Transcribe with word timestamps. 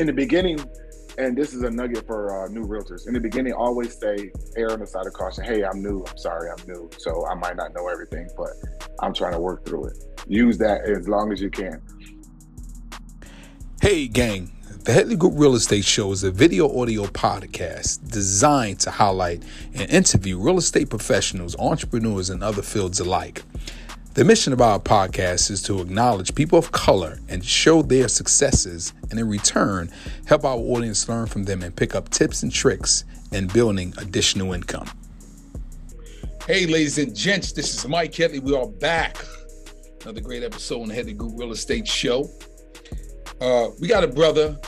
in 0.00 0.06
the 0.06 0.12
beginning, 0.14 0.58
and 1.18 1.36
this 1.36 1.52
is 1.52 1.62
a 1.62 1.70
nugget 1.70 2.06
for 2.06 2.44
uh, 2.44 2.48
new 2.48 2.64
realtors. 2.64 3.06
In 3.06 3.12
the 3.12 3.20
beginning, 3.20 3.52
always 3.52 3.98
say, 3.98 4.32
err 4.56 4.72
on 4.72 4.80
the 4.80 4.86
side 4.86 5.06
of 5.06 5.12
caution. 5.12 5.44
Hey, 5.44 5.62
I'm 5.62 5.82
new. 5.82 6.02
I'm 6.08 6.16
sorry, 6.16 6.48
I'm 6.50 6.66
new. 6.66 6.88
So 6.98 7.26
I 7.26 7.34
might 7.34 7.56
not 7.56 7.74
know 7.74 7.86
everything, 7.88 8.26
but 8.34 8.48
I'm 9.00 9.12
trying 9.12 9.32
to 9.32 9.40
work 9.40 9.66
through 9.66 9.88
it. 9.88 9.98
Use 10.26 10.56
that 10.58 10.88
as 10.88 11.06
long 11.06 11.32
as 11.32 11.40
you 11.40 11.50
can. 11.50 11.82
Hey, 13.82 14.08
gang. 14.08 14.52
The 14.84 14.94
Headley 14.94 15.16
Group 15.16 15.34
Real 15.36 15.54
Estate 15.54 15.84
Show 15.84 16.10
is 16.12 16.24
a 16.24 16.30
video 16.30 16.80
audio 16.80 17.04
podcast 17.04 18.10
designed 18.10 18.80
to 18.80 18.90
highlight 18.90 19.42
and 19.74 19.90
interview 19.90 20.38
real 20.38 20.56
estate 20.56 20.88
professionals, 20.88 21.54
entrepreneurs, 21.58 22.30
and 22.30 22.42
other 22.42 22.62
fields 22.62 22.98
alike. 22.98 23.42
The 24.12 24.24
mission 24.24 24.52
of 24.52 24.60
our 24.60 24.80
podcast 24.80 25.52
is 25.52 25.62
to 25.62 25.80
acknowledge 25.80 26.34
people 26.34 26.58
of 26.58 26.72
color 26.72 27.20
and 27.28 27.44
show 27.44 27.80
their 27.80 28.08
successes, 28.08 28.92
and 29.08 29.20
in 29.20 29.28
return, 29.28 29.88
help 30.26 30.44
our 30.44 30.56
audience 30.56 31.08
learn 31.08 31.26
from 31.26 31.44
them 31.44 31.62
and 31.62 31.74
pick 31.74 31.94
up 31.94 32.08
tips 32.08 32.42
and 32.42 32.50
tricks 32.50 33.04
in 33.30 33.46
building 33.46 33.94
additional 33.98 34.52
income. 34.52 34.90
Hey, 36.44 36.66
ladies 36.66 36.98
and 36.98 37.14
gents, 37.14 37.52
this 37.52 37.72
is 37.72 37.86
Mike 37.86 38.12
Headley. 38.16 38.40
We 38.40 38.56
are 38.56 38.66
back. 38.66 39.16
Another 40.02 40.20
great 40.20 40.42
episode 40.42 40.82
on 40.82 40.88
the 40.88 40.94
Head 40.94 41.06
Headley 41.06 41.14
Group 41.14 41.34
Real 41.36 41.52
Estate 41.52 41.86
Show. 41.86 42.28
Uh, 43.40 43.68
we 43.80 43.86
got 43.86 44.02
a 44.02 44.08
brother 44.08 44.58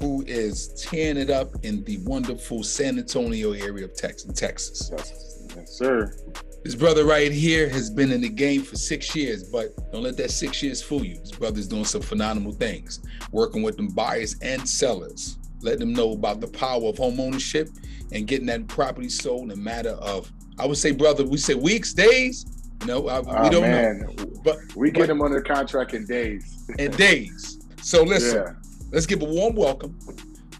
who 0.00 0.24
is 0.26 0.68
tearing 0.68 1.18
it 1.18 1.28
up 1.28 1.48
in 1.64 1.84
the 1.84 1.98
wonderful 1.98 2.62
San 2.62 2.98
Antonio 2.98 3.52
area 3.52 3.84
of 3.84 3.94
Texas, 3.94 4.32
Texas. 4.32 4.90
Yes, 4.90 5.44
yes, 5.54 5.72
sir. 5.72 6.16
His 6.66 6.74
brother 6.74 7.04
right 7.04 7.30
here 7.30 7.68
has 7.68 7.90
been 7.90 8.10
in 8.10 8.22
the 8.22 8.28
game 8.28 8.60
for 8.64 8.74
six 8.74 9.14
years, 9.14 9.44
but 9.44 9.68
don't 9.92 10.02
let 10.02 10.16
that 10.16 10.32
six 10.32 10.64
years 10.64 10.82
fool 10.82 11.04
you. 11.04 11.16
His 11.20 11.30
brother's 11.30 11.68
doing 11.68 11.84
some 11.84 12.02
phenomenal 12.02 12.50
things, 12.50 12.98
working 13.30 13.62
with 13.62 13.76
them 13.76 13.86
buyers 13.86 14.34
and 14.42 14.68
sellers, 14.68 15.38
letting 15.60 15.78
them 15.78 15.92
know 15.92 16.10
about 16.10 16.40
the 16.40 16.48
power 16.48 16.82
of 16.88 16.98
home 16.98 17.20
ownership 17.20 17.68
and 18.10 18.26
getting 18.26 18.46
that 18.46 18.66
property 18.66 19.08
sold 19.08 19.44
in 19.44 19.50
a 19.52 19.56
matter 19.56 19.90
of, 19.90 20.32
I 20.58 20.66
would 20.66 20.76
say, 20.76 20.90
brother, 20.90 21.24
we 21.24 21.36
say 21.38 21.54
weeks, 21.54 21.92
days. 21.94 22.44
No, 22.84 23.06
I, 23.06 23.20
we 23.20 23.26
Oh, 23.30 23.48
don't 23.48 23.62
man. 23.62 24.00
know, 24.00 24.26
but 24.42 24.56
We 24.74 24.90
get 24.90 25.02
but- 25.02 25.06
them 25.06 25.22
under 25.22 25.40
contract 25.42 25.94
in 25.94 26.04
days. 26.04 26.64
in 26.80 26.90
days. 26.90 27.60
So 27.80 28.02
listen, 28.02 28.38
Yeah. 28.44 28.52
let's 28.90 29.06
give 29.06 29.22
a 29.22 29.24
warm 29.24 29.54
welcome 29.54 29.96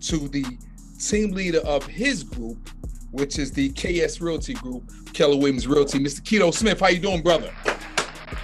to 0.03 0.29
the 0.29 0.45
team 1.01 1.33
leader 1.33 1.59
of 1.63 1.85
his 1.85 2.23
group, 2.23 2.71
which 3.17 3.39
is 3.39 3.51
the 3.51 3.71
KS 3.71 4.21
Realty 4.21 4.55
Group, 4.55 4.91
Keller 5.13 5.37
Williams 5.37 5.67
Realty, 5.67 5.99
Mr. 5.99 6.21
Kito 6.21 6.53
Smith. 6.53 6.81
How 6.81 6.89
you 6.89 7.01
doing, 7.01 7.23
brother? 7.23 7.53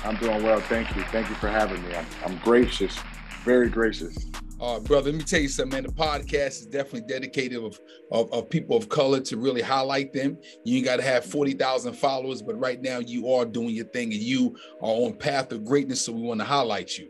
I'm 0.04 0.16
doing 0.16 0.42
well. 0.42 0.60
Thank 0.60 0.94
you. 0.96 1.02
Thank 1.04 1.28
you 1.28 1.34
for 1.36 1.48
having 1.48 1.82
me. 1.82 1.94
I'm, 1.94 2.06
I'm 2.24 2.38
gracious, 2.38 2.98
very 3.44 3.68
gracious. 3.68 4.16
Uh, 4.60 4.78
brother, 4.78 5.10
let 5.10 5.18
me 5.18 5.24
tell 5.24 5.40
you 5.40 5.48
something, 5.48 5.82
man. 5.82 5.82
The 5.82 5.92
podcast 5.92 6.60
is 6.60 6.66
definitely 6.66 7.02
dedicated 7.08 7.62
of, 7.62 7.78
of, 8.12 8.32
of 8.32 8.48
people 8.48 8.76
of 8.76 8.88
color 8.88 9.20
to 9.20 9.36
really 9.36 9.60
highlight 9.60 10.12
them. 10.12 10.38
You 10.64 10.76
ain't 10.76 10.84
got 10.84 10.96
to 10.96 11.02
have 11.02 11.24
40,000 11.24 11.94
followers, 11.94 12.42
but 12.42 12.58
right 12.60 12.80
now 12.80 13.00
you 13.00 13.28
are 13.32 13.44
doing 13.44 13.70
your 13.70 13.86
thing 13.86 14.12
and 14.12 14.22
you 14.22 14.56
are 14.80 14.90
on 14.90 15.14
path 15.14 15.50
of 15.50 15.64
greatness. 15.64 16.02
So 16.04 16.12
we 16.12 16.22
want 16.22 16.38
to 16.40 16.46
highlight 16.46 16.96
you. 16.96 17.08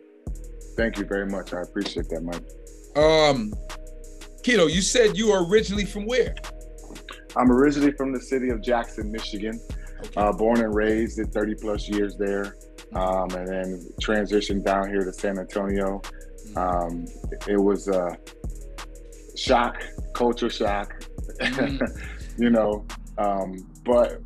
Thank 0.79 0.97
you 0.97 1.05
very 1.05 1.27
much. 1.27 1.53
I 1.53 1.61
appreciate 1.61 2.09
that, 2.09 2.23
Mike. 2.23 2.43
Um, 2.97 3.53
Kito, 4.43 4.73
you 4.73 4.81
said 4.81 5.19
you 5.19 5.31
are 5.31 5.47
originally 5.47 5.85
from 5.85 6.07
where? 6.07 6.35
I'm 7.37 7.51
originally 7.51 7.93
from 7.93 8.13
the 8.13 8.21
city 8.21 8.51
of 8.51 8.63
Jackson, 8.63 9.11
Michigan. 9.11 9.61
Uh, 10.17 10.33
born 10.33 10.59
and 10.61 10.75
raised, 10.75 11.17
did 11.17 11.33
30 11.33 11.55
plus 11.55 11.89
years 11.89 12.17
there, 12.19 12.57
um, 12.95 13.29
and 13.37 13.47
then 13.47 13.89
transitioned 14.03 14.65
down 14.65 14.89
here 14.89 15.05
to 15.05 15.13
San 15.13 15.39
Antonio. 15.39 16.03
Um, 16.57 17.07
it 17.49 17.57
was 17.57 17.87
a 17.89 18.17
shock, 19.37 19.77
culture 20.15 20.51
shock, 20.51 20.93
Mhm. 21.41 21.81
you 22.39 22.51
know. 22.51 22.85
Um, 23.19 23.55
but 23.85 24.21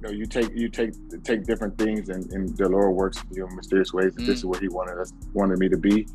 you 0.00 0.08
know, 0.08 0.14
you 0.14 0.26
take 0.26 0.50
you 0.54 0.68
take 0.68 0.92
take 1.24 1.44
different 1.44 1.76
things, 1.76 2.08
and, 2.08 2.30
and 2.32 2.56
the 2.56 2.68
Lord 2.68 2.94
works 2.94 3.22
you 3.30 3.40
know, 3.40 3.48
in 3.48 3.56
mysterious 3.56 3.92
ways. 3.92 4.16
And 4.16 4.26
This 4.26 4.38
is 4.38 4.44
where 4.46 4.60
He 4.60 4.68
wanted 4.68 4.98
us 4.98 5.12
wanted 5.34 5.58
me 5.58 5.68
to 5.68 5.76
be, 5.76 6.06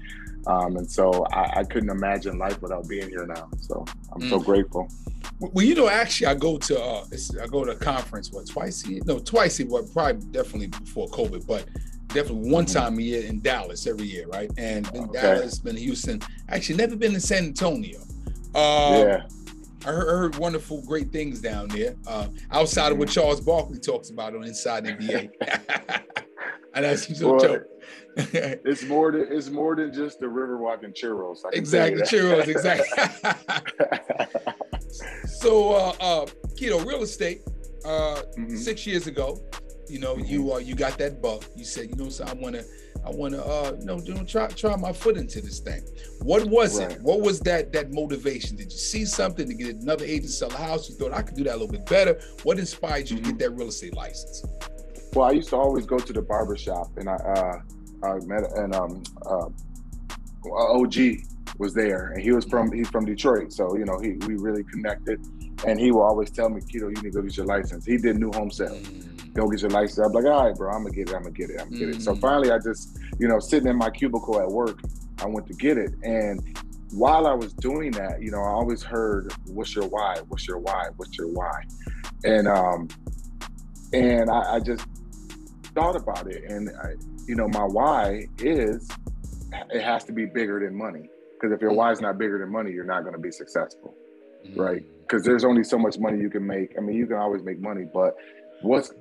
um, 0.47 0.77
and 0.77 0.89
so 0.89 1.25
I, 1.31 1.59
I 1.59 1.63
couldn't 1.63 1.89
imagine 1.89 2.37
life 2.39 2.61
without 2.61 2.87
being 2.87 3.09
here 3.09 3.25
now. 3.27 3.49
So 3.59 3.85
I'm 4.11 4.27
so 4.29 4.39
grateful. 4.39 4.87
Well, 5.39 5.65
you 5.65 5.75
know, 5.75 5.87
actually, 5.89 6.27
I 6.27 6.33
go 6.35 6.57
to 6.57 6.81
uh, 6.81 7.05
I 7.41 7.47
go 7.47 7.63
to 7.65 7.71
a 7.71 7.75
conference 7.75 8.31
what 8.31 8.47
twice 8.47 8.85
a 8.85 8.89
year? 8.91 9.01
No, 9.05 9.19
twice 9.19 9.59
a 9.59 9.63
year. 9.63 9.71
Well, 9.71 9.83
probably 9.93 10.25
definitely 10.31 10.67
before 10.67 11.07
COVID, 11.09 11.45
but 11.45 11.65
definitely 12.07 12.49
one 12.49 12.65
Mhm. 12.65 12.73
time 12.73 12.97
a 12.97 13.01
year 13.01 13.23
in 13.25 13.39
Dallas 13.41 13.85
every 13.85 14.07
year, 14.07 14.25
right? 14.27 14.49
And 14.57 14.91
been 14.93 15.03
Okay. 15.09 15.21
Dallas, 15.21 15.59
been 15.59 15.75
Houston. 15.75 16.21
Actually, 16.49 16.77
never 16.77 16.95
been 16.95 17.13
in 17.13 17.19
San 17.19 17.43
Antonio. 17.45 17.99
Um, 18.55 18.93
yeah. 18.93 19.23
I 19.85 19.89
heard, 19.91 20.07
I 20.07 20.11
heard 20.11 20.35
wonderful, 20.37 20.81
great 20.85 21.11
things 21.11 21.41
down 21.41 21.67
there. 21.69 21.95
Uh, 22.07 22.27
outside 22.51 22.91
of 22.91 22.97
what 22.97 23.07
Mm-hmm. 23.07 23.13
Charles 23.21 23.41
Barkley 23.41 23.79
talks 23.79 24.09
about 24.09 24.35
on 24.35 24.43
Inside 24.43 24.85
NBA. 24.85 25.29
and 26.73 26.85
that's 26.85 27.05
just 27.07 27.21
a 27.21 27.25
Boy, 27.27 27.39
joke. 27.39 27.63
It's 28.65 28.83
more 28.85 29.11
than 29.11 29.27
it's 29.29 29.49
more 29.49 29.75
than 29.75 29.93
just 29.93 30.19
the 30.19 30.25
Riverwalk 30.25 30.83
and 30.83 30.93
churros. 30.93 31.39
Exactly, 31.53 32.01
churros, 32.03 32.47
exactly. 32.47 32.87
so, 35.27 35.73
uh, 35.73 35.93
uh, 35.99 36.25
Kito, 36.59 36.83
real 36.85 37.03
estate. 37.03 37.41
Uh, 37.83 38.23
Mhm. 38.37 38.57
six 38.57 38.87
years 38.87 39.05
ago, 39.05 39.37
you 39.87 39.99
know, 39.99 40.15
Mm-hmm. 40.15 40.25
you 40.25 40.53
uh, 40.53 40.57
you 40.57 40.73
got 40.75 40.97
that 40.97 41.21
bug. 41.21 41.43
You 41.55 41.63
said, 41.65 41.89
you 41.89 41.95
know, 41.95 42.09
so 42.09 42.23
I 42.25 42.33
want 42.33 42.55
to, 42.55 42.65
I 43.05 43.11
want 43.11 43.33
to, 43.35 43.45
uh, 43.45 43.75
you 43.79 43.85
know, 43.85 43.99
you 43.99 44.13
know, 44.15 44.23
try 44.23 44.47
try 44.47 44.75
my 44.75 44.91
foot 44.91 45.15
into 45.17 45.39
this 45.41 45.59
thing. 45.59 45.83
What 46.21 46.45
was 46.47 46.79
it? 46.79 46.99
What 47.01 47.21
was 47.21 47.39
that 47.41 47.71
that 47.73 47.93
motivation? 47.93 48.55
Did 48.57 48.71
you 48.71 48.77
see 48.77 49.05
something 49.05 49.47
to 49.47 49.53
get 49.53 49.75
another 49.75 50.05
agent 50.05 50.23
to 50.23 50.29
sell 50.31 50.49
a 50.51 50.57
house? 50.57 50.89
You 50.89 50.95
thought 50.95 51.13
I 51.13 51.21
could 51.21 51.35
do 51.35 51.43
that 51.43 51.53
a 51.53 51.57
little 51.57 51.71
bit 51.71 51.85
better. 51.85 52.19
What 52.43 52.57
inspired 52.59 53.09
you 53.09 53.17
to 53.17 53.21
Mm-hmm. 53.21 53.37
get 53.37 53.39
that 53.39 53.51
real 53.55 53.67
estate 53.69 53.95
license? 53.95 54.43
Well, 55.13 55.27
I 55.27 55.31
used 55.31 55.49
to 55.49 55.55
always 55.55 55.85
go 55.85 55.97
to 55.99 56.13
the 56.13 56.21
barber 56.21 56.57
shop, 56.57 56.87
and 56.97 57.07
I 57.09 57.13
uh, 57.15 57.61
I 58.03 58.19
met 58.25 58.43
and 58.57 58.75
um, 58.75 59.03
uh, 59.25 59.47
OG 60.51 60.95
was 61.57 61.73
there, 61.73 62.07
and 62.13 62.21
he 62.21 62.31
was 62.31 62.45
from 62.45 62.71
he's 62.71 62.89
from 62.89 63.05
Detroit, 63.05 63.53
so 63.53 63.77
you 63.77 63.85
know 63.85 63.99
he 63.99 64.13
we 64.27 64.35
really 64.35 64.63
connected, 64.63 65.19
and 65.65 65.79
he 65.79 65.91
will 65.91 66.01
always 66.03 66.29
tell 66.31 66.49
me, 66.49 66.59
Kito, 66.61 66.81
you 66.81 67.01
need 67.01 67.03
to 67.03 67.09
go 67.11 67.21
get 67.21 67.37
your 67.37 67.45
license. 67.45 67.85
He 67.85 67.97
did 67.97 68.17
new 68.17 68.31
home 68.31 68.51
sales. 68.51 68.81
Go 69.35 69.47
get 69.47 69.61
your 69.61 69.69
license. 69.69 69.99
I'm 69.99 70.11
like, 70.13 70.25
all 70.25 70.45
right, 70.45 70.55
bro, 70.55 70.71
I'm 70.71 70.83
gonna 70.83 70.91
get 70.91 71.09
it. 71.09 71.15
I'm 71.15 71.23
gonna 71.23 71.31
get 71.31 71.49
it. 71.49 71.59
I'm 71.59 71.67
gonna 71.69 71.79
get 71.79 71.89
it. 71.95 72.01
So 72.01 72.13
Mhm. 72.13 72.21
finally, 72.21 72.51
I 72.51 72.57
just, 72.57 72.97
you 73.19 73.27
know, 73.27 73.39
sitting 73.39 73.67
in 73.67 73.75
my 73.75 73.89
cubicle 73.89 74.39
at 74.39 74.47
work, 74.47 74.79
I 75.21 75.27
went 75.27 75.47
to 75.47 75.53
get 75.53 75.77
it, 75.77 75.91
and 76.03 76.41
while 76.91 77.27
I 77.27 77.33
was 77.33 77.53
doing 77.53 77.91
that, 77.91 78.21
you 78.21 78.31
know, 78.31 78.39
I 78.39 78.49
always 78.49 78.81
heard, 78.83 79.33
"What's 79.47 79.75
your 79.75 79.87
why? 79.87 80.15
What's 80.27 80.47
your 80.47 80.59
why? 80.59 80.87
What's 80.95 81.17
your 81.17 81.27
why?" 81.27 81.63
And 82.23 82.47
um, 82.47 82.87
and 83.93 84.29
I, 84.29 84.55
I 84.55 84.59
just 84.59 84.85
thought 85.73 85.95
about 85.95 86.27
it, 86.27 86.43
and 86.49 86.69
I, 86.69 86.93
you 87.27 87.35
know, 87.35 87.47
my 87.49 87.63
why 87.63 88.27
is 88.39 88.87
it 89.71 89.81
has 89.81 90.03
to 90.05 90.11
be 90.13 90.25
bigger 90.25 90.59
than 90.59 90.75
money. 90.77 91.09
Because 91.33 91.53
if 91.53 91.61
your 91.61 91.73
why 91.73 91.91
is 91.91 92.01
not 92.01 92.17
bigger 92.17 92.39
than 92.39 92.49
money, 92.51 92.71
you're 92.71 92.85
not 92.85 93.01
going 93.01 93.13
to 93.13 93.19
be 93.19 93.31
successful, 93.31 93.93
right? 94.55 94.83
Because 95.01 95.23
there's 95.23 95.43
only 95.43 95.63
so 95.63 95.77
much 95.77 95.99
money 95.99 96.19
you 96.19 96.29
can 96.29 96.45
make. 96.45 96.75
I 96.77 96.81
mean, 96.81 96.95
you 96.95 97.05
can 97.05 97.17
always 97.17 97.43
make 97.43 97.59
money, 97.59 97.85
but 97.93 98.15
what's 98.61 98.91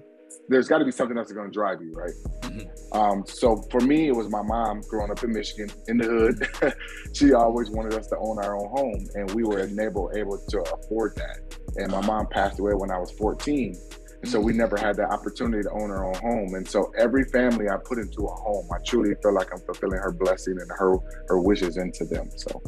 there's 0.49 0.69
got 0.69 0.79
to 0.79 0.85
be 0.85 0.91
something 0.91 1.17
else 1.17 1.29
that's 1.29 1.37
going 1.37 1.49
to 1.49 1.53
drive 1.53 1.81
you, 1.81 1.93
right? 1.93 2.13
Mhm. 2.43 2.69
Um, 2.95 3.25
so 3.27 3.63
for 3.71 3.81
me, 3.81 4.09
it 4.09 4.15
was 4.15 4.29
my 4.29 4.43
mom 4.43 4.83
growing 4.89 5.11
up 5.11 5.23
in 5.25 5.33
Michigan 5.33 5.71
in 5.89 5.99
the 5.99 6.05
hood. 6.05 6.75
she 7.15 7.33
always 7.33 7.71
wanted 7.71 7.95
us 7.95 8.07
to 8.09 8.19
own 8.19 8.39
our 8.39 8.57
own 8.57 8.69
home, 8.69 9.07
and 9.15 9.31
we 9.33 9.43
were 9.45 9.61
able 9.61 10.11
able 10.15 10.39
to 10.49 10.61
afford 10.61 11.17
that. 11.17 11.41
And 11.77 11.91
my 11.91 12.01
mom 12.07 12.27
passed 12.29 12.61
away 12.61 12.73
when 12.75 12.91
I 12.91 12.99
was 12.99 13.11
14, 13.13 13.75
and 14.23 14.31
so 14.31 14.39
we 14.39 14.53
never 14.53 14.77
had 14.77 14.97
the 14.97 15.05
opportunity 15.11 15.63
to 15.63 15.71
own 15.71 15.91
our 15.91 16.05
own 16.07 16.15
home. 16.17 16.55
And 16.55 16.69
so 16.69 16.93
every 16.99 17.25
family 17.25 17.69
I 17.69 17.77
put 17.83 17.99
into 17.99 18.23
a 18.27 18.35
home, 18.35 18.69
I 18.73 18.79
truly 18.87 19.15
feel 19.23 19.35
like 19.35 19.49
I'm 19.53 19.61
fulfilling 19.61 19.99
her 19.99 20.13
blessing 20.13 20.57
and 20.61 20.71
her 20.71 20.97
her 21.29 21.41
wishes 21.41 21.77
into 21.79 22.05
them. 22.05 22.31
So 22.37 22.63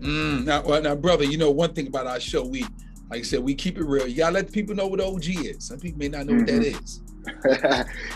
Mm, 0.00 0.44
now, 0.44 0.62
now, 0.80 0.96
brother, 0.96 1.22
you 1.24 1.38
know 1.38 1.50
one 1.50 1.74
thing 1.74 1.86
about 1.86 2.08
our 2.08 2.18
show, 2.18 2.44
we 2.44 2.64
like 3.12 3.20
I 3.20 3.24
said, 3.24 3.40
we 3.40 3.54
keep 3.54 3.76
it 3.76 3.84
real. 3.84 4.08
You 4.08 4.16
gotta 4.16 4.32
let 4.32 4.46
the 4.46 4.52
people 4.52 4.74
know 4.74 4.86
what 4.86 4.98
OG 4.98 5.26
is. 5.28 5.64
Some 5.66 5.78
people 5.78 5.98
may 5.98 6.08
not 6.08 6.24
know 6.26 6.34
what 6.36 6.46
that 6.46 6.62
is. 6.62 7.00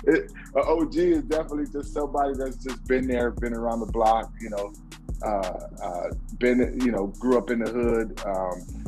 it, 0.04 0.32
OG 0.56 0.96
is 0.96 1.22
definitely 1.24 1.66
just 1.70 1.92
somebody 1.92 2.32
that's 2.34 2.56
just 2.56 2.82
been 2.86 3.06
there, 3.06 3.30
been 3.30 3.52
around 3.52 3.80
the 3.80 3.86
block, 3.92 4.32
you 4.40 4.48
know, 4.48 4.72
uh, 5.22 5.60
uh, 5.82 6.08
been, 6.38 6.80
you 6.82 6.90
know, 6.92 7.08
grew 7.18 7.36
up 7.36 7.50
in 7.50 7.58
the 7.58 7.70
hood, 7.70 8.18
um, 8.24 8.84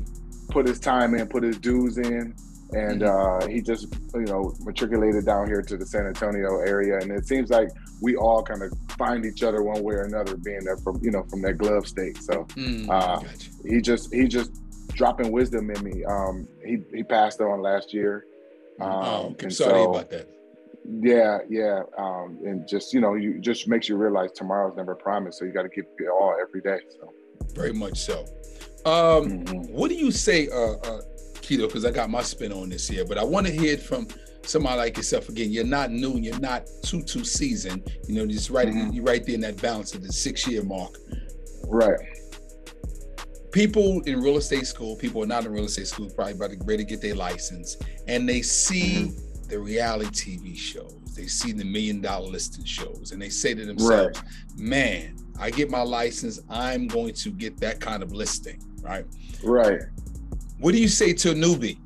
put 0.48 0.66
his 0.66 0.80
time 0.80 1.14
in, 1.14 1.28
put 1.28 1.42
his 1.42 1.58
dues 1.58 1.98
in, 1.98 2.34
and 2.72 3.02
uh, 3.02 3.46
he 3.46 3.60
just, 3.60 3.94
you 4.14 4.22
know, 4.24 4.54
matriculated 4.64 5.26
down 5.26 5.46
here 5.46 5.60
to 5.60 5.76
the 5.76 5.84
San 5.84 6.06
Antonio 6.06 6.58
area. 6.60 6.96
And 7.00 7.10
it 7.12 7.26
seems 7.28 7.50
like 7.50 7.68
we 8.00 8.16
all 8.16 8.42
kind 8.42 8.62
of 8.62 8.72
find 8.96 9.26
each 9.26 9.42
other 9.42 9.62
one 9.62 9.82
way 9.82 9.96
or 9.96 10.02
another, 10.04 10.38
being 10.38 10.64
there 10.64 10.78
from, 10.78 10.98
you 11.02 11.10
know, 11.10 11.22
from 11.24 11.42
that 11.42 11.58
glove 11.58 11.86
state. 11.86 12.16
So 12.22 12.44
Mm, 12.56 12.88
Uh, 12.88 13.20
gotcha. 13.20 13.50
he 13.66 13.82
just, 13.82 14.12
he 14.14 14.26
just 14.26 14.52
dropping 14.98 15.30
wisdom 15.32 15.70
in 15.70 15.82
me. 15.82 16.04
Um, 16.04 16.46
he 16.62 16.82
he 16.92 17.02
passed 17.02 17.40
on 17.40 17.62
last 17.62 17.94
year. 17.94 18.26
Um, 18.80 18.90
oh, 18.90 19.26
I'm 19.28 19.36
and 19.40 19.52
sorry 19.52 19.84
so- 19.84 19.90
about 19.90 20.10
that. 20.10 20.28
yeah, 20.84 21.38
yeah, 21.48 21.82
um, 21.96 22.38
and 22.44 22.68
just 22.68 22.92
you 22.92 23.00
know, 23.00 23.14
you 23.14 23.38
just 23.40 23.68
makes 23.68 23.88
you 23.88 23.96
realize 23.96 24.32
tomorrow's 24.32 24.76
never 24.76 24.94
promised, 24.94 25.38
so 25.38 25.44
you 25.46 25.52
got 25.52 25.62
to 25.62 25.68
keep 25.70 25.86
it 25.98 26.08
all 26.08 26.36
every 26.40 26.60
day. 26.60 26.80
So 27.00 27.12
Very 27.54 27.72
much 27.72 27.98
so. 27.98 28.20
Um, 28.84 29.44
mm-hmm. 29.44 29.72
What 29.72 29.88
do 29.88 29.96
you 29.96 30.10
say, 30.10 30.48
uh, 30.48 30.72
uh, 30.72 31.00
Kito? 31.42 31.66
Because 31.66 31.84
I 31.84 31.90
got 31.90 32.10
my 32.10 32.22
spin 32.22 32.52
on 32.52 32.68
this 32.68 32.88
here, 32.88 33.04
but 33.04 33.18
I 33.18 33.24
want 33.24 33.46
to 33.46 33.52
hear 33.52 33.72
it 33.72 33.82
from 33.82 34.08
somebody 34.42 34.78
like 34.78 34.96
yourself 34.96 35.28
again. 35.28 35.50
You're 35.52 35.64
not 35.64 35.90
new, 35.90 36.16
you're 36.16 36.38
not 36.38 36.66
too 36.82 37.02
too 37.02 37.24
seasoned. 37.24 37.82
You 38.06 38.14
know, 38.16 38.26
just 38.26 38.50
right, 38.50 38.68
mm-hmm. 38.68 38.92
you're 38.92 39.04
right 39.04 39.24
there 39.24 39.34
in 39.34 39.40
that 39.42 39.60
balance 39.60 39.94
of 39.94 40.02
the 40.02 40.12
six 40.12 40.46
year 40.48 40.62
mark. 40.62 40.96
Right. 41.66 41.98
People 43.52 44.02
in 44.02 44.20
real 44.20 44.36
estate 44.36 44.66
school, 44.66 44.96
people 44.96 45.22
are 45.22 45.26
not 45.26 45.44
in 45.44 45.52
real 45.52 45.64
estate 45.64 45.86
school, 45.86 46.10
probably 46.10 46.34
about 46.34 46.50
to 46.50 46.58
ready 46.64 46.84
to 46.84 46.88
get 46.88 47.00
their 47.00 47.14
license, 47.14 47.76
and 48.06 48.28
they 48.28 48.42
see 48.42 49.12
the 49.48 49.58
reality 49.58 50.40
TV 50.40 50.56
shows. 50.56 51.14
They 51.16 51.26
see 51.26 51.52
the 51.52 51.64
million 51.64 52.00
dollar 52.00 52.28
listing 52.28 52.64
shows, 52.64 53.12
and 53.12 53.20
they 53.20 53.30
say 53.30 53.54
to 53.54 53.64
themselves, 53.64 54.20
right. 54.20 54.58
"Man, 54.58 55.16
I 55.40 55.50
get 55.50 55.70
my 55.70 55.82
license, 55.82 56.40
I'm 56.50 56.88
going 56.88 57.14
to 57.14 57.30
get 57.30 57.58
that 57.60 57.80
kind 57.80 58.02
of 58.02 58.12
listing." 58.12 58.62
Right. 58.82 59.06
Right. 59.42 59.80
What 60.58 60.72
do 60.72 60.78
you 60.78 60.88
say 60.88 61.12
to 61.14 61.30
a 61.30 61.34
newbie 61.34 61.78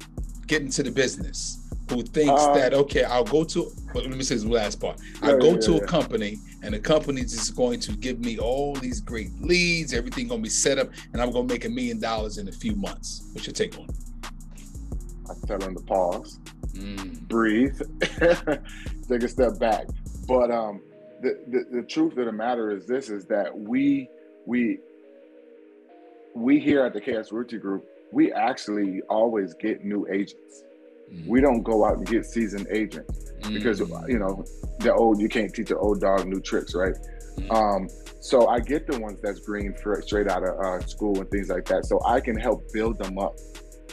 getting 0.47 0.71
to 0.71 0.83
the 0.83 0.91
business? 0.91 1.63
who 1.93 2.03
thinks 2.03 2.43
uh, 2.43 2.55
that 2.55 2.75
okay, 2.75 3.05
I'll 3.05 3.25
go 3.25 3.45
to. 3.45 3.71
Well, 3.95 4.05
let 4.05 4.17
me 4.17 4.23
say 4.23 4.37
this 4.37 4.45
last 4.45 4.81
part. 4.81 5.01
Yeah, 5.23 5.31
I 5.31 5.39
go 5.39 5.53
yeah, 5.53 5.61
to 5.61 5.73
yeah. 5.73 5.79
a 5.79 5.87
company, 5.87 6.39
and 6.63 6.75
the 6.75 6.79
company 6.79 7.21
is 7.21 7.51
going 7.51 7.81
to 7.81 7.93
give 7.93 8.21
me 8.21 8.39
all 8.39 8.75
these 8.75 9.01
great 9.01 9.33
leads. 9.41 9.93
Everything 9.93 10.29
gonna 10.29 10.43
be 10.43 10.49
set 10.49 10.79
up, 10.79 10.89
and 11.13 11.21
I'm 11.21 11.31
gonna 11.33 11.49
make 11.49 11.65
a 11.65 11.69
million 11.69 11.99
dollars 11.99 12.39
in 12.39 12.49
a 12.49 12.53
few 12.53 12.75
months. 12.77 13.29
What's 13.33 13.47
your 13.47 13.55
take 13.55 13.77
on 13.79 13.85
it? 13.85 13.97
I 15.29 15.47
tell 15.47 15.59
them 15.59 15.77
to 15.77 15.83
pause, 15.83 16.39
mm. 16.73 17.21
breathe, 17.29 17.81
take 19.09 19.23
a 19.23 19.29
step 19.29 19.59
back. 19.59 19.87
But 20.27 20.51
um, 20.51 20.83
the, 21.21 21.39
the 21.49 21.81
the 21.81 21.83
truth 21.83 22.17
of 22.17 22.27
the 22.27 22.33
matter 22.33 22.71
is 22.71 22.87
this: 22.87 23.11
is 23.11 23.27
that 23.27 23.57
we 23.57 24.09
we 24.47 24.79
we 26.35 26.61
here 26.61 26.85
at 26.85 26.95
the 26.95 27.01
KS 27.01 27.33
Realty 27.33 27.59
Group, 27.59 27.85
we 28.13 28.33
actually 28.33 29.03
always 29.09 29.55
get 29.55 29.85
new 29.85 30.07
agents. 30.09 30.63
Mm-hmm. 31.13 31.29
We 31.29 31.41
don't 31.41 31.63
go 31.63 31.85
out 31.85 31.99
and 31.99 32.07
get 32.07 32.25
seasoned 32.25 32.69
agents 32.71 33.32
because 33.51 33.81
mm-hmm. 33.81 34.11
you 34.11 34.19
know 34.19 34.45
the 34.81 34.93
old 34.95 35.21
you 35.21 35.29
can't 35.29 35.53
teach 35.55 35.71
an 35.71 35.79
old 35.79 36.01
dog 36.01 36.27
new 36.27 36.41
tricks, 36.41 36.75
right? 36.75 36.95
Mm-hmm. 37.39 37.51
Um, 37.51 37.89
so 38.21 38.47
I 38.47 38.61
get 38.61 38.87
the 38.87 38.99
ones 39.01 39.21
that's 39.21 39.41
green 39.41 39.75
for, 39.75 40.01
straight 40.03 40.29
out 40.29 40.45
of 40.45 40.59
uh, 40.61 40.81
school 40.87 41.19
and 41.21 41.29
things 41.31 41.49
like 41.49 41.65
that. 41.67 41.85
So 41.87 41.99
I 42.07 42.21
can 42.21 42.37
help 42.37 42.73
build 42.73 42.99
them 42.99 43.19
up 43.19 43.35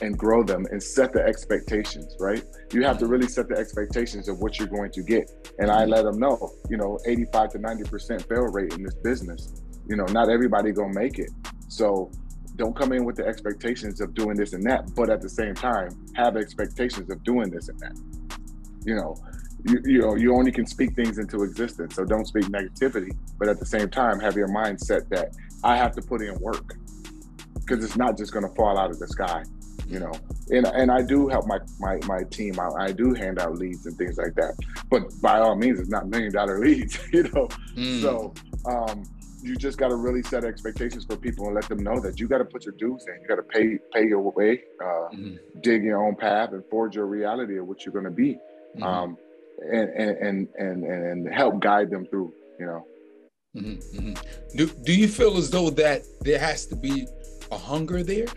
and 0.01 0.17
grow 0.17 0.43
them 0.43 0.65
and 0.71 0.81
set 0.81 1.13
the 1.13 1.21
expectations, 1.21 2.15
right? 2.19 2.43
You 2.71 2.83
have 2.83 2.97
to 2.99 3.07
really 3.07 3.27
set 3.27 3.49
the 3.49 3.55
expectations 3.55 4.29
of 4.29 4.39
what 4.39 4.59
you're 4.59 4.67
going 4.67 4.91
to 4.91 5.01
get. 5.01 5.29
And 5.57 5.69
I 5.71 5.85
let 5.85 6.03
them 6.03 6.19
know, 6.19 6.51
you 6.69 6.77
know, 6.77 6.99
85 7.05 7.49
to 7.51 7.59
90% 7.59 8.27
fail 8.27 8.43
rate 8.45 8.73
in 8.73 8.83
this 8.83 8.95
business. 9.03 9.61
You 9.87 9.95
know, 9.95 10.05
not 10.05 10.29
everybody 10.29 10.71
gonna 10.71 10.93
make 10.93 11.17
it. 11.17 11.31
So 11.67 12.11
don't 12.55 12.75
come 12.75 12.91
in 12.91 13.05
with 13.05 13.15
the 13.15 13.25
expectations 13.25 14.01
of 14.01 14.13
doing 14.13 14.35
this 14.35 14.53
and 14.53 14.63
that, 14.69 14.93
but 14.95 15.09
at 15.09 15.21
the 15.21 15.29
same 15.29 15.55
time 15.55 15.89
have 16.15 16.37
expectations 16.37 17.09
of 17.09 17.23
doing 17.23 17.49
this 17.49 17.69
and 17.69 17.79
that. 17.79 17.97
You 18.85 18.95
know, 18.95 19.15
you, 19.65 19.81
you 19.85 20.01
know, 20.01 20.15
you 20.15 20.35
only 20.35 20.51
can 20.51 20.65
speak 20.65 20.95
things 20.95 21.17
into 21.17 21.43
existence. 21.43 21.95
So 21.95 22.05
don't 22.05 22.25
speak 22.25 22.45
negativity, 22.45 23.11
but 23.37 23.47
at 23.47 23.59
the 23.59 23.65
same 23.65 23.89
time 23.89 24.19
have 24.19 24.35
your 24.35 24.47
mindset 24.47 25.09
that 25.09 25.35
I 25.63 25.75
have 25.75 25.93
to 25.95 26.01
put 26.01 26.21
in 26.21 26.35
work 26.39 26.75
because 27.55 27.83
it's 27.83 27.97
not 27.97 28.17
just 28.17 28.33
going 28.33 28.47
to 28.47 28.55
fall 28.55 28.77
out 28.77 28.89
of 28.89 28.99
the 28.99 29.07
sky. 29.07 29.43
You 29.87 29.99
know, 29.99 30.11
and 30.49 30.67
and 30.67 30.91
I 30.91 31.01
do 31.01 31.27
help 31.27 31.47
my 31.47 31.57
my 31.79 31.97
my 32.05 32.23
team 32.29 32.59
out. 32.59 32.73
I 32.79 32.91
do 32.91 33.15
hand 33.15 33.39
out 33.39 33.57
leads 33.57 33.87
and 33.87 33.97
things 33.97 34.19
like 34.19 34.35
that. 34.35 34.53
But 34.91 35.19
by 35.19 35.39
all 35.39 35.55
means, 35.55 35.79
it's 35.79 35.89
not 35.89 36.07
million 36.07 36.31
dollar 36.31 36.59
leads. 36.65 36.99
You 37.11 37.23
know, 37.23 37.47
mm. 37.75 38.01
so 38.01 38.33
um, 38.65 39.03
you 39.41 39.55
just 39.55 39.79
got 39.79 39.87
to 39.87 39.95
really 39.95 40.21
set 40.21 40.43
expectations 40.43 41.05
for 41.05 41.15
people 41.15 41.47
and 41.47 41.55
let 41.55 41.67
them 41.67 41.79
know 41.79 41.99
that 42.01 42.19
you 42.19 42.27
got 42.27 42.37
to 42.37 42.45
put 42.45 42.65
your 42.65 42.75
dues 42.77 43.05
in. 43.07 43.19
You 43.21 43.27
got 43.27 43.37
to 43.37 43.43
pay 43.43 43.79
pay 43.91 44.07
your 44.07 44.19
way, 44.31 44.61
uh, 44.79 44.85
mm-hmm. 44.85 45.35
dig 45.61 45.83
your 45.83 46.05
own 46.05 46.15
path, 46.15 46.51
and 46.51 46.63
forge 46.69 46.95
your 46.95 47.07
reality 47.07 47.57
of 47.57 47.67
what 47.67 47.83
you're 47.83 47.93
going 47.93 48.05
to 48.05 48.11
be, 48.11 48.37
mm-hmm. 48.75 48.83
um, 48.83 49.17
and, 49.71 49.89
and, 49.89 50.17
and 50.17 50.47
and 50.55 50.83
and 50.83 51.33
help 51.33 51.59
guide 51.59 51.89
them 51.89 52.05
through. 52.05 52.33
You 52.59 52.65
know. 52.65 52.85
Mm-hmm. 53.55 54.09
mm-hmm. 54.09 54.57
Do 54.57 54.67
Do 54.83 54.93
you 54.93 55.07
feel 55.07 55.37
as 55.37 55.49
though 55.49 55.69
that 55.71 56.03
there 56.21 56.39
has 56.39 56.65
to 56.67 56.75
be 56.75 57.07
a 57.51 57.57
hunger 57.57 58.03
there 58.03 58.27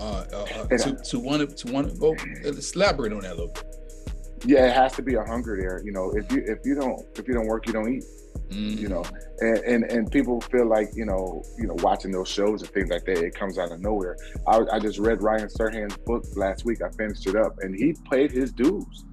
uh, 0.00 0.24
uh, 0.32 0.46
uh 0.52 0.66
to 0.78 0.96
to 0.96 1.18
want 1.18 1.48
to 1.48 1.66
to 1.66 1.72
want 1.72 1.90
to 1.90 1.96
go? 1.98 2.14
Let's 2.44 2.74
elaborate 2.74 3.12
on 3.12 3.20
that 3.20 3.32
a 3.32 3.36
little 3.36 3.52
bit. 3.52 3.64
Yeah, 4.44 4.66
it 4.66 4.74
has 4.74 4.92
to 4.94 5.02
be 5.02 5.14
a 5.14 5.24
hunger 5.24 5.56
there. 5.56 5.82
You 5.84 5.92
know, 5.92 6.10
if 6.10 6.30
you 6.30 6.42
if 6.46 6.58
you 6.64 6.74
don't 6.74 7.00
if 7.18 7.26
you 7.26 7.34
don't 7.34 7.46
work, 7.46 7.66
you 7.66 7.72
don't 7.72 7.92
eat. 7.92 8.04
Mm. 8.50 8.78
You 8.78 8.88
know, 8.88 9.04
and, 9.40 9.58
and, 9.58 9.84
and 9.84 10.10
people 10.10 10.40
feel 10.40 10.66
like 10.66 10.90
you 10.94 11.04
know, 11.04 11.42
you 11.58 11.66
know, 11.66 11.74
watching 11.78 12.12
those 12.12 12.28
shows 12.28 12.62
and 12.62 12.70
things 12.70 12.90
like 12.90 13.04
that, 13.06 13.18
it 13.18 13.34
comes 13.34 13.58
out 13.58 13.72
of 13.72 13.80
nowhere. 13.80 14.16
I, 14.46 14.60
I 14.72 14.78
just 14.78 14.98
read 14.98 15.20
Ryan 15.20 15.48
Serhant's 15.48 15.96
book 15.96 16.24
last 16.36 16.64
week. 16.64 16.80
I 16.80 16.90
finished 16.90 17.26
it 17.26 17.34
up, 17.34 17.56
and 17.60 17.74
he 17.74 17.96
paid 18.08 18.30
his 18.30 18.52
dues. 18.52 19.04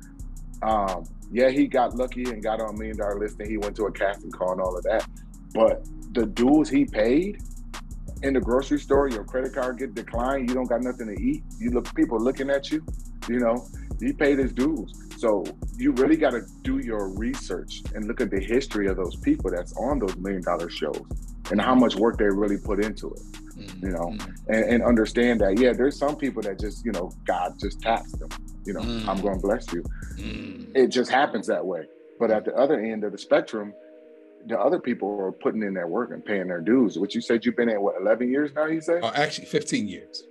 Um, 0.63 1.05
yeah, 1.31 1.49
he 1.49 1.67
got 1.67 1.95
lucky 1.95 2.23
and 2.23 2.41
got 2.41 2.61
on 2.61 2.77
million 2.77 2.97
dollar 2.97 3.19
listing. 3.19 3.49
He 3.49 3.57
went 3.57 3.75
to 3.77 3.85
a 3.85 3.91
casting 3.91 4.31
call 4.31 4.53
and 4.53 4.61
all 4.61 4.77
of 4.77 4.83
that, 4.83 5.07
but 5.53 5.85
the 6.13 6.25
dues 6.25 6.69
he 6.69 6.85
paid 6.85 7.41
in 8.21 8.33
the 8.33 8.39
grocery 8.39 8.79
store, 8.79 9.09
your 9.09 9.25
credit 9.25 9.53
card 9.53 9.79
get 9.79 9.93
declined. 9.93 10.49
You 10.49 10.55
don't 10.55 10.69
got 10.69 10.81
nothing 10.81 11.13
to 11.13 11.21
eat. 11.21 11.43
You 11.59 11.71
look, 11.71 11.93
people 11.93 12.17
looking 12.19 12.49
at 12.49 12.71
you. 12.71 12.85
You 13.27 13.39
know, 13.39 13.67
he 13.99 14.13
paid 14.13 14.39
his 14.39 14.53
dues. 14.53 14.93
So 15.17 15.43
you 15.77 15.91
really 15.93 16.17
got 16.17 16.31
to 16.31 16.41
do 16.61 16.79
your 16.79 17.13
research 17.17 17.81
and 17.93 18.05
look 18.05 18.21
at 18.21 18.29
the 18.29 18.39
history 18.39 18.87
of 18.87 18.97
those 18.97 19.15
people 19.17 19.51
that's 19.51 19.73
on 19.77 19.99
those 19.99 20.15
million 20.17 20.41
dollar 20.43 20.69
shows 20.69 21.01
and 21.51 21.61
how 21.61 21.75
much 21.75 21.95
work 21.95 22.17
they 22.17 22.25
really 22.25 22.57
put 22.57 22.83
into 22.83 23.07
it. 23.11 23.21
You 23.81 23.89
know, 23.89 24.07
mm-hmm. 24.07 24.51
and, 24.53 24.63
and, 24.65 24.83
understand 24.83 25.41
that 25.41 25.59
yeah, 25.59 25.73
there's 25.73 25.97
some 25.97 26.15
people 26.15 26.41
that 26.43 26.59
just 26.59 26.85
you 26.85 26.91
know 26.91 27.11
God 27.25 27.53
just 27.59 27.81
taps 27.81 28.11
them. 28.13 28.29
You 28.65 28.73
know, 28.73 28.81
mm-hmm. 28.81 29.09
I'm 29.09 29.21
going 29.21 29.35
to 29.35 29.41
bless 29.41 29.71
you. 29.73 29.83
Mm-hmm. 30.15 30.75
It 30.75 30.87
just 30.87 31.11
happens 31.11 31.47
that 31.47 31.65
way. 31.65 31.83
But 32.19 32.31
at 32.31 32.45
the 32.45 32.53
other 32.55 32.79
end 32.79 33.03
of 33.03 33.11
the 33.11 33.17
spectrum, 33.17 33.73
the 34.47 34.59
other 34.59 34.79
people 34.79 35.19
are 35.19 35.31
putting 35.31 35.63
in 35.63 35.73
their 35.73 35.87
work 35.87 36.11
and 36.11 36.23
paying 36.23 36.47
their 36.47 36.61
dues. 36.61 36.97
Which 36.97 37.15
you 37.15 37.21
said 37.21 37.45
you've 37.45 37.55
been 37.55 37.69
at, 37.69 37.81
what 37.81 37.95
11 37.99 38.29
years 38.29 38.51
now? 38.55 38.65
You 38.65 38.81
say? 38.81 38.99
Uh, 38.99 39.11
actually, 39.15 39.45
15 39.45 39.87
years. 39.87 40.23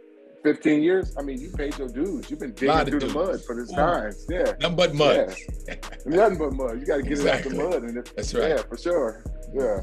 15 0.43 0.82
years? 0.82 1.17
I 1.17 1.23
mean, 1.23 1.40
you 1.40 1.50
paid 1.50 1.78
your 1.78 1.88
dues. 1.88 2.31
You've 2.31 2.40
been 2.40 2.52
digging 2.52 2.85
through 2.87 3.00
the 3.00 3.08
mud 3.08 3.44
for 3.44 3.55
this 3.55 3.70
time. 3.70 4.12
Yeah. 4.28 4.52
Nothing 4.61 4.76
but 4.76 4.94
mud. 4.94 5.37
Yeah. 5.69 5.75
Nothing 6.06 6.38
but 6.38 6.52
mud. 6.52 6.81
You 6.81 6.87
got 6.87 6.96
to 6.96 7.02
get 7.02 7.12
exactly. 7.12 7.56
it 7.56 7.61
out 7.61 7.67
of 7.67 7.73
the 7.73 7.81
mud. 7.81 7.88
And 7.88 7.99
if, 7.99 8.17
That's 8.17 8.35
right. 8.35 8.49
Yeah, 8.50 8.62
for 8.62 8.76
sure. 8.76 9.25
Yeah. 9.55 9.81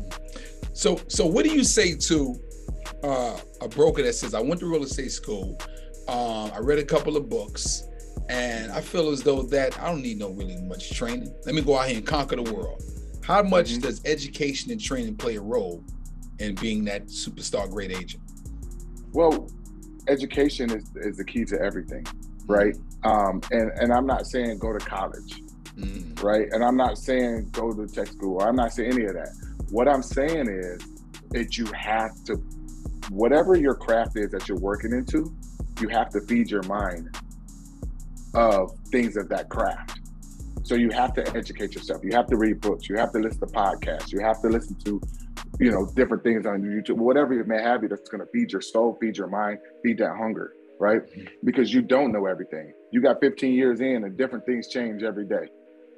So, 0.73 0.99
so 1.07 1.25
what 1.25 1.45
do 1.45 1.51
you 1.51 1.63
say 1.63 1.95
to 1.95 2.39
uh, 3.03 3.37
a 3.61 3.67
broker 3.67 4.03
that 4.03 4.13
says, 4.13 4.33
I 4.33 4.41
went 4.41 4.59
to 4.61 4.65
real 4.65 4.83
estate 4.83 5.11
school, 5.11 5.57
um, 6.07 6.51
I 6.53 6.59
read 6.59 6.79
a 6.79 6.85
couple 6.85 7.17
of 7.17 7.29
books, 7.29 7.83
and 8.29 8.71
I 8.71 8.81
feel 8.81 9.09
as 9.09 9.23
though 9.23 9.43
that 9.43 9.79
I 9.79 9.87
don't 9.87 10.01
need 10.01 10.17
no 10.17 10.29
really 10.29 10.57
much 10.57 10.91
training. 10.91 11.33
Let 11.45 11.55
me 11.55 11.61
go 11.61 11.77
out 11.77 11.87
here 11.87 11.97
and 11.97 12.05
conquer 12.05 12.35
the 12.35 12.51
world. 12.53 12.81
How 13.23 13.43
much 13.43 13.71
mm-hmm. 13.71 13.81
does 13.81 14.01
education 14.05 14.71
and 14.71 14.81
training 14.81 15.15
play 15.15 15.35
a 15.35 15.41
role 15.41 15.83
in 16.39 16.55
being 16.55 16.83
that 16.85 17.07
superstar 17.07 17.69
great 17.69 17.91
agent? 17.91 18.23
Well, 19.11 19.49
education 20.07 20.71
is, 20.71 20.89
is 20.95 21.17
the 21.17 21.23
key 21.23 21.45
to 21.45 21.59
everything, 21.61 22.05
right? 22.47 22.75
Um, 23.03 23.41
and, 23.51 23.71
and 23.79 23.93
I'm 23.93 24.05
not 24.05 24.25
saying 24.25 24.59
go 24.59 24.73
to 24.73 24.83
college, 24.83 25.41
mm. 25.75 26.23
right? 26.23 26.47
And 26.51 26.63
I'm 26.63 26.75
not 26.75 26.97
saying 26.97 27.49
go 27.51 27.73
to 27.73 27.87
tech 27.87 28.07
school. 28.07 28.41
I'm 28.41 28.55
not 28.55 28.73
saying 28.73 28.93
any 28.93 29.05
of 29.05 29.13
that. 29.13 29.29
What 29.69 29.87
I'm 29.87 30.03
saying 30.03 30.47
is 30.47 30.81
that 31.31 31.57
you 31.57 31.65
have 31.67 32.23
to, 32.25 32.41
whatever 33.09 33.55
your 33.55 33.75
craft 33.75 34.17
is 34.17 34.31
that 34.31 34.47
you're 34.47 34.59
working 34.59 34.91
into, 34.91 35.33
you 35.81 35.87
have 35.89 36.09
to 36.09 36.21
feed 36.21 36.49
your 36.49 36.63
mind 36.63 37.15
of 38.33 38.71
things 38.91 39.17
of 39.17 39.29
that 39.29 39.49
craft. 39.49 39.99
So 40.63 40.75
you 40.75 40.91
have 40.91 41.13
to 41.15 41.35
educate 41.35 41.73
yourself. 41.73 42.03
You 42.03 42.11
have 42.13 42.27
to 42.27 42.37
read 42.37 42.61
books. 42.61 42.87
You 42.87 42.97
have 42.97 43.11
to 43.13 43.19
listen 43.19 43.39
to 43.39 43.47
podcasts. 43.47 44.11
You 44.11 44.19
have 44.21 44.41
to 44.41 44.49
listen 44.49 44.75
to 44.85 45.01
you 45.59 45.71
know, 45.71 45.85
different 45.95 46.23
things 46.23 46.45
on 46.45 46.61
YouTube, 46.61 46.97
whatever 46.97 47.37
it 47.39 47.47
may 47.47 47.61
have 47.61 47.83
you 47.83 47.89
that's 47.89 48.09
going 48.09 48.25
to 48.25 48.31
feed 48.31 48.51
your 48.51 48.61
soul, 48.61 48.97
feed 49.01 49.17
your 49.17 49.27
mind, 49.27 49.59
feed 49.83 49.97
that 49.97 50.15
hunger, 50.17 50.53
right? 50.79 51.01
Mm-hmm. 51.01 51.25
Because 51.43 51.73
you 51.73 51.81
don't 51.81 52.11
know 52.11 52.25
everything. 52.25 52.71
You 52.91 53.01
got 53.01 53.19
15 53.19 53.53
years 53.53 53.81
in 53.81 54.03
and 54.05 54.17
different 54.17 54.45
things 54.45 54.69
change 54.69 55.03
every 55.03 55.25
day. 55.25 55.47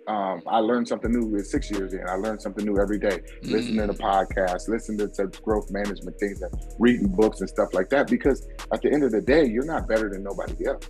Um, 0.08 0.42
I 0.48 0.58
learned 0.58 0.88
something 0.88 1.12
new 1.12 1.28
with 1.28 1.46
six 1.48 1.70
years 1.70 1.94
in. 1.94 2.08
I 2.08 2.16
learned 2.16 2.42
something 2.42 2.66
new 2.66 2.80
every 2.80 3.00
day, 3.00 3.20
mm-hmm. 3.20 3.52
listening 3.52 3.88
to 3.88 3.94
podcasts, 3.94 4.68
listening 4.68 5.10
to 5.10 5.28
growth 5.44 5.70
management 5.72 6.20
things, 6.20 6.42
and 6.42 6.52
reading 6.80 7.08
books 7.08 7.40
and 7.42 7.50
stuff 7.50 7.74
like 7.74 7.90
that. 7.90 8.08
Because 8.08 8.48
at 8.74 8.82
the 8.82 8.92
end 8.92 9.04
of 9.04 9.12
the 9.12 9.22
day, 9.22 9.46
you're 9.46 9.66
not 9.66 9.88
better 9.88 10.10
than 10.10 10.24
nobody 10.24 10.66
else. 10.66 10.90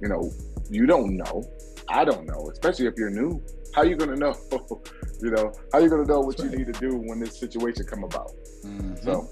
You 0.00 0.08
know, 0.08 0.30
you 0.70 0.86
don't 0.86 1.16
know. 1.16 1.42
I 1.88 2.04
don't 2.04 2.26
know, 2.26 2.50
especially 2.52 2.86
if 2.86 2.94
you're 2.96 3.10
new. 3.10 3.42
How 3.74 3.82
you 3.82 3.96
gonna 3.96 4.16
know? 4.16 4.34
you 5.20 5.30
know, 5.30 5.52
how 5.72 5.78
you 5.78 5.88
gonna 5.88 6.04
know 6.04 6.20
what 6.20 6.36
That's 6.36 6.50
you 6.50 6.58
right. 6.58 6.66
need 6.66 6.74
to 6.74 6.80
do 6.80 6.96
when 6.96 7.20
this 7.20 7.38
situation 7.38 7.84
come 7.86 8.04
about? 8.04 8.30
Mm-hmm. 8.64 8.96
So, 9.04 9.28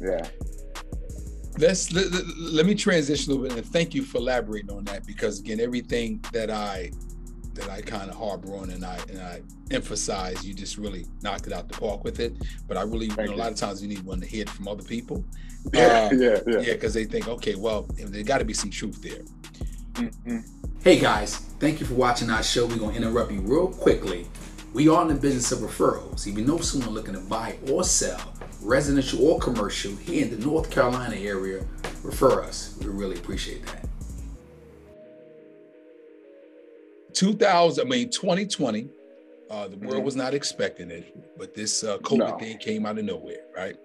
yeah. 0.00 0.26
Let's 1.58 1.90
let, 1.92 2.06
let, 2.38 2.66
me 2.66 2.74
transition 2.74 3.32
a 3.32 3.34
little 3.34 3.48
bit 3.48 3.64
and 3.64 3.72
thank 3.72 3.94
you 3.94 4.02
for 4.02 4.18
elaborating 4.18 4.70
on 4.70 4.84
that 4.84 5.06
because 5.06 5.40
again, 5.40 5.58
everything 5.58 6.22
that 6.32 6.50
I 6.50 6.90
that 7.56 7.68
I 7.68 7.82
kind 7.82 8.10
of 8.10 8.16
harbor 8.16 8.56
on 8.56 8.70
and 8.70 8.84
I 8.84 8.98
and 9.08 9.20
I 9.20 9.42
emphasize. 9.70 10.46
You 10.46 10.54
just 10.54 10.78
really 10.78 11.06
knocked 11.22 11.46
it 11.46 11.52
out 11.52 11.68
the 11.68 11.78
park 11.78 12.04
with 12.04 12.20
it. 12.20 12.34
But 12.68 12.76
I 12.76 12.82
really, 12.82 13.06
you 13.06 13.16
know, 13.16 13.34
a 13.34 13.36
lot 13.36 13.50
of 13.50 13.56
times 13.56 13.82
you 13.82 13.88
need 13.88 14.02
one 14.02 14.20
to 14.20 14.26
hear 14.26 14.42
it 14.42 14.50
from 14.50 14.68
other 14.68 14.82
people. 14.82 15.24
Yeah, 15.72 16.08
uh, 16.12 16.14
yeah, 16.16 16.38
yeah. 16.46 16.60
Yeah, 16.60 16.72
because 16.74 16.94
they 16.94 17.04
think, 17.04 17.28
okay, 17.28 17.54
well, 17.54 17.88
there 17.96 18.22
got 18.22 18.38
to 18.38 18.44
be 18.44 18.54
some 18.54 18.70
truth 18.70 19.02
there. 19.02 19.22
Mm-hmm. 19.94 20.38
Hey 20.82 21.00
guys, 21.00 21.36
thank 21.58 21.80
you 21.80 21.86
for 21.86 21.94
watching 21.94 22.30
our 22.30 22.42
show. 22.42 22.66
We're 22.66 22.76
gonna 22.76 22.96
interrupt 22.96 23.32
you 23.32 23.40
real 23.40 23.68
quickly. 23.68 24.26
We 24.72 24.88
are 24.88 25.02
in 25.02 25.08
the 25.08 25.14
business 25.14 25.50
of 25.52 25.60
referrals. 25.60 26.26
If 26.26 26.36
you 26.36 26.44
know 26.44 26.58
someone 26.58 26.90
looking 26.90 27.14
to 27.14 27.20
buy 27.20 27.56
or 27.70 27.82
sell, 27.82 28.34
residential 28.60 29.26
or 29.26 29.38
commercial, 29.38 29.96
here 29.96 30.24
in 30.24 30.38
the 30.38 30.46
North 30.46 30.70
Carolina 30.70 31.16
area, 31.16 31.64
refer 32.02 32.42
us. 32.42 32.76
We 32.80 32.88
really 32.88 33.16
appreciate 33.16 33.64
that. 33.66 33.86
2000, 37.16 37.86
I 37.86 37.88
mean, 37.88 38.10
2020, 38.10 38.90
uh, 39.48 39.68
the 39.68 39.76
world 39.78 39.94
mm-hmm. 39.94 40.04
was 40.04 40.16
not 40.16 40.34
expecting 40.34 40.90
it, 40.90 41.16
but 41.38 41.54
this 41.54 41.82
uh, 41.82 41.96
COVID 41.98 42.18
no. 42.18 42.38
thing 42.38 42.58
came 42.58 42.84
out 42.84 42.98
of 42.98 43.04
nowhere, 43.04 43.40
right? 43.56 43.76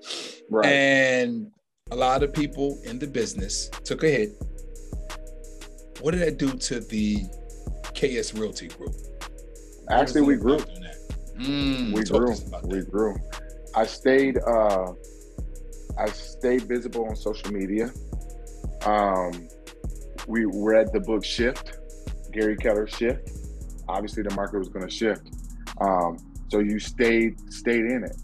Right. 0.50 0.66
And 0.66 1.50
a 1.92 1.96
lot 1.96 2.24
of 2.24 2.34
people 2.34 2.78
in 2.84 3.00
the 3.00 3.08
business 3.08 3.70
took 3.86 4.04
a 4.04 4.10
hit. 4.10 4.32
What 6.02 6.12
did 6.12 6.22
that 6.22 6.38
do 6.38 6.54
to 6.54 6.80
the 6.82 7.24
KS 7.94 8.34
Realty 8.34 8.68
Group? 8.68 8.96
Actually, 9.90 10.22
we 10.22 10.36
grew. 10.36 10.58
Mm, 11.38 11.94
we 11.94 12.04
grew. 12.04 12.36
We 12.66 12.84
grew. 12.84 13.16
I 13.76 13.86
stayed. 13.86 14.40
Uh, 14.40 14.94
I 15.98 16.08
stayed 16.08 16.64
visible 16.64 17.06
on 17.08 17.16
social 17.16 17.54
media. 17.54 17.92
Um, 18.86 19.48
we 20.28 20.46
read 20.46 20.92
the 20.92 21.00
book 21.00 21.24
Shift 21.24 21.81
Gary 22.32 22.56
Keller 22.56 22.88
shift, 22.88 23.30
obviously 23.88 24.24
the 24.24 24.34
market 24.36 24.60
was 24.60 24.70
going 24.70 24.88
to 24.88 24.94
shift. 24.94 25.30
Um, 25.80 26.18
so 26.50 26.60
you 26.60 26.80
stayed 26.80 27.40
stayed 27.52 27.86
in 27.86 28.04
it. 28.04 28.16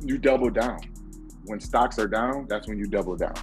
You 0.00 0.18
double 0.18 0.50
down. 0.50 0.80
When 1.46 1.60
stocks 1.60 1.98
are 1.98 2.08
down, 2.08 2.46
that's 2.48 2.68
when 2.68 2.78
you 2.78 2.86
double 2.86 3.16
down. 3.16 3.34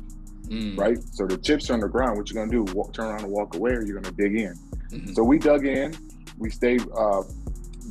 Mm. 0.48 0.78
Right. 0.78 0.98
So 1.12 1.26
the 1.26 1.38
chips 1.38 1.70
are 1.70 1.74
on 1.74 1.80
the 1.80 1.88
ground. 1.88 2.18
What 2.18 2.30
you're 2.30 2.46
gonna 2.46 2.66
do? 2.66 2.74
Walk, 2.74 2.94
turn 2.94 3.06
around 3.06 3.24
and 3.24 3.32
walk 3.32 3.56
away, 3.56 3.72
or 3.72 3.84
you're 3.84 4.00
gonna 4.00 4.16
dig 4.16 4.36
in. 4.36 4.54
Mm-hmm. 4.92 5.14
So 5.14 5.24
we 5.24 5.40
dug 5.40 5.66
in. 5.66 5.96
We 6.38 6.50
stayed 6.50 6.84
uh, 6.96 7.24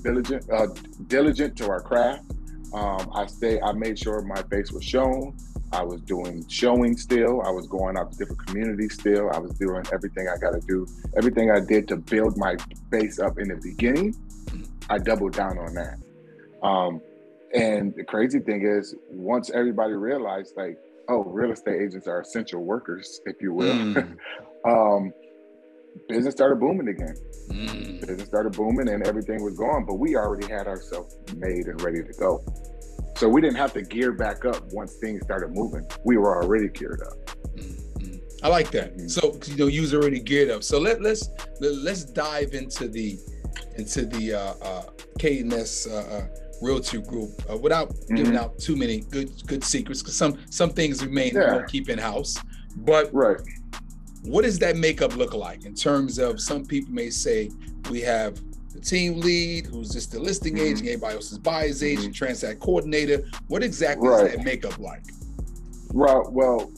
diligent, 0.02 0.50
uh, 0.50 0.66
diligent 1.06 1.56
to 1.58 1.68
our 1.68 1.80
craft. 1.80 2.24
Um, 2.72 3.10
I 3.14 3.26
stay. 3.26 3.60
I 3.60 3.72
made 3.72 3.98
sure 3.98 4.20
my 4.22 4.42
face 4.50 4.72
was 4.72 4.84
shown. 4.84 5.36
I 5.72 5.82
was 5.82 6.00
doing 6.02 6.46
showing 6.48 6.96
still. 6.96 7.42
I 7.42 7.50
was 7.50 7.66
going 7.66 7.96
out 7.96 8.12
to 8.12 8.18
different 8.18 8.46
communities 8.46 8.94
still. 8.94 9.30
I 9.32 9.38
was 9.38 9.52
doing 9.52 9.84
everything 9.92 10.28
I 10.28 10.36
got 10.36 10.52
to 10.52 10.60
do. 10.66 10.86
Everything 11.16 11.50
I 11.50 11.60
did 11.60 11.86
to 11.88 11.96
build 11.96 12.36
my 12.36 12.56
base 12.90 13.18
up 13.20 13.38
in 13.38 13.48
the 13.48 13.56
beginning, 13.56 14.14
I 14.88 14.98
doubled 14.98 15.34
down 15.34 15.58
on 15.58 15.74
that. 15.74 15.96
Um, 16.66 17.00
and 17.54 17.94
the 17.96 18.04
crazy 18.04 18.40
thing 18.40 18.62
is, 18.66 18.94
once 19.10 19.50
everybody 19.50 19.94
realized, 19.94 20.54
like, 20.56 20.78
oh, 21.08 21.24
real 21.24 21.52
estate 21.52 21.80
agents 21.80 22.06
are 22.06 22.20
essential 22.20 22.64
workers, 22.64 23.20
if 23.26 23.36
you 23.40 23.52
will, 23.52 23.74
mm. 23.74 24.16
um, 24.68 25.12
business 26.08 26.34
started 26.34 26.60
booming 26.60 26.88
again. 26.88 27.14
Mm. 27.48 28.06
Business 28.06 28.28
started 28.28 28.52
booming 28.52 28.88
and 28.88 29.06
everything 29.06 29.42
was 29.42 29.56
going, 29.56 29.84
but 29.86 29.94
we 29.94 30.16
already 30.16 30.46
had 30.46 30.66
ourselves 30.66 31.16
made 31.36 31.66
and 31.66 31.80
ready 31.82 32.02
to 32.02 32.12
go. 32.18 32.42
So 33.20 33.28
we 33.28 33.42
didn't 33.42 33.58
have 33.58 33.74
to 33.74 33.82
gear 33.82 34.12
back 34.12 34.46
up 34.46 34.72
once 34.72 34.94
things 34.94 35.22
started 35.24 35.50
moving. 35.50 35.86
We 36.06 36.16
were 36.16 36.42
already 36.42 36.68
geared 36.68 37.02
up. 37.02 37.26
Mm-hmm. 37.54 38.16
I 38.42 38.48
like 38.48 38.70
that. 38.70 38.96
Mm-hmm. 38.96 39.08
So 39.08 39.38
you 39.44 39.56
know, 39.58 39.66
you 39.66 39.82
was 39.82 39.92
already 39.92 40.20
geared 40.20 40.48
up. 40.48 40.64
So 40.64 40.80
let 40.80 41.02
let's 41.02 41.28
let's 41.60 42.04
dive 42.04 42.54
into 42.54 42.88
the 42.88 43.18
into 43.76 44.06
the 44.06 44.32
uh, 44.32 44.54
uh, 44.64 44.82
KNS 45.18 45.92
uh, 45.92 46.16
uh, 46.16 46.26
Realty 46.62 47.02
Group 47.02 47.30
uh, 47.50 47.58
without 47.58 47.90
mm-hmm. 47.90 48.14
giving 48.14 48.36
out 48.38 48.58
too 48.58 48.74
many 48.74 49.00
good 49.00 49.30
good 49.46 49.64
secrets 49.64 50.00
because 50.00 50.16
some 50.16 50.38
some 50.48 50.70
things 50.70 51.02
yeah. 51.02 51.08
we 51.08 51.30
don't 51.30 51.68
keep 51.68 51.90
in 51.90 51.98
house. 51.98 52.38
But 52.74 53.12
right, 53.12 53.36
what 54.22 54.44
does 54.44 54.58
that 54.60 54.76
makeup 54.76 55.14
look 55.14 55.34
like 55.34 55.66
in 55.66 55.74
terms 55.74 56.18
of 56.18 56.40
some 56.40 56.64
people 56.64 56.94
may 56.94 57.10
say 57.10 57.50
we 57.90 58.00
have 58.00 58.40
the 58.80 58.86
team 58.86 59.20
lead, 59.20 59.66
who's 59.66 59.90
just 59.90 60.12
the 60.12 60.20
listing 60.20 60.54
mm-hmm. 60.54 60.64
agent, 60.64 60.88
everybody 60.88 61.14
else 61.14 61.32
is 61.32 61.38
buyer's 61.38 61.82
agent, 61.82 62.06
mm-hmm. 62.06 62.12
transact 62.12 62.60
coordinator. 62.60 63.22
What 63.48 63.62
exactly 63.62 64.08
right. 64.08 64.26
is 64.26 64.36
that 64.36 64.44
makeup 64.44 64.78
like? 64.78 65.02
Right. 65.92 66.30
Well, 66.30 66.72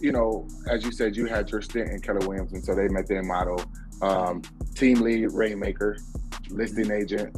you 0.00 0.12
know, 0.12 0.48
as 0.68 0.84
you 0.84 0.92
said, 0.92 1.16
you 1.16 1.26
had 1.26 1.50
your 1.50 1.62
stint 1.62 1.90
in 1.90 2.00
Keller 2.00 2.26
Williams, 2.26 2.52
and 2.52 2.64
so 2.64 2.74
they 2.74 2.88
met 2.88 3.06
their 3.06 3.22
model. 3.22 3.62
Um, 4.00 4.42
team 4.74 5.00
lead, 5.00 5.32
rainmaker, 5.32 5.98
listing 6.50 6.90
agent, 6.90 7.36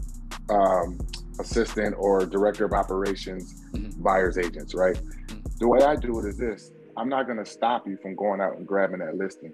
um, 0.49 0.99
assistant, 1.39 1.95
or 1.99 2.25
director 2.25 2.65
of 2.65 2.73
operations, 2.73 3.63
mm-hmm. 3.73 4.03
buyer's 4.03 4.39
agents. 4.39 4.75
Right. 4.75 4.97
Mm-hmm. 4.97 5.59
The 5.59 5.69
way 5.69 5.81
I 5.83 5.97
do 5.97 6.19
it 6.21 6.27
is 6.27 6.39
this: 6.39 6.73
I'm 6.97 7.09
not 7.09 7.27
going 7.27 7.39
to 7.39 7.45
stop 7.45 7.87
you 7.87 7.99
from 8.01 8.17
going 8.17 8.41
out 8.41 8.57
and 8.57 8.67
grabbing 8.67 9.01
that 9.01 9.17
listing. 9.17 9.53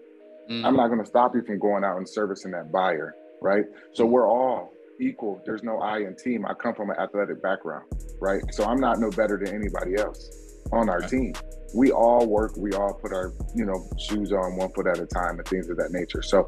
Mm-hmm. 0.48 0.64
I'm 0.64 0.76
not 0.76 0.88
going 0.88 1.00
to 1.00 1.06
stop 1.06 1.34
you 1.34 1.42
from 1.42 1.58
going 1.58 1.84
out 1.84 1.96
and 1.96 2.08
servicing 2.08 2.52
that 2.52 2.70
buyer 2.70 3.14
right? 3.40 3.64
So 3.92 4.06
mm. 4.06 4.10
we're 4.10 4.28
all 4.28 4.72
equal. 5.00 5.42
There's 5.44 5.62
no 5.62 5.78
I 5.78 5.98
in 5.98 6.16
team. 6.16 6.46
I 6.46 6.54
come 6.54 6.74
from 6.74 6.90
an 6.90 6.96
athletic 6.98 7.42
background, 7.42 7.86
right? 8.20 8.42
So 8.52 8.64
I'm 8.64 8.80
not 8.80 8.98
no 9.00 9.10
better 9.10 9.40
than 9.42 9.54
anybody 9.54 9.96
else 9.96 10.30
on 10.72 10.88
our 10.88 11.00
team. 11.00 11.32
We 11.74 11.92
all 11.92 12.26
work, 12.26 12.56
we 12.56 12.72
all 12.72 12.94
put 12.94 13.12
our, 13.12 13.32
you 13.54 13.64
know, 13.64 13.88
shoes 13.98 14.32
on 14.32 14.56
one 14.56 14.72
foot 14.72 14.86
at 14.86 14.98
a 14.98 15.06
time 15.06 15.38
and 15.38 15.46
things 15.46 15.68
of 15.68 15.76
that 15.78 15.92
nature. 15.92 16.20
So 16.20 16.46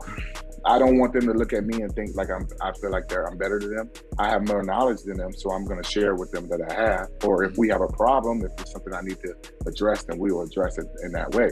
I 0.65 0.79
don't 0.79 0.99
want 0.99 1.13
them 1.13 1.27
to 1.27 1.33
look 1.33 1.53
at 1.53 1.65
me 1.65 1.83
and 1.83 1.93
think 1.93 2.15
like 2.15 2.29
I'm 2.31 2.47
I 2.61 2.73
feel 2.73 2.91
like 2.91 3.09
they're 3.09 3.27
I'm 3.27 3.37
better 3.37 3.59
than 3.59 3.75
them. 3.75 3.91
I 4.19 4.29
have 4.29 4.47
more 4.47 4.63
knowledge 4.63 5.03
than 5.03 5.17
them, 5.17 5.33
so 5.33 5.51
I'm 5.51 5.65
gonna 5.65 5.85
share 5.85 6.15
with 6.15 6.31
them 6.31 6.49
that 6.49 6.61
I 6.71 6.75
have. 6.75 7.09
Or 7.25 7.45
if 7.45 7.57
we 7.57 7.69
have 7.69 7.81
a 7.81 7.89
problem, 7.89 8.45
if 8.45 8.53
it's 8.61 8.73
something 8.73 8.93
I 8.93 9.01
need 9.03 9.19
to 9.21 9.35
address, 9.67 10.05
then 10.05 10.19
we 10.19 10.31
will 10.33 10.43
address 10.43 10.79
it 10.79 10.87
in 11.03 11.13
that 11.13 11.35
way. 11.35 11.51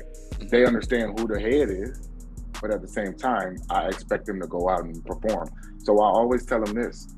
They 0.48 0.64
understand 0.64 1.18
who 1.18 1.26
the 1.26 1.40
head 1.40 1.70
is 1.70 2.09
but 2.60 2.70
at 2.70 2.82
the 2.82 2.88
same 2.88 3.14
time, 3.14 3.56
I 3.68 3.86
expect 3.88 4.26
them 4.26 4.40
to 4.40 4.46
go 4.46 4.68
out 4.68 4.84
and 4.84 5.04
perform. 5.04 5.48
So 5.78 5.98
I 6.00 6.06
always 6.06 6.44
tell 6.44 6.62
them 6.62 6.74
this. 6.74 7.08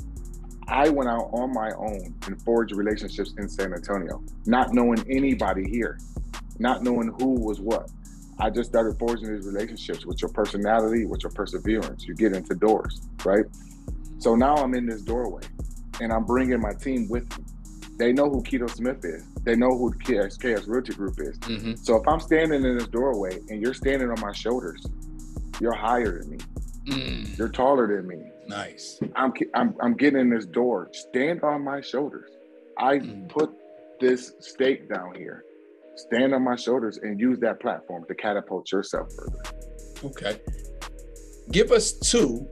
I 0.69 0.89
went 0.89 1.09
out 1.09 1.29
on 1.33 1.53
my 1.53 1.71
own 1.77 2.15
and 2.27 2.41
forged 2.43 2.75
relationships 2.77 3.35
in 3.39 3.49
San 3.49 3.75
Antonio, 3.75 4.23
not 4.47 4.73
knowing 4.73 5.05
anybody 5.11 5.69
here, 5.69 5.99
not 6.59 6.83
knowing 6.83 7.15
who 7.19 7.41
was 7.41 7.61
what. 7.61 7.91
I 8.39 8.51
just 8.51 8.71
started 8.71 8.99
forging 8.99 9.33
these 9.35 9.47
relationships 9.47 10.07
with 10.07 10.23
your 10.23 10.31
personality, 10.31 11.05
with 11.05 11.23
your 11.23 11.33
perseverance. 11.33 12.05
You 12.07 12.15
get 12.15 12.33
into 12.33 12.55
doors, 12.55 13.03
right? 13.25 13.45
So 14.19 14.35
now 14.35 14.55
I'm 14.55 14.75
in 14.75 14.87
this 14.87 15.03
doorway 15.03 15.43
and 16.01 16.13
I'm 16.13 16.25
bringing 16.25 16.61
my 16.61 16.73
team 16.73 17.09
with 17.09 17.29
me. 17.39 17.45
They 17.99 18.13
know 18.13 18.31
who 18.31 18.43
Kito 18.43 18.71
Smith 18.71 19.05
is. 19.05 19.25
They 19.45 19.55
know 19.55 19.77
who 19.77 19.93
KS, 19.93 20.37
KS 20.37 20.67
Realty 20.67 20.95
Group 20.95 21.21
is. 21.21 21.39
Mm-hmm. 21.41 21.75
So 21.75 21.97
if 21.97 22.09
I'm 22.09 22.21
standing 22.21 22.65
in 22.65 22.79
this 22.79 22.89
doorway 22.89 23.39
and 23.49 23.61
you're 23.61 23.75
standing 23.75 24.11
on 24.11 24.21
my 24.21 24.33
shoulders, 24.33 24.85
you're 25.63 25.73
higher 25.73 26.19
than 26.19 26.31
me. 26.31 26.39
Mm. 26.89 27.39
You're 27.39 27.49
taller 27.49 27.87
than 27.87 28.09
me. 28.09 28.17
Nice. 28.49 28.99
I'm, 29.15 29.33
I'm 29.55 29.77
I'm 29.81 29.95
getting 29.95 30.19
in 30.19 30.29
this 30.29 30.45
door. 30.45 30.91
Stand 30.93 31.45
on 31.45 31.63
my 31.63 31.81
shoulders. 31.81 32.33
I 32.79 32.99
mm. 32.99 33.29
put 33.29 33.51
this 34.01 34.33
stake 34.41 34.93
down 34.93 35.15
here. 35.15 35.45
Stand 35.95 36.35
on 36.35 36.43
my 36.43 36.57
shoulders 36.57 36.99
and 36.99 37.21
use 37.21 37.39
that 37.39 37.61
platform 37.61 38.05
to 38.09 38.15
catapult 38.17 38.73
yourself 38.73 39.13
further. 39.15 39.43
Okay. 40.05 40.41
Give 41.53 41.71
us 41.71 41.93
two 41.93 42.45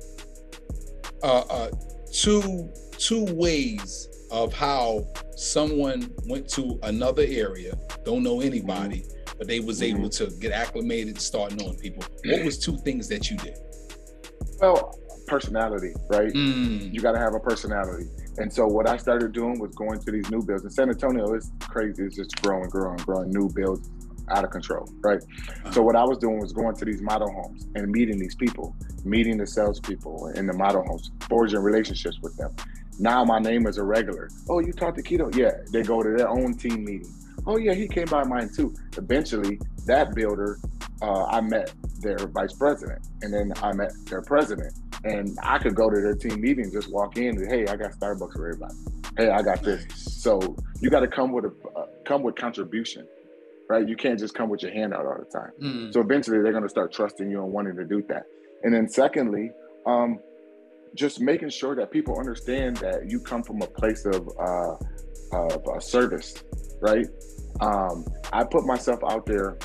uh, 1.24 1.40
uh 1.50 1.70
two 2.12 2.72
two 2.96 3.24
ways 3.34 4.08
of 4.30 4.52
how 4.54 5.04
someone 5.34 6.14
went 6.28 6.48
to 6.50 6.78
another 6.84 7.24
area, 7.26 7.76
don't 8.04 8.22
know 8.22 8.40
anybody, 8.40 9.00
mm 9.00 9.19
but 9.40 9.49
they 9.49 9.59
was 9.59 9.80
mm-hmm. 9.80 9.97
able 9.97 10.11
to 10.11 10.26
get 10.38 10.52
acclimated, 10.52 11.09
and 11.09 11.20
start 11.20 11.56
knowing 11.56 11.75
people. 11.78 12.04
What 12.26 12.44
was 12.44 12.59
two 12.59 12.76
things 12.76 13.09
that 13.09 13.30
you 13.30 13.38
did? 13.38 13.56
Well, 14.61 14.99
personality, 15.26 15.94
right? 16.11 16.30
Mm. 16.30 16.92
You 16.92 17.00
got 17.00 17.12
to 17.12 17.18
have 17.18 17.32
a 17.35 17.40
personality. 17.40 18.04
And 18.37 18.52
so 18.52 18.66
what 18.66 18.87
I 18.87 18.99
started 18.99 19.32
doing 19.32 19.59
was 19.59 19.75
going 19.75 19.99
to 20.00 20.12
these 20.12 20.30
new 20.30 20.42
builds. 20.42 20.64
In 20.64 20.70
San 20.70 20.90
Antonio, 20.90 21.32
it's 21.32 21.50
crazy. 21.61 22.02
It's 22.02 22.16
just 22.16 22.42
growing, 22.42 22.68
growing, 22.68 22.99
growing. 22.99 23.30
New 23.30 23.49
builds 23.49 23.88
out 24.28 24.44
of 24.44 24.50
control, 24.50 24.87
right? 25.02 25.23
Uh-huh. 25.23 25.73
So 25.73 25.82
what 25.82 25.97
I 25.97 26.04
was 26.04 26.18
doing 26.18 26.38
was 26.38 26.52
going 26.52 26.76
to 26.76 26.85
these 26.85 27.00
model 27.00 27.32
homes 27.32 27.66
and 27.76 27.90
meeting 27.90 28.18
these 28.18 28.35
people, 28.35 28.76
meeting 29.04 29.38
the 29.38 29.47
salespeople 29.47 30.32
in 30.37 30.47
the 30.47 30.52
model 30.52 30.85
homes, 30.87 31.12
forging 31.30 31.61
relationships 31.61 32.18
with 32.23 32.37
them. 32.37 32.54
Now 32.99 33.25
my 33.25 33.38
name 33.38 33.66
is 33.66 33.78
a 33.78 33.82
regular. 33.82 34.28
Oh, 34.50 34.59
you 34.59 34.75
talked 34.75 34.99
to 34.99 35.02
Kito? 35.02 35.35
Yeah, 35.35 35.52
they 35.73 35.82
go 35.82 36.02
to 36.02 36.11
their 36.11 36.28
own 36.28 36.52
team 36.59 36.85
meeting 36.85 37.14
oh 37.47 37.56
yeah, 37.56 37.75
he 37.75 37.88
came 37.88 38.06
by 38.06 38.25
mine 38.25 38.50
too. 38.54 38.75
Eventually, 38.97 39.61
that 39.87 40.14
builder, 40.14 40.59
uh, 41.02 41.25
I 41.25 41.40
met 41.40 41.73
their 42.00 42.18
vice 42.18 42.52
president, 42.52 43.06
and 43.23 43.32
then 43.32 43.52
I 43.62 43.73
met 43.73 43.92
their 44.06 44.23
president, 44.23 44.75
and 45.04 45.37
I 45.42 45.59
could 45.59 45.75
go 45.75 45.90
to 45.90 46.00
their 46.00 46.14
team 46.14 46.40
meeting, 46.40 46.70
just 46.73 46.90
walk 46.90 47.16
in, 47.16 47.37
and 47.38 47.50
hey, 47.50 47.66
I 47.66 47.76
got 47.76 47.92
Starbucks 47.92 48.32
for 48.32 48.49
everybody. 48.49 48.75
Hey, 49.16 49.30
I 49.30 49.42
got 49.42 49.62
this. 49.62 49.85
So 49.94 50.56
you 50.80 50.90
got 50.90 51.00
to 51.00 51.09
come 51.09 51.32
with 51.32 51.44
a 51.47 51.52
uh, 51.76 51.87
come 52.06 52.23
with 52.23 52.37
contribution, 52.37 53.06
right? 53.68 53.87
You 53.88 53.97
can't 53.97 54.18
just 54.18 54.35
come 54.35 54.49
with 54.49 54.62
your 54.62 54.73
hand 54.73 54.94
out 54.94 55.06
all 55.06 55.18
the 55.18 55.38
time. 55.38 55.50
Mm. 55.62 55.92
So 55.92 56.00
eventually, 56.00 56.42
they're 56.42 56.52
going 56.52 56.64
to 56.64 56.68
start 56.68 56.92
trusting 56.92 57.30
you 57.30 57.42
and 57.42 57.52
wanting 57.52 57.76
to 57.76 57.85
do 57.85 58.02
that. 58.09 58.25
And 58.62 58.75
then 58.75 58.88
secondly, 58.88 59.50
um, 59.87 60.18
just 60.94 61.20
making 61.20 61.50
sure 61.50 61.75
that 61.76 61.90
people 61.90 62.18
understand 62.18 62.76
that 62.78 63.11
you 63.11 63.20
come 63.20 63.42
from 63.42 63.62
a 63.62 63.66
place 63.66 64.04
of 64.04 64.28
uh, 64.38 64.76
of 65.32 65.68
uh, 65.68 65.80
service, 65.80 66.42
right? 66.80 67.06
Um, 67.60 68.04
I 68.32 68.44
put 68.44 68.64
myself 68.64 69.00
out 69.08 69.26
there 69.26 69.58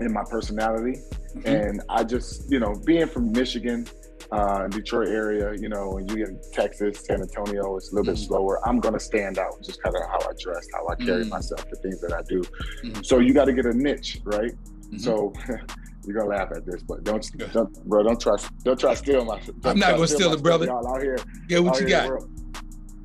in 0.00 0.12
my 0.12 0.24
personality, 0.28 0.98
mm-hmm. 1.34 1.46
and 1.46 1.82
I 1.88 2.04
just 2.04 2.50
you 2.50 2.58
know 2.58 2.74
being 2.84 3.06
from 3.06 3.32
Michigan, 3.32 3.86
uh, 4.32 4.66
Detroit 4.68 5.08
area, 5.08 5.54
you 5.60 5.68
know, 5.68 5.98
and 5.98 6.10
you 6.10 6.16
get 6.16 6.28
in 6.28 6.40
Texas, 6.52 7.04
San 7.04 7.20
Antonio, 7.20 7.76
it's 7.76 7.92
a 7.92 7.94
little 7.94 8.12
mm-hmm. 8.12 8.20
bit 8.20 8.26
slower. 8.26 8.66
I'm 8.66 8.80
gonna 8.80 9.00
stand 9.00 9.38
out, 9.38 9.62
just 9.62 9.82
kind 9.82 9.94
of 9.94 10.02
how 10.08 10.18
I 10.28 10.32
dress, 10.40 10.66
how 10.72 10.88
I 10.88 10.94
carry 10.96 11.22
mm-hmm. 11.22 11.30
myself, 11.30 11.68
the 11.68 11.76
things 11.76 12.00
that 12.00 12.12
I 12.12 12.22
do. 12.28 12.40
Mm-hmm. 12.40 13.02
So 13.02 13.18
you 13.18 13.34
got 13.34 13.44
to 13.44 13.52
get 13.52 13.66
a 13.66 13.74
niche, 13.74 14.20
right? 14.24 14.50
Mm-hmm. 14.50 14.98
So 14.98 15.32
you're 16.06 16.16
gonna 16.16 16.30
laugh 16.30 16.48
at 16.56 16.64
this, 16.64 16.82
but 16.82 17.04
don't, 17.04 17.24
don't 17.52 17.84
bro, 17.84 18.02
don't 18.02 18.20
try, 18.20 18.36
don't 18.64 18.80
try 18.80 18.92
to 18.92 18.96
steal 18.96 19.24
my. 19.24 19.40
I'm 19.64 19.78
not 19.78 19.92
gonna 19.92 20.08
steal 20.08 20.32
it, 20.32 20.42
brother. 20.42 20.66
Y'all 20.66 20.88
out 20.88 21.02
here, 21.02 21.18
yeah, 21.48 21.58
what 21.58 21.78
you 21.78 21.88
got? 21.88 22.10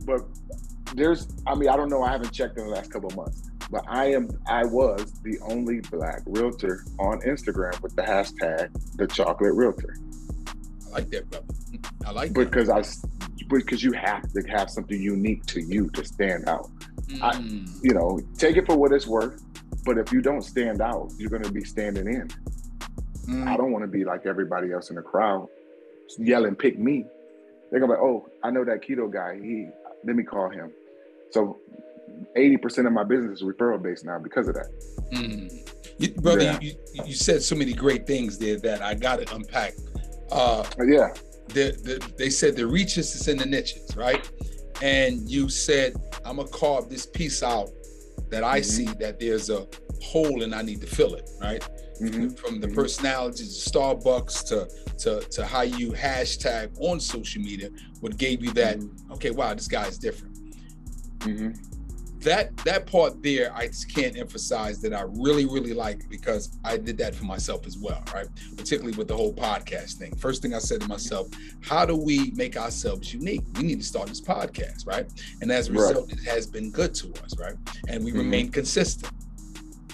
But 0.06 0.22
there's, 0.96 1.28
I 1.46 1.56
mean, 1.56 1.70
I 1.70 1.76
don't 1.76 1.90
know. 1.90 2.04
I 2.04 2.12
haven't 2.12 2.32
checked 2.32 2.58
in 2.58 2.66
the 2.66 2.72
last 2.72 2.92
couple 2.92 3.10
of 3.10 3.16
months, 3.16 3.50
but 3.70 3.84
I 3.88 4.12
am, 4.12 4.30
I 4.48 4.66
was 4.66 5.14
the 5.24 5.40
only 5.50 5.82
black 5.92 6.22
realtor 6.26 6.84
on 7.00 7.22
Instagram 7.22 7.82
with 7.82 7.96
the 7.96 8.02
hashtag 8.02 8.70
the 8.98 9.08
chocolate 9.08 9.54
realtor. 9.54 9.96
I 10.88 10.90
like 10.90 11.10
that, 11.10 11.30
brother. 11.30 11.46
I 12.06 12.12
like 12.12 12.34
because 12.34 12.68
that. 12.68 12.78
I 12.78 12.84
because 13.50 13.84
you 13.84 13.94
have 13.94 14.24
to 14.34 14.42
have 14.50 14.70
something 14.70 15.02
unique 15.02 15.46
to 15.46 15.62
you 15.62 15.90
to 15.92 16.04
stand 16.04 16.50
out. 16.50 16.70
Mm. 17.08 17.22
I, 17.22 17.40
you 17.82 17.94
know, 17.94 18.20
take 18.38 18.58
it 18.58 18.66
for 18.66 18.76
what 18.76 18.92
it's 18.92 19.08
worth. 19.08 19.42
But 19.86 19.98
if 19.98 20.12
you 20.12 20.22
don't 20.22 20.42
stand 20.42 20.82
out, 20.82 21.12
you're 21.18 21.30
going 21.30 21.44
to 21.44 21.52
be 21.52 21.64
standing 21.64 22.08
in. 22.08 22.28
Mm. 23.28 23.48
I 23.48 23.56
don't 23.56 23.72
want 23.72 23.84
to 23.84 23.88
be 23.88 24.04
like 24.04 24.26
everybody 24.26 24.74
else 24.74 24.90
in 24.90 24.96
the 24.96 25.02
crowd 25.02 25.48
yelling, 26.18 26.56
"Pick 26.56 26.80
me." 26.80 27.06
They're 27.70 27.80
gonna 27.80 27.94
be, 27.94 28.00
like, 28.00 28.04
"Oh, 28.04 28.30
I 28.44 28.52
know 28.52 28.64
that 28.64 28.82
Kito 28.82 29.12
guy. 29.12 29.40
He 29.42 29.68
let 30.06 30.16
me 30.16 30.24
call 30.24 30.50
him." 30.50 30.72
So, 31.32 31.60
eighty 32.36 32.58
percent 32.58 32.88
of 32.88 32.94
my 32.94 33.04
business 33.04 33.42
is 33.42 33.44
referral 33.44 33.82
based 33.82 34.06
now 34.06 34.20
because 34.20 34.48
of 34.48 34.56
that. 34.56 34.68
Mm. 35.14 35.52
You, 36.00 36.14
brother, 36.14 36.44
yeah. 36.44 36.60
you, 36.62 36.76
you 37.06 37.14
said 37.14 37.42
so 37.42 37.56
many 37.56 37.74
great 37.74 38.06
things 38.06 38.38
there 38.38 38.60
that 38.60 38.82
I 38.82 38.94
got 38.94 39.20
to 39.20 39.36
unpack. 39.36 39.74
Uh, 40.32 40.64
yeah. 40.86 41.10
The, 41.50 41.72
the, 41.84 42.14
they 42.18 42.30
said 42.30 42.56
the 42.56 42.68
reaches 42.68 43.16
is 43.16 43.28
in 43.28 43.38
the 43.38 43.46
niches, 43.46 43.96
right? 43.96 44.30
And 44.82 45.28
you 45.30 45.50
said, 45.50 45.96
I'm 46.24 46.36
gonna 46.36 46.50
carve 46.50 46.90
this 46.90 47.06
piece 47.06 47.42
out 47.42 47.70
that 48.30 48.44
I 48.44 48.60
mm-hmm. 48.60 48.70
see 48.70 48.86
that 49.00 49.20
there's 49.20 49.50
a 49.50 49.66
hole 50.04 50.44
and 50.44 50.54
I 50.54 50.62
need 50.62 50.82
to 50.82 50.88
fill 50.88 51.16
it, 51.16 51.30
right? 51.42 51.68
Mm-hmm. 52.02 52.30
From 52.36 52.60
the 52.60 52.68
mm-hmm. 52.68 52.76
personalities 52.76 53.66
of 53.66 53.74
Starbucks 53.74 54.46
to 54.50 54.70
to 55.00 55.28
to 55.30 55.46
how 55.46 55.62
you 55.62 55.92
hashtag 55.92 56.70
on 56.80 57.00
social 57.00 57.42
media, 57.42 57.70
what 58.02 58.18
gave 58.18 58.44
you 58.44 58.52
that, 58.54 58.78
mm-hmm. 58.78 59.14
okay, 59.14 59.32
wow, 59.32 59.54
this 59.54 59.68
guy's 59.68 59.98
different. 59.98 60.27
Mm-hmm 61.20 61.52
that 62.22 62.56
that 62.58 62.88
part 62.88 63.22
there 63.22 63.54
i 63.56 63.68
just 63.68 63.94
can't 63.94 64.18
emphasize 64.18 64.82
that 64.82 64.94
i 64.94 65.04
really 65.08 65.46
really 65.46 65.74
like 65.74 66.10
because 66.10 66.58
i 66.64 66.76
did 66.76 66.98
that 66.98 67.14
for 67.14 67.26
myself 67.26 67.66
as 67.68 67.78
well 67.78 68.04
right 68.14 68.28
particularly 68.58 68.96
with 68.98 69.08
the 69.08 69.16
whole 69.16 69.34
podcast 69.34 69.94
thing 69.94 70.16
first 70.16 70.42
thing 70.42 70.54
i 70.54 70.60
said 70.60 70.82
to 70.82 70.88
myself 70.88 71.28
how 71.62 71.86
do 71.86 71.96
we 71.96 72.32
make 72.32 72.58
ourselves 72.58 73.14
unique 73.14 73.44
we 73.56 73.64
need 73.64 73.80
to 73.80 73.86
start 73.86 74.08
this 74.08 74.22
podcast 74.22 74.88
right 74.88 75.06
and 75.42 75.52
as 75.52 75.70
a 75.70 75.72
result 75.72 76.10
right. 76.10 76.20
it 76.20 76.26
has 76.26 76.48
been 76.48 76.72
good 76.72 76.94
to 76.94 77.08
us 77.24 77.38
right 77.40 77.56
and 77.88 78.04
we 78.04 78.12
mm-hmm. 78.12 78.20
remain 78.20 78.50
consistent. 78.50 79.14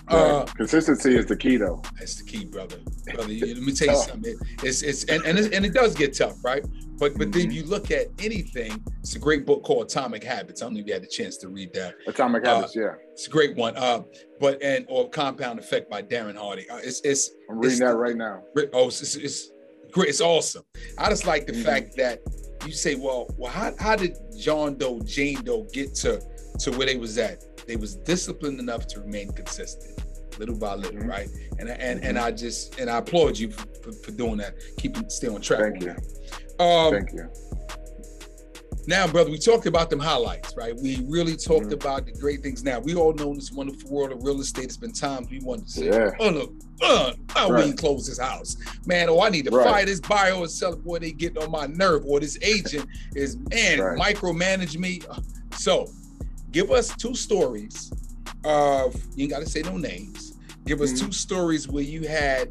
Uh, 0.08 0.46
Consistency 0.46 1.16
is 1.16 1.26
the 1.26 1.36
key, 1.36 1.58
though. 1.58 1.82
That's 1.98 2.16
the 2.16 2.26
key, 2.26 2.46
brother. 2.46 2.78
Brother, 3.06 3.34
let 3.34 3.58
me 3.58 3.72
tell 3.74 3.96
you 3.96 4.04
something. 4.04 4.36
It's 4.62 4.82
it's 4.82 5.06
and 5.06 5.24
and, 5.24 5.38
and 5.54 5.66
it 5.66 5.74
does 5.74 5.96
get 5.96 6.18
tough, 6.18 6.44
right? 6.44 6.64
But 6.98 7.14
but 7.18 7.30
mm-hmm. 7.30 7.32
then 7.32 7.52
you 7.52 7.64
look 7.64 7.90
at 7.90 8.08
anything. 8.20 8.84
It's 9.00 9.16
a 9.16 9.20
great 9.20 9.46
book 9.46 9.64
called 9.64 9.86
Atomic 9.86 10.24
Habits. 10.24 10.62
I 10.62 10.66
don't 10.66 10.74
know 10.74 10.82
if 10.82 10.88
you 10.88 10.94
had 10.94 11.04
a 11.04 11.08
chance 11.08 11.38
to 11.38 11.50
read 11.50 11.74
that. 11.74 11.96
Atomic 12.08 12.46
uh, 12.46 12.56
Habits, 12.56 12.76
yeah. 12.76 12.94
It's 13.14 13.28
a 13.28 13.30
great 13.30 13.56
one. 13.56 13.78
Uh, 13.78 14.04
but 14.40 14.62
and 14.62 14.86
or 14.90 15.10
Compound 15.10 15.60
Effect 15.60 15.90
by 15.90 16.02
Darren 16.02 16.38
Hardy. 16.38 16.70
Uh, 16.70 16.78
it's 16.78 17.02
it's. 17.02 17.32
I'm 17.50 17.58
reading 17.58 17.72
it's, 17.72 17.80
that 17.80 17.96
right 17.96 18.16
now. 18.16 18.44
Oh, 18.74 18.88
it's, 18.88 19.02
it's, 19.02 19.16
it's 19.16 19.52
great. 19.92 20.10
It's 20.10 20.22
awesome. 20.22 20.64
I 20.98 21.10
just 21.10 21.26
like 21.26 21.48
the 21.48 21.54
mm-hmm. 21.54 21.64
fact 21.64 21.96
that 21.98 22.20
you 22.66 22.72
say, 22.72 22.96
well, 22.96 23.28
well, 23.38 23.52
how, 23.52 23.74
how 23.78 23.96
did 23.96 24.16
John 24.38 24.78
Doe, 24.78 25.02
Jane 25.02 25.44
Doe 25.44 25.68
get 25.74 25.96
to 25.96 26.22
to 26.60 26.72
where 26.72 26.88
they 26.88 26.98
was 26.98 27.18
at? 27.18 27.66
They 27.68 27.78
was 27.78 27.96
disciplined 27.96 28.60
enough 28.60 28.88
to 28.88 29.00
remain 29.00 29.32
consistent 29.32 30.03
little 30.40 30.58
by 30.58 30.76
little, 30.76 31.00
mm-hmm. 31.00 31.10
right? 31.10 31.30
And 31.60 31.70
and 31.70 32.04
and 32.04 32.18
I 32.18 32.32
just 32.32 32.80
and 32.80 32.90
I 32.90 32.98
applaud 32.98 33.38
you 33.38 33.52
for, 33.52 33.92
for, 33.92 34.12
doing 34.12 34.38
that. 34.38 34.56
Keep 34.78 35.12
stay 35.12 35.28
on 35.28 35.42
track. 35.42 35.74
Thank 35.74 35.84
you. 35.84 36.64
Um, 36.64 36.94
Thank 36.94 37.14
you. 37.14 37.30
Now, 38.86 39.08
brother, 39.08 39.32
we 39.32 39.38
talked 39.38 39.66
about 39.66 39.90
them 39.90 40.00
highlights, 40.00 40.58
right? 40.58 40.76
We 40.76 41.06
really 41.08 41.38
talked 41.38 41.68
mm-hmm. 41.68 41.74
about 41.74 42.06
the 42.06 42.12
great 42.12 42.42
things. 42.42 42.64
Now, 42.64 42.80
we 42.80 42.96
all 42.96 43.14
know 43.14 43.34
this 43.34 43.50
wonderful 43.52 43.90
world 43.90 44.12
of 44.12 44.24
real 44.24 44.42
estate. 44.42 44.66
It's 44.66 44.78
been 44.78 44.92
times 44.92 45.30
we 45.30 45.40
wanted 45.40 45.68
to 45.68 45.72
say, 45.72 45.86
yeah. 45.86 46.12
oh, 46.20 46.30
look, 46.30 46.54
uh, 46.82 47.14
I 47.34 47.48
right. 47.48 47.66
we 47.66 47.74
close 47.74 48.08
this 48.08 48.20
house. 48.20 48.58
Man, 48.86 49.08
oh, 49.08 49.22
I 49.22 49.30
need 49.30 49.46
to 49.46 49.52
right. 49.52 49.66
fire 49.66 49.86
this 49.86 50.02
buyer 50.02 50.34
or 50.34 50.48
seller. 50.48 50.76
Boy, 50.76 51.00
they 51.00 51.14
getting 51.14 51.42
on 51.42 51.50
my 51.50 51.66
nerve. 51.68 52.04
Or 52.06 52.20
this 52.20 52.38
agent 52.42 52.90
is, 53.16 53.38
man, 53.52 53.80
right. 53.80 54.16
micromanage 54.16 54.78
me. 54.78 55.00
So, 55.54 55.88
give 56.52 56.70
us 56.70 56.94
two 56.98 57.16
stories 57.16 57.90
of, 58.44 58.96
you 59.16 59.24
ain't 59.24 59.32
got 59.32 59.40
to 59.40 59.50
say 59.50 59.62
no 59.62 59.78
names. 59.78 60.38
Give 60.66 60.82
us 60.82 60.94
mm-hmm. 60.94 61.08
two 61.08 61.12
stories 61.12 61.68
where 61.68 61.84
you 61.84 62.08
had 62.08 62.50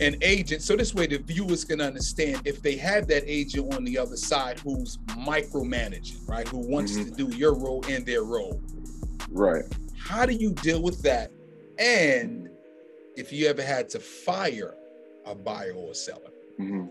an 0.00 0.16
agent 0.22 0.62
so 0.62 0.76
this 0.76 0.94
way 0.94 1.06
the 1.06 1.18
viewers 1.18 1.64
can 1.64 1.80
understand 1.80 2.40
if 2.44 2.62
they 2.62 2.76
have 2.76 3.08
that 3.08 3.24
agent 3.26 3.74
on 3.74 3.84
the 3.84 3.98
other 3.98 4.16
side 4.16 4.58
who's 4.60 4.98
micromanaging 5.08 6.26
right 6.28 6.46
who 6.48 6.58
wants 6.58 6.92
mm-hmm. 6.92 7.10
to 7.10 7.28
do 7.28 7.36
your 7.36 7.54
role 7.54 7.84
and 7.88 8.06
their 8.06 8.22
role 8.22 8.60
right 9.30 9.64
how 9.98 10.24
do 10.24 10.32
you 10.32 10.52
deal 10.52 10.82
with 10.82 11.02
that 11.02 11.32
and 11.78 12.48
if 13.16 13.32
you 13.32 13.46
ever 13.48 13.62
had 13.62 13.88
to 13.88 13.98
fire 13.98 14.74
a 15.26 15.34
buyer 15.34 15.72
or 15.72 15.90
a 15.90 15.94
seller 15.94 16.30
mm-hmm. 16.60 16.86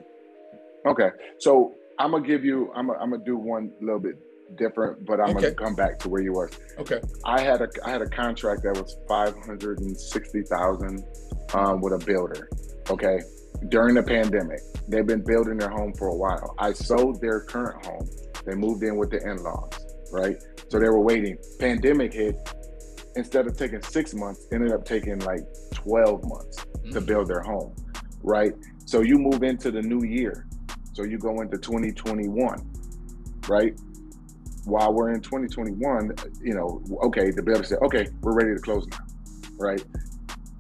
okay 0.86 1.10
so 1.40 1.76
i'm 2.00 2.12
gonna 2.12 2.28
give 2.28 2.44
you 2.44 2.72
i'm 2.76 2.88
gonna, 2.88 3.00
I'm 3.00 3.12
gonna 3.12 3.24
do 3.24 3.38
one 3.38 3.72
little 3.80 4.00
bit 4.00 4.20
different 4.56 5.06
but 5.06 5.20
i'm 5.20 5.36
okay. 5.36 5.54
gonna 5.54 5.56
come 5.56 5.76
back 5.76 6.00
to 6.00 6.10
where 6.10 6.22
you 6.22 6.32
were 6.34 6.50
okay 6.78 7.02
i 7.26 7.40
had 7.42 7.62
a 7.62 7.68
i 7.86 7.90
had 7.92 8.02
a 8.02 8.10
contract 8.10 8.64
that 8.64 8.74
was 8.74 8.98
560000 9.08 11.04
um, 11.54 11.82
with 11.82 11.94
a 11.94 12.06
builder 12.06 12.50
okay, 12.90 13.20
during 13.70 13.96
the 13.96 14.04
pandemic. 14.04 14.60
They've 14.88 15.06
been 15.06 15.24
building 15.24 15.58
their 15.58 15.70
home 15.70 15.94
for 15.94 16.08
a 16.08 16.16
while. 16.16 16.56
I 16.60 16.74
sold 16.74 17.22
their 17.22 17.42
current 17.42 17.86
home. 17.86 18.08
They 18.46 18.56
moved 18.56 18.84
in 18.84 18.98
with 18.98 19.12
the 19.12 19.22
in-laws, 19.22 19.80
right? 20.12 20.38
So 20.70 20.80
they 20.80 20.88
were 20.88 21.02
waiting. 21.02 21.38
Pandemic 21.60 22.14
hit. 22.14 22.36
Instead 23.16 23.48
of 23.48 23.58
taking 23.58 23.82
six 23.82 24.14
months, 24.14 24.46
ended 24.54 24.72
up 24.72 24.86
taking 24.86 25.20
like 25.20 25.42
12 25.74 26.22
months 26.24 26.66
mm-hmm. 26.66 26.92
to 26.92 27.02
build 27.02 27.28
their 27.28 27.42
home, 27.42 27.76
right? 28.24 28.54
So 28.86 29.02
you 29.02 29.18
move 29.18 29.44
into 29.44 29.72
the 29.72 29.82
new 29.82 30.04
year. 30.04 30.48
So 30.94 31.04
you 31.04 31.18
go 31.18 31.42
into 31.42 31.58
2021, 31.58 32.58
right? 33.48 33.74
While 34.68 34.94
we're 34.94 35.14
in 35.14 35.22
2021, 35.22 36.14
you 36.42 36.54
know, 36.54 36.84
okay, 37.04 37.32
the 37.32 37.42
builder 37.42 37.64
said, 37.64 37.78
okay, 37.84 38.08
we're 38.20 38.34
ready 38.34 38.54
to 38.54 38.60
close 38.60 38.86
now, 38.88 39.00
right? 39.58 39.82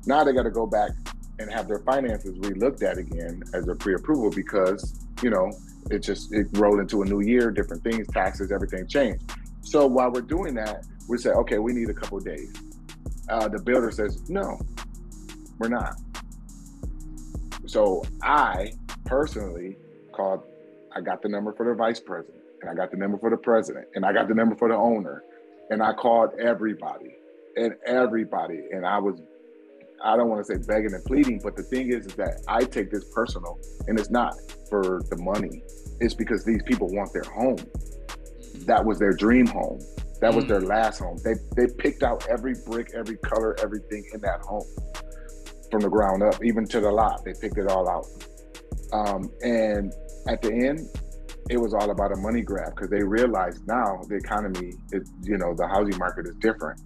Now 0.05 0.23
they 0.23 0.31
got 0.31 0.43
to 0.43 0.49
go 0.49 0.65
back 0.65 0.91
and 1.39 1.51
have 1.51 1.67
their 1.67 1.79
finances 1.79 2.37
re-looked 2.39 2.83
at 2.83 2.97
again 2.97 3.43
as 3.53 3.67
a 3.67 3.75
pre-approval 3.75 4.31
because 4.31 5.05
you 5.21 5.29
know 5.29 5.51
it 5.91 5.99
just 5.99 6.33
it 6.33 6.47
rolled 6.53 6.79
into 6.79 7.01
a 7.01 7.05
new 7.05 7.19
year, 7.19 7.51
different 7.51 7.83
things, 7.83 8.07
taxes, 8.07 8.49
everything 8.49 8.87
changed. 8.87 9.29
So 9.61 9.85
while 9.85 10.09
we're 10.09 10.21
doing 10.21 10.55
that, 10.55 10.85
we 11.09 11.17
say, 11.17 11.31
okay, 11.31 11.59
we 11.59 11.73
need 11.73 11.89
a 11.89 11.93
couple 11.93 12.17
days. 12.21 12.53
Uh, 13.29 13.49
the 13.49 13.61
builder 13.61 13.91
says, 13.91 14.29
no, 14.29 14.57
we're 15.59 15.67
not. 15.67 15.95
So 17.65 18.05
I 18.23 18.71
personally 19.03 19.75
called. 20.13 20.43
I 20.95 21.01
got 21.01 21.21
the 21.21 21.27
number 21.27 21.51
for 21.51 21.65
the 21.65 21.75
vice 21.75 21.99
president, 21.99 22.41
and 22.61 22.69
I 22.69 22.73
got 22.73 22.91
the 22.91 22.97
number 22.97 23.17
for 23.17 23.29
the 23.29 23.37
president, 23.37 23.87
and 23.95 24.05
I 24.05 24.13
got 24.13 24.27
the 24.27 24.35
number 24.35 24.55
for 24.55 24.69
the 24.69 24.75
owner, 24.75 25.23
and 25.69 25.81
I 25.81 25.93
called 25.93 26.31
everybody 26.39 27.15
and 27.55 27.73
everybody, 27.85 28.61
and 28.71 28.85
I 28.85 28.99
was 28.99 29.19
I 30.03 30.15
don't 30.15 30.29
want 30.29 30.45
to 30.45 30.53
say 30.53 30.61
begging 30.67 30.93
and 30.93 31.03
pleading, 31.05 31.41
but 31.43 31.55
the 31.55 31.63
thing 31.63 31.91
is, 31.91 32.05
is 32.05 32.13
that 32.15 32.43
I 32.47 32.63
take 32.63 32.91
this 32.91 33.05
personal, 33.13 33.59
and 33.87 33.99
it's 33.99 34.11
not 34.11 34.35
for 34.69 35.01
the 35.09 35.17
money. 35.17 35.63
It's 35.99 36.13
because 36.13 36.45
these 36.45 36.61
people 36.63 36.87
want 36.89 37.11
their 37.13 37.23
home. 37.23 37.57
That 38.65 38.85
was 38.85 38.99
their 38.99 39.13
dream 39.13 39.47
home. 39.47 39.79
That 40.21 40.33
was 40.33 40.45
their 40.45 40.61
mm. 40.61 40.67
last 40.67 40.99
home. 40.99 41.17
They 41.23 41.33
they 41.55 41.71
picked 41.71 42.03
out 42.03 42.27
every 42.27 42.55
brick, 42.65 42.91
every 42.95 43.17
color, 43.17 43.55
everything 43.61 44.07
in 44.13 44.21
that 44.21 44.41
home 44.41 44.65
from 45.71 45.81
the 45.81 45.89
ground 45.89 46.23
up, 46.23 46.43
even 46.43 46.65
to 46.67 46.79
the 46.79 46.91
lot. 46.91 47.23
They 47.25 47.33
picked 47.33 47.57
it 47.57 47.67
all 47.67 47.89
out. 47.89 48.07
Um, 48.93 49.31
and 49.41 49.93
at 50.27 50.41
the 50.41 50.53
end, 50.53 50.87
it 51.49 51.57
was 51.57 51.73
all 51.73 51.89
about 51.91 52.11
a 52.11 52.15
money 52.17 52.41
grab 52.41 52.75
because 52.75 52.89
they 52.89 53.03
realized 53.03 53.65
now 53.67 54.01
the 54.09 54.15
economy 54.15 54.73
is, 54.91 55.11
you 55.23 55.37
know, 55.37 55.53
the 55.53 55.67
housing 55.67 55.97
market 55.97 56.27
is 56.27 56.35
different. 56.35 56.81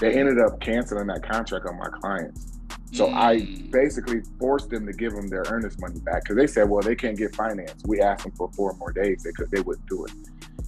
They 0.00 0.12
ended 0.14 0.40
up 0.40 0.60
canceling 0.60 1.06
that 1.08 1.22
contract 1.22 1.66
on 1.66 1.78
my 1.78 1.88
clients 2.00 2.52
So 2.92 3.08
mm. 3.08 3.14
I 3.14 3.68
basically 3.70 4.22
forced 4.38 4.70
them 4.70 4.86
to 4.86 4.92
give 4.92 5.12
them 5.14 5.28
their 5.28 5.44
earnest 5.48 5.80
money 5.80 5.98
back 6.00 6.22
because 6.24 6.36
they 6.36 6.46
said, 6.46 6.68
well, 6.68 6.82
they 6.82 6.94
can't 6.94 7.18
get 7.18 7.34
finance. 7.34 7.82
We 7.86 8.00
asked 8.00 8.24
them 8.24 8.32
for 8.36 8.50
four 8.52 8.74
more 8.74 8.92
days 8.92 9.24
because 9.24 9.50
they 9.50 9.60
wouldn't 9.60 9.86
do 9.88 10.04
it. 10.04 10.12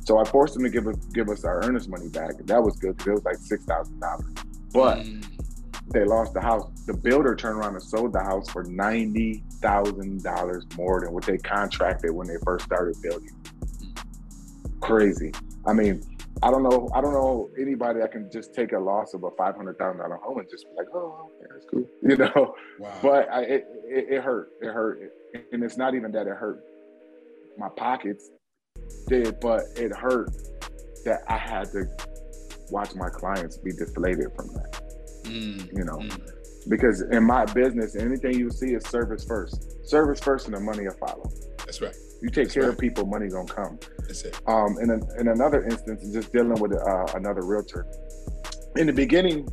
So 0.05 0.19
I 0.19 0.25
forced 0.25 0.55
them 0.55 0.65
to 0.65 0.71
give 0.71 0.87
us 0.89 0.97
give 1.15 1.29
us 1.29 1.45
our 1.45 1.65
earnest 1.65 1.89
money 1.89 2.09
back. 2.09 2.33
And 2.39 2.49
that 2.49 2.63
was 2.63 2.77
good 2.77 2.97
because 2.97 3.07
it 3.09 3.15
was 3.15 3.25
like 3.25 3.37
six 3.37 3.65
thousand 3.65 4.01
dollars. 4.01 4.27
But 4.73 4.99
mm. 4.99 5.25
They 5.89 6.05
lost 6.05 6.35
the 6.35 6.41
house. 6.41 6.69
The 6.87 6.95
builder 6.95 7.35
turned 7.35 7.59
around 7.59 7.75
and 7.75 7.83
sold 7.83 8.13
the 8.13 8.23
house 8.23 8.51
for 8.51 8.65
ninety 8.65 9.45
thousand 9.61 10.23
dollars 10.23 10.67
more 10.77 11.01
than 11.01 11.13
what 11.13 11.25
they 11.25 11.39
contracted 11.39 12.11
when 12.11 12.27
they 12.27 12.37
first 12.45 12.65
started 12.65 12.97
building. 13.03 13.31
Crazy. 14.81 15.33
I 15.67 15.73
mean, 15.73 16.03
I 16.43 16.51
don't 16.51 16.63
know. 16.63 16.89
I 16.95 17.01
don't 17.01 17.13
know 17.13 17.51
anybody 17.59 18.01
that 18.01 18.13
can 18.13 18.31
just 18.33 18.55
take 18.55 18.73
a 18.73 18.79
loss 18.79 19.15
of 19.15 19.25
a 19.25 19.31
five 19.33 19.57
hundred 19.57 19.79
thousand 19.79 20.01
dollar 20.01 20.17
home 20.17 20.39
and 20.39 20.49
just 20.51 20.65
be 20.65 20.71
like, 20.77 20.89
"Oh, 20.93 21.31
okay, 21.41 21.47
that's 21.53 21.67
cool," 21.67 21.87
you 22.03 22.17
know. 22.17 22.55
Wow. 22.79 22.99
But 23.03 23.31
I, 23.33 23.43
it, 23.43 23.67
it, 23.85 24.07
it 24.15 24.23
hurt. 24.23 24.51
It 24.61 24.73
hurt, 24.73 25.01
and 25.53 25.63
it's 25.63 25.77
not 25.77 25.95
even 25.95 26.13
that 26.13 26.27
it 26.27 26.37
hurt 26.37 26.63
my 27.59 27.69
pockets 27.69 28.31
did, 29.09 29.41
but 29.41 29.63
it 29.77 29.95
hurt 29.95 30.31
that 31.05 31.23
I 31.29 31.37
had 31.37 31.71
to 31.73 31.87
watch 32.71 32.95
my 32.95 33.09
clients 33.09 33.57
be 33.59 33.73
deflated 33.73 34.27
from 34.37 34.49
that. 34.55 34.86
Mm. 35.27 35.77
You 35.77 35.85
know, 35.85 35.99
mm. 35.99 36.31
because 36.69 37.03
in 37.03 37.25
my 37.25 37.45
business, 37.47 37.97
anything 37.97 38.39
you 38.39 38.51
see 38.51 38.75
is 38.75 38.85
service 38.87 39.25
first. 39.25 39.89
Service 39.89 40.21
first, 40.21 40.47
and 40.47 40.57
the 40.57 40.61
money 40.61 40.85
will 40.85 40.95
follow. 40.95 41.31
That's 41.65 41.81
right. 41.81 41.95
You 42.23 42.29
take 42.31 42.45
That's 42.45 42.55
care 42.55 42.63
right. 42.65 42.73
of 42.73 42.79
people, 42.79 43.07
money 43.07 43.29
gonna 43.29 43.47
come. 43.47 43.79
That's 44.07 44.23
it. 44.23 44.41
Um, 44.47 44.77
in, 44.81 44.91
in 45.19 45.29
another 45.29 45.65
instance, 45.65 46.09
just 46.13 46.33
dealing 46.33 46.61
with 46.61 46.73
uh, 46.73 47.07
another 47.15 47.43
realtor. 47.45 47.87
In 48.77 48.87
the 48.87 48.93
beginning, 48.93 49.49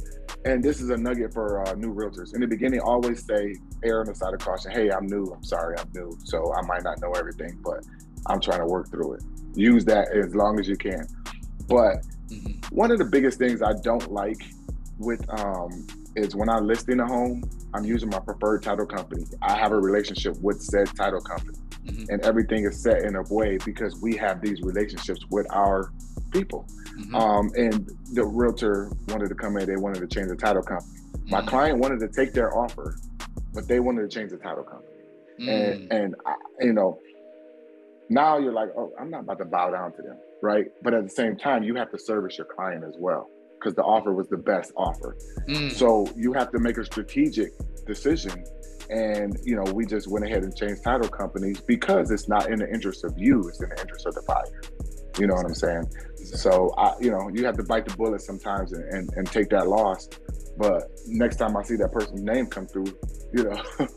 and 0.45 0.63
this 0.63 0.81
is 0.81 0.89
a 0.89 0.97
nugget 0.97 1.33
for 1.33 1.67
uh, 1.67 1.73
new 1.73 1.93
realtors. 1.93 2.35
In 2.35 2.41
the 2.41 2.47
beginning, 2.47 2.81
always 2.81 3.25
say, 3.25 3.55
err 3.83 4.01
on 4.01 4.07
the 4.07 4.15
side 4.15 4.33
of 4.33 4.39
caution. 4.39 4.71
Hey, 4.71 4.91
I'm 4.91 5.07
new. 5.07 5.25
I'm 5.33 5.43
sorry, 5.43 5.77
I'm 5.77 5.89
new. 5.93 6.17
So 6.25 6.53
I 6.53 6.61
might 6.65 6.83
not 6.83 6.99
know 7.01 7.11
everything, 7.11 7.59
but 7.63 7.85
I'm 8.27 8.41
trying 8.41 8.59
to 8.59 8.65
work 8.65 8.89
through 8.89 9.13
it. 9.13 9.23
Use 9.55 9.85
that 9.85 10.11
as 10.11 10.35
long 10.35 10.59
as 10.59 10.67
you 10.67 10.75
can. 10.75 11.07
But 11.67 11.97
mm-hmm. 12.27 12.75
one 12.75 12.91
of 12.91 12.97
the 12.97 13.05
biggest 13.05 13.39
things 13.39 13.61
I 13.61 13.73
don't 13.83 14.11
like 14.11 14.41
with 14.97 15.27
um, 15.39 15.87
is 16.15 16.35
when 16.35 16.49
I'm 16.49 16.67
listing 16.67 16.99
a 16.99 17.07
home, 17.07 17.43
I'm 17.73 17.85
using 17.85 18.09
my 18.09 18.19
preferred 18.19 18.63
title 18.63 18.85
company. 18.85 19.25
I 19.41 19.57
have 19.57 19.71
a 19.71 19.79
relationship 19.79 20.37
with 20.41 20.61
said 20.61 20.87
title 20.95 21.21
company 21.21 21.57
mm-hmm. 21.85 22.05
and 22.09 22.21
everything 22.23 22.65
is 22.65 22.81
set 22.81 23.03
in 23.03 23.15
a 23.15 23.23
way 23.29 23.57
because 23.65 23.99
we 24.01 24.15
have 24.17 24.41
these 24.41 24.61
relationships 24.61 25.21
with 25.29 25.47
our 25.51 25.91
people. 26.31 26.67
Mm-hmm. 26.97 27.15
Um, 27.15 27.51
and 27.55 27.89
the 28.13 28.25
realtor 28.25 28.91
wanted 29.07 29.29
to 29.29 29.35
come 29.35 29.57
in, 29.57 29.65
they 29.67 29.77
wanted 29.77 29.99
to 29.99 30.07
change 30.07 30.29
the 30.29 30.35
title 30.35 30.63
company. 30.63 30.99
My 31.25 31.39
mm-hmm. 31.39 31.47
client 31.47 31.79
wanted 31.79 31.99
to 32.01 32.07
take 32.07 32.33
their 32.33 32.55
offer, 32.55 32.97
but 33.53 33.67
they 33.67 33.79
wanted 33.79 34.01
to 34.01 34.07
change 34.07 34.31
the 34.31 34.37
title 34.37 34.63
company. 34.63 34.89
And 35.39 35.49
mm. 35.49 35.87
and 35.89 36.15
I, 36.27 36.35
you 36.61 36.73
know, 36.73 36.99
now 38.07 38.37
you're 38.37 38.53
like, 38.53 38.69
oh, 38.77 38.91
I'm 38.99 39.09
not 39.09 39.21
about 39.21 39.39
to 39.39 39.45
bow 39.45 39.71
down 39.71 39.91
to 39.93 40.01
them, 40.03 40.17
right? 40.43 40.65
But 40.83 40.93
at 40.93 41.03
the 41.03 41.09
same 41.09 41.37
time, 41.37 41.63
you 41.63 41.73
have 41.75 41.89
to 41.91 41.97
service 41.97 42.37
your 42.37 42.45
client 42.55 42.83
as 42.83 42.93
well 42.99 43.27
because 43.63 43.75
the 43.75 43.83
offer 43.83 44.13
was 44.13 44.27
the 44.27 44.37
best 44.37 44.73
offer. 44.75 45.17
Mm. 45.47 45.71
So 45.71 46.07
you 46.15 46.33
have 46.33 46.51
to 46.51 46.59
make 46.59 46.77
a 46.77 46.85
strategic 46.85 47.51
decision. 47.85 48.43
And 48.89 49.37
you 49.43 49.55
know 49.55 49.71
we 49.71 49.85
just 49.85 50.09
went 50.09 50.25
ahead 50.25 50.43
and 50.43 50.55
changed 50.55 50.83
title 50.83 51.07
companies 51.07 51.61
because 51.61 52.11
it's 52.11 52.27
not 52.27 52.49
in 52.49 52.59
the 52.59 52.69
interest 52.69 53.05
of 53.05 53.13
you 53.17 53.39
it's 53.47 53.61
in 53.61 53.69
the 53.69 53.79
interest 53.79 54.05
of 54.05 54.13
the 54.13 54.21
buyer. 54.27 54.61
You 55.17 55.27
know 55.27 55.35
what 55.35 55.45
i'm 55.45 55.55
saying? 55.55 55.85
So 56.17 56.73
i 56.77 56.93
you 56.99 57.09
know 57.09 57.29
you 57.33 57.45
have 57.45 57.55
to 57.57 57.63
bite 57.63 57.85
the 57.85 57.95
bullet 57.95 58.21
sometimes 58.21 58.73
and, 58.73 58.83
and, 58.93 59.09
and 59.15 59.25
take 59.25 59.49
that 59.49 59.67
loss. 59.67 60.09
But 60.57 60.89
next 61.07 61.37
time 61.37 61.55
i 61.55 61.63
see 61.63 61.77
that 61.77 61.93
person's 61.93 62.23
name 62.23 62.47
come 62.47 62.67
through 62.67 62.93
you 63.33 63.45
know 63.45 63.63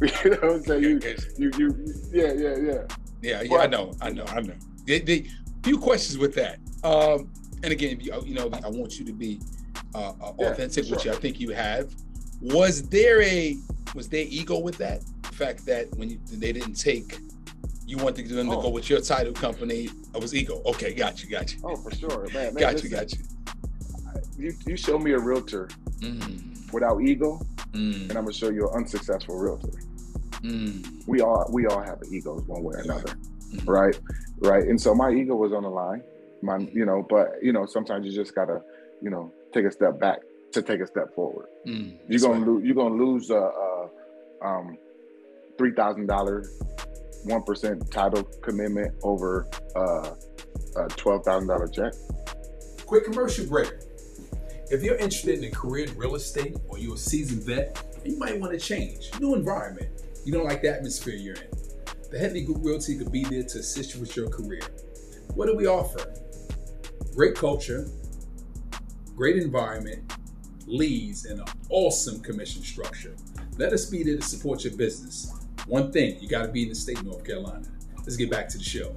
you 0.00 0.30
know 0.30 0.38
what 0.38 0.44
i'm 0.44 0.62
saying? 0.62 0.82
You, 0.82 1.00
you, 1.36 1.50
you 1.58 1.94
yeah 2.10 2.32
yeah 2.32 2.56
yeah. 2.56 2.82
Yeah 3.20 3.42
yeah 3.42 3.58
i 3.58 3.66
know 3.66 3.92
i 4.00 4.08
know 4.08 4.24
i 4.28 4.40
know. 4.40 4.54
The, 4.86 5.00
the 5.00 5.26
few 5.62 5.78
questions 5.78 6.16
with 6.18 6.34
that. 6.34 6.60
Um 6.82 7.30
and 7.64 7.72
again 7.72 7.98
you 8.00 8.34
know 8.34 8.50
i 8.64 8.68
want 8.68 8.98
you 8.98 9.04
to 9.04 9.12
be 9.12 9.40
uh, 9.94 10.12
uh 10.20 10.32
authentic 10.38 10.84
yeah, 10.84 10.88
sure. 10.88 10.96
which 10.96 11.06
i 11.08 11.14
think 11.14 11.40
you 11.40 11.50
have 11.50 11.92
was 12.40 12.82
there 12.88 13.22
a 13.22 13.56
was 13.94 14.08
there 14.08 14.24
ego 14.28 14.58
with 14.58 14.76
that? 14.78 15.02
The 15.22 15.28
fact 15.32 15.64
that 15.66 15.88
when 15.96 16.10
you, 16.10 16.18
they 16.30 16.52
didn't 16.52 16.74
take, 16.74 17.18
you 17.86 17.96
wanted 17.98 18.28
them 18.28 18.48
to 18.48 18.56
oh. 18.56 18.62
go 18.62 18.68
with 18.68 18.90
your 18.90 19.00
title 19.00 19.32
company. 19.32 19.88
It 20.14 20.20
was 20.20 20.34
ego. 20.34 20.60
Okay, 20.66 20.94
got 20.94 21.22
you, 21.22 21.30
got 21.30 21.54
you. 21.54 21.60
Oh, 21.64 21.76
for 21.76 21.90
sure, 21.92 22.26
man. 22.32 22.54
man 22.54 22.54
got 22.54 22.74
listen, 22.74 22.90
you, 22.90 22.96
got 22.96 23.12
you. 23.12 23.18
You 24.36 24.52
you 24.66 24.76
show 24.76 24.98
me 24.98 25.12
a 25.12 25.18
realtor 25.18 25.68
mm. 26.00 26.72
without 26.72 27.00
ego, 27.00 27.40
mm. 27.72 28.02
and 28.02 28.10
I'm 28.10 28.24
gonna 28.24 28.32
show 28.32 28.50
you 28.50 28.68
an 28.68 28.74
unsuccessful 28.74 29.38
realtor. 29.38 29.80
Mm. 30.40 31.06
We 31.06 31.20
all 31.20 31.48
we 31.52 31.66
all 31.66 31.80
have 31.80 32.02
egos 32.10 32.42
one 32.44 32.62
way 32.62 32.74
or 32.76 32.80
another, 32.80 33.14
mm-hmm. 33.14 33.70
right? 33.70 33.98
Right. 34.38 34.64
And 34.64 34.80
so 34.80 34.94
my 34.94 35.10
ego 35.10 35.36
was 35.36 35.52
on 35.52 35.62
the 35.62 35.70
line. 35.70 36.02
My 36.44 36.58
you 36.58 36.84
know, 36.84 37.06
but 37.08 37.42
you 37.42 37.52
know, 37.52 37.66
sometimes 37.66 38.06
you 38.06 38.12
just 38.12 38.34
gotta 38.34 38.60
you 39.00 39.10
know 39.10 39.32
take 39.52 39.64
a 39.64 39.70
step 39.70 39.98
back 39.98 40.20
to 40.52 40.62
take 40.62 40.80
a 40.80 40.86
step 40.86 41.14
forward. 41.14 41.48
Mm, 41.66 41.96
you're 42.08 42.20
gonna 42.20 42.34
right. 42.34 42.46
lose. 42.46 42.64
You're 42.64 42.74
gonna 42.74 42.94
lose 42.94 43.30
a, 43.30 43.36
a 43.36 43.88
um, 44.42 44.78
three 45.58 45.72
thousand 45.72 46.06
dollar, 46.06 46.44
one 47.24 47.42
percent 47.42 47.90
title 47.90 48.24
commitment 48.42 48.94
over 49.02 49.48
uh, 49.74 50.14
a 50.76 50.88
twelve 50.88 51.24
thousand 51.24 51.48
dollar 51.48 51.68
check. 51.68 51.92
Quick 52.86 53.04
commercial 53.04 53.46
break. 53.46 53.72
If 54.70 54.82
you're 54.82 54.96
interested 54.96 55.38
in 55.38 55.44
a 55.44 55.50
career 55.50 55.86
in 55.86 55.96
real 55.96 56.14
estate 56.14 56.56
or 56.68 56.78
you're 56.78 56.94
a 56.94 56.98
seasoned 56.98 57.44
vet, 57.44 58.00
you 58.04 58.18
might 58.18 58.38
want 58.40 58.52
to 58.52 58.58
change. 58.58 59.10
New 59.20 59.34
environment. 59.34 59.88
You 60.24 60.32
don't 60.32 60.44
like 60.44 60.62
the 60.62 60.70
atmosphere 60.70 61.14
you're 61.14 61.36
in. 61.36 61.48
The 62.10 62.18
Headley 62.18 62.42
Group 62.42 62.58
Realty 62.62 62.96
could 62.96 63.12
be 63.12 63.24
there 63.24 63.42
to 63.42 63.58
assist 63.58 63.94
you 63.94 64.00
with 64.00 64.16
your 64.16 64.28
career. 64.28 64.62
What 65.34 65.46
do 65.46 65.56
we 65.56 65.66
offer? 65.66 66.14
Great 67.14 67.36
culture, 67.36 67.88
great 69.14 69.36
environment, 69.36 70.12
leads, 70.66 71.26
and 71.26 71.40
an 71.40 71.46
awesome 71.68 72.20
commission 72.20 72.62
structure. 72.62 73.14
Let 73.56 73.72
us 73.72 73.86
be 73.86 74.02
there 74.02 74.16
to 74.16 74.22
support 74.22 74.64
your 74.64 74.76
business. 74.76 75.32
One 75.68 75.92
thing, 75.92 76.18
you 76.20 76.28
got 76.28 76.42
to 76.42 76.48
be 76.48 76.64
in 76.64 76.70
the 76.70 76.74
state 76.74 76.98
of 76.98 77.04
North 77.04 77.24
Carolina. 77.24 77.66
Let's 77.98 78.16
get 78.16 78.30
back 78.30 78.48
to 78.48 78.58
the 78.58 78.64
show. 78.64 78.96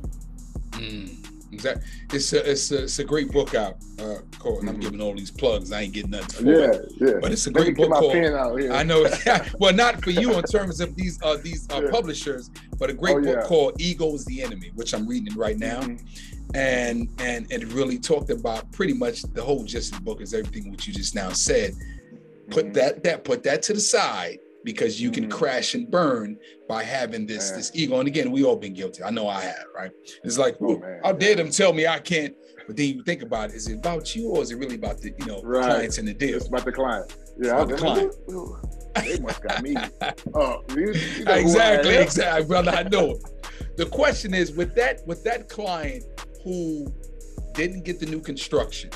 Mm, 0.72 1.37
exactly. 1.52 1.84
It's 2.14 2.34
a, 2.34 2.50
it's 2.50 2.72
a, 2.72 2.84
it's 2.84 3.00
a 3.00 3.04
great 3.04 3.32
book 3.32 3.56
out, 3.56 3.76
uh, 4.00 4.20
called, 4.40 4.60
and 4.60 4.70
I'm 4.70 4.76
mm-hmm. 4.76 4.82
giving 4.82 5.02
all 5.02 5.14
these 5.14 5.32
plugs. 5.32 5.72
I 5.72 5.82
ain't 5.82 5.94
getting 5.94 6.12
nothing 6.12 6.46
for 6.46 6.52
yeah, 6.52 6.72
it. 6.72 6.92
Yeah, 6.98 7.14
But 7.22 7.32
it's 7.32 7.48
a 7.48 7.52
great 7.52 7.76
book 7.76 7.92
called. 7.92 8.16
I 8.16 8.84
know. 8.84 9.08
well, 9.60 9.74
not 9.74 10.04
for 10.04 10.12
you 10.12 10.34
in 10.34 10.44
terms 10.52 10.80
of 10.80 10.96
these 10.96 11.22
uh, 11.24 11.38
these 11.38 11.68
uh, 11.72 11.82
yeah. 11.84 11.92
publishers, 11.92 12.50
but 12.78 12.90
a 12.90 12.94
great 12.94 13.18
oh, 13.18 13.22
book 13.22 13.38
yeah. 13.42 13.48
called 13.48 13.82
"Ego 13.82 14.14
is 14.14 14.26
the 14.26 14.42
Enemy," 14.42 14.72
which 14.76 14.94
I'm 14.94 15.08
reading 15.08 15.36
right 15.36 15.58
now. 15.58 15.82
Mm-hmm 15.82 16.34
and 16.56 17.10
and 17.20 17.52
it 17.52 17.66
really 17.74 18.00
talked 18.00 18.30
about 18.30 18.72
pretty 18.72 18.94
much 18.94 19.22
the 19.22 19.44
whole 19.44 19.66
gist 19.66 19.92
of 19.92 20.00
the 20.00 20.06
book 20.06 20.22
is 20.22 20.34
everything 20.34 20.72
what 20.72 20.88
you 20.88 20.94
just 20.94 21.14
now 21.14 21.30
said. 21.30 21.74
Put 22.50 22.68
mm-hmm. 22.68 22.74
that 22.74 23.04
that 23.04 23.26
put 23.26 23.44
that 23.44 23.62
to 23.64 23.74
the 23.74 23.82
side 23.82 24.40
because 24.68 25.00
you 25.00 25.10
can 25.10 25.24
mm-hmm. 25.24 25.38
crash 25.38 25.76
and 25.76 25.90
burn 25.90 26.38
by 26.68 26.84
having 26.84 27.26
this 27.26 27.52
man. 27.52 27.60
this 27.60 27.72
ego. 27.74 28.00
And 28.00 28.08
again, 28.08 28.32
we 28.32 28.44
all 28.44 28.58
been 28.58 28.74
guilty. 28.74 29.02
I 29.02 29.10
know 29.12 29.30
I 29.30 29.40
have, 29.40 29.64
right? 29.74 29.92
It's 30.26 30.38
like, 30.38 30.58
oh, 30.62 30.82
how 31.06 31.14
dare 31.14 31.36
them 31.36 31.50
tell 31.52 31.72
me 31.72 31.88
I 31.88 32.00
can't? 32.00 32.36
But 32.68 32.76
then 32.76 32.88
you 32.98 33.04
think 33.06 33.22
about 33.22 33.52
it, 33.52 33.56
is 33.56 33.70
it 33.70 33.78
about 33.78 34.14
you 34.14 34.28
or 34.28 34.42
is 34.42 34.52
it 34.52 34.58
really 34.58 34.76
about 34.76 35.00
the 35.00 35.14
you 35.18 35.26
know 35.26 35.42
right. 35.42 35.64
clients 35.64 36.00
and 36.00 36.08
the 36.08 36.14
deal? 36.14 36.36
It's 36.36 36.50
about 36.50 36.66
the 36.66 36.74
client. 36.74 37.16
Yeah, 37.40 37.64
the 37.64 37.76
client. 37.76 38.14
they 39.06 39.20
must 39.22 39.42
got 39.42 39.64
me. 39.64 39.78
Oh, 40.36 40.64
you, 40.76 40.94
you 40.94 41.24
know 41.24 41.36
exactly, 41.36 41.96
exactly, 41.96 42.46
brother. 42.46 42.72
I 42.72 42.84
know. 42.84 43.18
The 43.78 43.86
question 43.86 44.34
is 44.34 44.52
with 44.52 44.76
that 44.76 45.00
with 45.08 45.24
that 45.24 45.48
client 45.48 46.04
who 46.44 46.94
didn't 47.54 47.86
get 47.86 48.02
the 48.02 48.06
new 48.06 48.20
construction, 48.20 48.90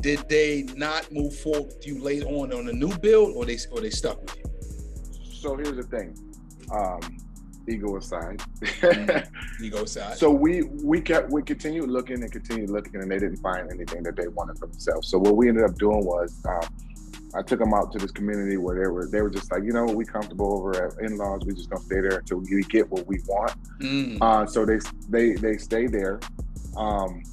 did 0.00 0.28
they 0.28 0.62
not 0.76 1.10
move 1.10 1.34
forward 1.34 1.64
with 1.64 1.84
you 1.84 2.00
later 2.00 2.26
on 2.26 2.52
on 2.52 2.68
a 2.68 2.72
new 2.72 2.96
build, 2.98 3.34
or 3.34 3.44
they 3.44 3.58
or 3.72 3.80
they 3.80 3.90
stuck 3.90 4.22
with 4.22 4.36
you? 4.36 4.43
So 5.44 5.56
here's 5.56 5.76
the 5.76 5.82
thing, 5.82 6.16
um, 6.72 7.00
ego 7.68 7.98
aside. 7.98 8.38
mm-hmm. 8.38 9.62
Ego 9.62 9.82
aside. 9.82 10.16
So 10.16 10.30
we 10.30 10.62
we 10.62 11.02
kept 11.02 11.30
we 11.30 11.42
continued 11.42 11.90
looking 11.90 12.22
and 12.22 12.32
continued 12.32 12.70
looking, 12.70 12.96
and 13.02 13.10
they 13.10 13.18
didn't 13.18 13.42
find 13.42 13.70
anything 13.70 14.02
that 14.04 14.16
they 14.16 14.26
wanted 14.28 14.58
for 14.58 14.68
themselves. 14.68 15.08
So 15.08 15.18
what 15.18 15.36
we 15.36 15.50
ended 15.50 15.64
up 15.64 15.76
doing 15.76 16.02
was. 16.04 16.42
Um, 16.48 16.66
I 17.36 17.42
took 17.42 17.58
them 17.58 17.74
out 17.74 17.90
to 17.90 17.98
this 17.98 18.12
community 18.12 18.58
where 18.58 18.76
they 18.80 18.88
were 18.88 19.08
they 19.08 19.20
were 19.20 19.28
just 19.28 19.50
like, 19.50 19.64
you 19.64 19.72
know, 19.72 19.84
we 19.86 20.04
comfortable 20.04 20.54
over 20.54 20.86
at 20.86 21.00
in-laws. 21.00 21.40
We 21.44 21.52
just 21.52 21.68
gonna 21.68 21.82
stay 21.82 22.00
there 22.00 22.18
until 22.18 22.38
we 22.38 22.62
get 22.62 22.88
what 22.88 23.08
we 23.08 23.18
want. 23.26 23.52
Mm. 23.80 24.18
Uh, 24.22 24.46
so 24.46 24.64
they 24.64 24.78
they 25.08 25.32
they 25.32 25.56
stay 25.56 25.88
there, 25.88 26.20
um, 26.76 27.24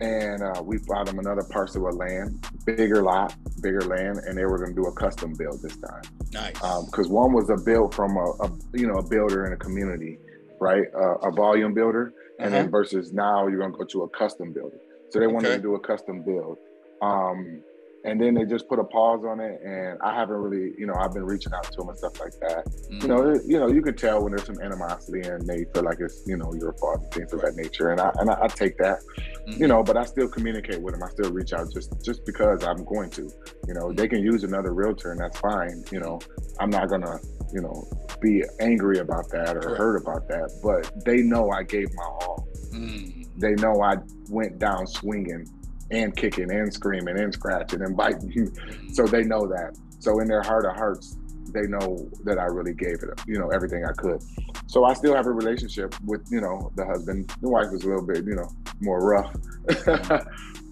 and 0.00 0.42
uh, 0.42 0.62
we 0.62 0.78
bought 0.86 1.04
them 1.06 1.18
another 1.18 1.42
parcel 1.50 1.86
of 1.86 1.94
land, 1.94 2.42
bigger 2.64 3.02
lot, 3.02 3.36
bigger 3.60 3.82
land, 3.82 4.20
and 4.26 4.38
they 4.38 4.46
were 4.46 4.58
gonna 4.58 4.74
do 4.74 4.86
a 4.86 4.92
custom 4.92 5.34
build 5.34 5.60
this 5.60 5.76
time. 5.76 6.02
Nice. 6.34 6.54
Because 6.54 7.06
um, 7.06 7.12
one 7.12 7.32
was 7.32 7.48
a 7.48 7.56
build 7.56 7.94
from 7.94 8.16
a, 8.16 8.24
a, 8.42 8.50
you 8.74 8.86
know 8.86 8.96
a 8.96 9.08
builder 9.08 9.46
in 9.46 9.52
a 9.52 9.56
community, 9.56 10.18
right? 10.60 10.86
Uh, 10.94 11.28
a 11.28 11.30
volume 11.30 11.72
builder, 11.72 12.12
and 12.40 12.48
uh-huh. 12.48 12.62
then 12.62 12.70
versus 12.70 13.12
now 13.12 13.46
you're 13.46 13.60
gonna 13.60 13.72
go 13.72 13.84
to 13.84 14.02
a 14.02 14.08
custom 14.08 14.52
builder. 14.52 14.78
So 15.10 15.20
they 15.20 15.28
wanted 15.28 15.48
okay. 15.48 15.56
to 15.56 15.62
do 15.62 15.74
a 15.76 15.80
custom 15.80 16.24
build. 16.24 16.58
Um, 17.00 17.62
and 18.04 18.20
then 18.20 18.34
they 18.34 18.44
just 18.44 18.68
put 18.68 18.78
a 18.78 18.84
pause 18.84 19.24
on 19.26 19.40
it 19.40 19.60
and 19.64 19.98
i 20.02 20.14
haven't 20.14 20.36
really 20.36 20.74
you 20.78 20.86
know 20.86 20.94
i've 21.00 21.12
been 21.12 21.24
reaching 21.24 21.52
out 21.52 21.64
to 21.64 21.76
them 21.78 21.88
and 21.88 21.98
stuff 21.98 22.20
like 22.20 22.32
that 22.40 22.64
mm-hmm. 22.66 23.02
you 23.02 23.08
know 23.08 23.34
you 23.46 23.58
know 23.58 23.68
you 23.68 23.82
can 23.82 23.96
tell 23.96 24.22
when 24.22 24.30
there's 24.30 24.46
some 24.46 24.60
animosity 24.60 25.26
and 25.26 25.46
they 25.46 25.64
feel 25.72 25.82
like 25.82 25.98
it's 26.00 26.22
you 26.26 26.36
know 26.36 26.52
your 26.54 26.72
fault 26.74 27.00
and 27.02 27.12
things 27.12 27.32
of 27.32 27.40
that 27.40 27.56
nature 27.56 27.90
and 27.90 28.00
i 28.00 28.12
and 28.16 28.30
i, 28.30 28.42
I 28.42 28.46
take 28.46 28.76
that 28.78 29.00
mm-hmm. 29.00 29.60
you 29.60 29.66
know 29.66 29.82
but 29.82 29.96
i 29.96 30.04
still 30.04 30.28
communicate 30.28 30.80
with 30.80 30.94
them 30.94 31.02
i 31.02 31.08
still 31.08 31.30
reach 31.30 31.52
out 31.52 31.72
just 31.72 31.92
just 32.04 32.24
because 32.26 32.62
i'm 32.64 32.84
going 32.84 33.10
to 33.10 33.30
you 33.66 33.74
know 33.74 33.92
they 33.92 34.06
can 34.06 34.22
use 34.22 34.44
another 34.44 34.72
realtor 34.72 35.12
and 35.12 35.20
that's 35.20 35.38
fine 35.40 35.82
you 35.90 36.00
know 36.00 36.20
i'm 36.60 36.70
not 36.70 36.88
gonna 36.88 37.18
you 37.52 37.60
know 37.60 37.88
be 38.20 38.42
angry 38.60 38.98
about 38.98 39.28
that 39.30 39.56
or 39.56 39.60
Correct. 39.60 39.78
hurt 39.78 39.96
about 40.02 40.28
that 40.28 40.50
but 40.62 41.04
they 41.04 41.22
know 41.22 41.50
i 41.50 41.62
gave 41.62 41.92
my 41.94 42.04
all 42.04 42.48
mm-hmm. 42.72 43.22
they 43.38 43.54
know 43.54 43.80
i 43.82 43.96
went 44.28 44.58
down 44.58 44.86
swinging 44.86 45.46
and 45.94 46.16
kicking 46.16 46.50
and 46.50 46.72
screaming 46.72 47.18
and 47.18 47.32
scratching 47.32 47.82
and 47.82 47.96
biting. 47.96 48.52
so 48.92 49.06
they 49.06 49.22
know 49.22 49.46
that. 49.46 49.76
So 49.98 50.20
in 50.20 50.28
their 50.28 50.42
heart 50.42 50.66
of 50.66 50.76
hearts, 50.76 51.16
they 51.52 51.66
know 51.68 52.10
that 52.24 52.38
I 52.38 52.44
really 52.44 52.74
gave 52.74 53.02
it, 53.02 53.20
you 53.26 53.38
know, 53.38 53.48
everything 53.50 53.84
I 53.84 53.92
could. 53.92 54.22
So 54.66 54.84
I 54.84 54.94
still 54.94 55.14
have 55.14 55.26
a 55.26 55.32
relationship 55.32 55.94
with, 56.02 56.26
you 56.30 56.40
know, 56.40 56.72
the 56.74 56.84
husband. 56.84 57.32
The 57.40 57.48
wife 57.48 57.68
is 57.72 57.84
a 57.84 57.88
little 57.88 58.04
bit, 58.04 58.24
you 58.24 58.34
know, 58.34 58.48
more 58.80 58.98
rough, 58.98 59.34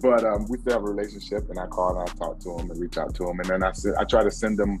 but 0.01 0.25
um, 0.25 0.45
we 0.49 0.57
still 0.59 0.73
have 0.73 0.83
a 0.83 0.91
relationship. 0.91 1.49
And 1.49 1.57
I 1.57 1.67
call 1.67 1.97
and 1.97 2.09
I 2.09 2.13
talk 2.13 2.39
to 2.41 2.57
him 2.57 2.69
and 2.69 2.79
reach 2.79 2.97
out 2.97 3.15
to 3.15 3.29
him, 3.29 3.39
and 3.39 3.49
then 3.49 3.63
I 3.63 3.71
said 3.71 3.93
I 3.97 4.03
try 4.03 4.23
to 4.23 4.31
send 4.31 4.59
them 4.59 4.77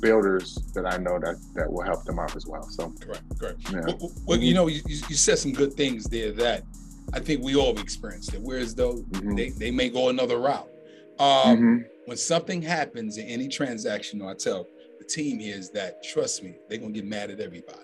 builders 0.00 0.56
that 0.74 0.84
I 0.86 0.98
know 0.98 1.18
that 1.18 1.40
that 1.54 1.72
will 1.72 1.84
help 1.84 2.04
them 2.04 2.18
out 2.18 2.36
as 2.36 2.46
well. 2.46 2.62
So 2.64 2.92
correct, 3.00 3.24
correct. 3.40 3.60
Yeah. 3.72 3.80
Well, 3.86 4.12
well, 4.26 4.38
you 4.38 4.54
know, 4.54 4.66
you, 4.66 4.82
you 4.86 5.16
said 5.16 5.38
some 5.38 5.52
good 5.52 5.72
things 5.74 6.04
there 6.04 6.32
that 6.32 6.64
I 7.12 7.20
think 7.20 7.42
we 7.42 7.56
all 7.56 7.78
experienced 7.78 8.34
it. 8.34 8.40
Whereas 8.42 8.74
though 8.74 8.94
mm-hmm. 8.94 9.34
they, 9.34 9.50
they 9.50 9.70
may 9.70 9.88
go 9.88 10.08
another 10.08 10.38
route. 10.38 10.68
Um, 11.18 11.28
mm-hmm. 11.28 11.76
When 12.06 12.16
something 12.16 12.62
happens 12.62 13.18
in 13.18 13.26
any 13.26 13.48
transaction, 13.48 14.22
I 14.22 14.34
tell 14.34 14.66
the 14.98 15.04
team 15.04 15.38
here 15.38 15.56
is 15.56 15.70
that 15.70 16.02
trust 16.02 16.42
me, 16.42 16.56
they're 16.68 16.78
gonna 16.78 16.92
get 16.92 17.04
mad 17.04 17.30
at 17.30 17.40
everybody. 17.40 17.80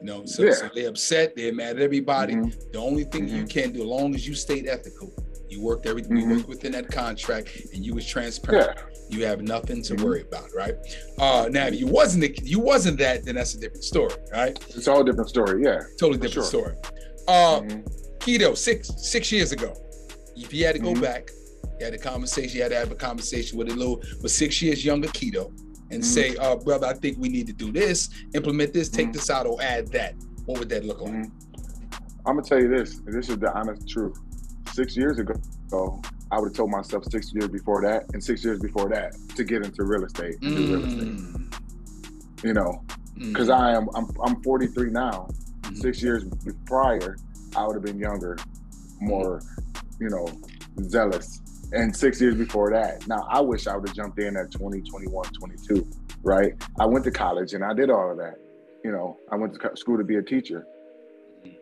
You 0.00 0.06
know, 0.06 0.24
so, 0.24 0.44
yeah. 0.44 0.52
so 0.52 0.70
they're 0.74 0.88
upset, 0.88 1.36
they're 1.36 1.52
mad 1.52 1.76
at 1.76 1.82
everybody. 1.82 2.34
Mm-hmm. 2.34 2.72
The 2.72 2.78
only 2.78 3.04
thing 3.04 3.28
you 3.28 3.44
mm-hmm. 3.44 3.46
can 3.46 3.72
do, 3.72 3.80
as 3.80 3.86
long 3.86 4.14
as 4.14 4.26
you 4.26 4.34
stayed 4.34 4.66
ethical, 4.66 5.12
you 5.50 5.60
worked 5.60 5.84
everything, 5.86 6.16
you 6.16 6.22
mm-hmm. 6.24 6.36
worked 6.36 6.48
within 6.48 6.72
that 6.72 6.88
contract, 6.90 7.50
and 7.74 7.84
you 7.84 7.94
was 7.94 8.06
transparent. 8.06 8.78
Yeah. 8.78 9.18
You 9.18 9.26
have 9.26 9.42
nothing 9.42 9.82
to 9.82 9.94
mm-hmm. 9.94 10.04
worry 10.04 10.22
about, 10.22 10.48
right? 10.54 10.74
Uh, 11.18 11.48
now, 11.50 11.66
if 11.66 11.78
you 11.78 11.86
wasn't 11.86 12.22
the, 12.22 12.38
you 12.42 12.60
wasn't 12.60 12.98
that, 12.98 13.24
then 13.24 13.34
that's 13.34 13.54
a 13.54 13.60
different 13.60 13.84
story, 13.84 14.14
right? 14.32 14.58
It's 14.68 14.88
all 14.88 15.02
a 15.02 15.04
different 15.04 15.28
story, 15.28 15.62
yeah. 15.64 15.80
Totally 15.98 16.18
different 16.18 16.48
sure. 16.50 16.74
story. 16.74 16.76
Uh, 17.28 17.60
Kito 18.20 18.56
six 18.56 18.90
six 18.98 19.32
years 19.32 19.52
ago. 19.52 19.74
If 20.36 20.52
you 20.54 20.64
had 20.64 20.74
to 20.74 20.80
go 20.80 20.92
mm-hmm. 20.92 21.02
back, 21.02 21.30
you 21.78 21.84
had 21.84 21.94
a 21.94 21.98
conversation, 21.98 22.56
you 22.56 22.62
had 22.62 22.70
to 22.70 22.78
have 22.78 22.92
a 22.92 22.94
conversation 22.94 23.58
with 23.58 23.68
a 23.68 23.74
little, 23.74 24.02
but 24.20 24.30
six 24.30 24.62
years 24.62 24.84
younger 24.84 25.08
Kito, 25.08 25.48
and 25.90 26.02
mm-hmm. 26.02 26.02
say, 26.02 26.36
uh, 26.36 26.56
brother, 26.56 26.86
I 26.86 26.94
think 26.94 27.18
we 27.18 27.28
need 27.28 27.46
to 27.48 27.52
do 27.52 27.72
this, 27.72 28.10
implement 28.34 28.72
this, 28.72 28.88
take 28.88 29.06
mm-hmm. 29.06 29.12
this 29.12 29.30
out, 29.30 29.46
or 29.46 29.60
add 29.60 29.88
that. 29.88 30.14
What 30.44 30.58
would 30.58 30.68
that 30.68 30.84
look 30.84 31.00
like? 31.00 31.12
Mm-hmm. 31.12 32.26
I'm 32.26 32.36
gonna 32.36 32.46
tell 32.46 32.60
you 32.60 32.68
this. 32.68 33.00
This 33.06 33.28
is 33.28 33.38
the 33.38 33.52
honest 33.52 33.88
truth. 33.88 34.18
Six 34.72 34.96
years 34.96 35.18
ago, 35.18 35.34
I 36.30 36.38
would 36.38 36.48
have 36.48 36.56
told 36.56 36.70
myself 36.70 37.04
six 37.10 37.32
years 37.32 37.48
before 37.48 37.82
that, 37.82 38.04
and 38.12 38.22
six 38.22 38.44
years 38.44 38.60
before 38.60 38.88
that, 38.90 39.14
to 39.36 39.44
get 39.44 39.64
into 39.64 39.84
real 39.84 40.04
estate. 40.04 40.36
Into 40.42 40.76
real 40.76 40.84
estate. 40.84 41.08
Mm. 41.08 42.44
You 42.44 42.54
know, 42.54 42.84
because 43.16 43.48
mm. 43.48 43.58
I 43.58 43.74
am 43.74 43.88
I'm 43.94 44.06
I'm 44.24 44.42
43 44.42 44.90
now. 44.90 45.28
Mm-hmm. 45.62 45.74
Six 45.76 46.02
years 46.02 46.24
prior, 46.66 47.16
I 47.56 47.66
would 47.66 47.74
have 47.74 47.84
been 47.84 47.98
younger, 47.98 48.38
more, 49.00 49.42
you 49.98 50.08
know, 50.08 50.26
zealous. 50.82 51.40
And 51.72 51.94
six 51.94 52.20
years 52.20 52.34
before 52.34 52.72
that. 52.72 53.06
Now, 53.06 53.26
I 53.30 53.40
wish 53.40 53.68
I 53.68 53.76
would 53.76 53.88
have 53.88 53.96
jumped 53.96 54.18
in 54.18 54.36
at 54.36 54.50
20, 54.50 54.80
21, 54.82 55.24
22, 55.32 55.86
right? 56.24 56.52
I 56.80 56.86
went 56.86 57.04
to 57.04 57.12
college 57.12 57.54
and 57.54 57.64
I 57.64 57.74
did 57.74 57.90
all 57.90 58.10
of 58.10 58.16
that. 58.18 58.38
You 58.84 58.90
know, 58.90 59.16
I 59.30 59.36
went 59.36 59.54
to 59.54 59.76
school 59.76 59.96
to 59.96 60.04
be 60.04 60.16
a 60.16 60.22
teacher. 60.22 60.66
Mm-hmm. 61.46 61.56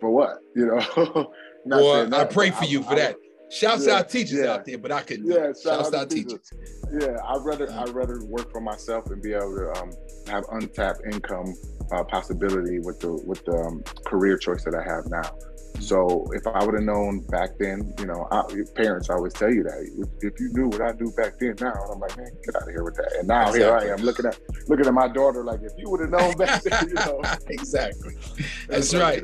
For 0.00 0.10
what? 0.10 0.40
You 0.54 0.66
know? 0.66 1.32
well, 1.64 2.14
I 2.14 2.24
pray 2.24 2.50
for 2.50 2.64
you 2.64 2.82
for 2.82 2.92
I, 2.92 2.96
that. 2.96 3.16
Shouts 3.48 3.86
yeah, 3.86 3.94
out 3.94 4.08
teachers 4.08 4.40
yeah. 4.40 4.54
out 4.54 4.64
there, 4.64 4.78
but 4.78 4.90
I 4.90 5.02
could 5.02 5.20
yeah, 5.24 5.52
shouts 5.52 5.66
out, 5.66 5.94
out 5.94 6.10
teachers. 6.10 6.50
teachers. 6.50 6.82
Yeah, 7.00 7.16
I'd 7.28 7.44
rather 7.44 7.70
I'd 7.72 7.90
rather 7.90 8.24
work 8.24 8.50
for 8.50 8.60
myself 8.60 9.06
and 9.06 9.22
be 9.22 9.34
able 9.34 9.56
to 9.56 9.72
um, 9.80 9.92
have 10.26 10.44
untapped 10.52 11.00
income 11.12 11.54
uh, 11.92 12.02
possibility 12.04 12.80
with 12.80 12.98
the 13.00 13.12
with 13.24 13.44
the 13.44 13.56
um, 13.56 13.82
career 14.04 14.36
choice 14.36 14.64
that 14.64 14.74
I 14.74 14.82
have 14.82 15.06
now. 15.06 15.30
So 15.80 16.26
if 16.32 16.46
I 16.46 16.64
would 16.64 16.74
have 16.74 16.84
known 16.84 17.20
back 17.26 17.50
then, 17.58 17.92
you 17.98 18.06
know, 18.06 18.26
I, 18.30 18.42
parents 18.74 19.10
always 19.10 19.32
tell 19.34 19.52
you 19.52 19.62
that 19.64 20.08
if, 20.22 20.32
if, 20.32 20.40
you 20.40 20.50
knew 20.52 20.68
what 20.68 20.80
I 20.80 20.92
do 20.92 21.12
back 21.16 21.38
then, 21.38 21.54
now 21.60 21.74
I'm 21.92 22.00
like, 22.00 22.16
man, 22.16 22.30
get 22.44 22.56
out 22.56 22.62
of 22.62 22.68
here 22.68 22.82
with 22.82 22.94
that. 22.96 23.14
And 23.18 23.28
now 23.28 23.50
exactly. 23.50 23.60
here 23.60 23.76
I 23.76 23.92
am 23.92 24.02
looking 24.02 24.26
at 24.26 24.38
looking 24.68 24.86
at 24.86 24.94
my 24.94 25.08
daughter 25.08 25.44
like, 25.44 25.60
if 25.62 25.72
you 25.76 25.90
would 25.90 26.00
have 26.00 26.10
known 26.10 26.32
back 26.36 26.62
then, 26.62 26.88
you 26.88 26.94
know, 26.94 27.20
exactly. 27.48 28.14
That's, 28.68 28.94
right. 28.94 29.22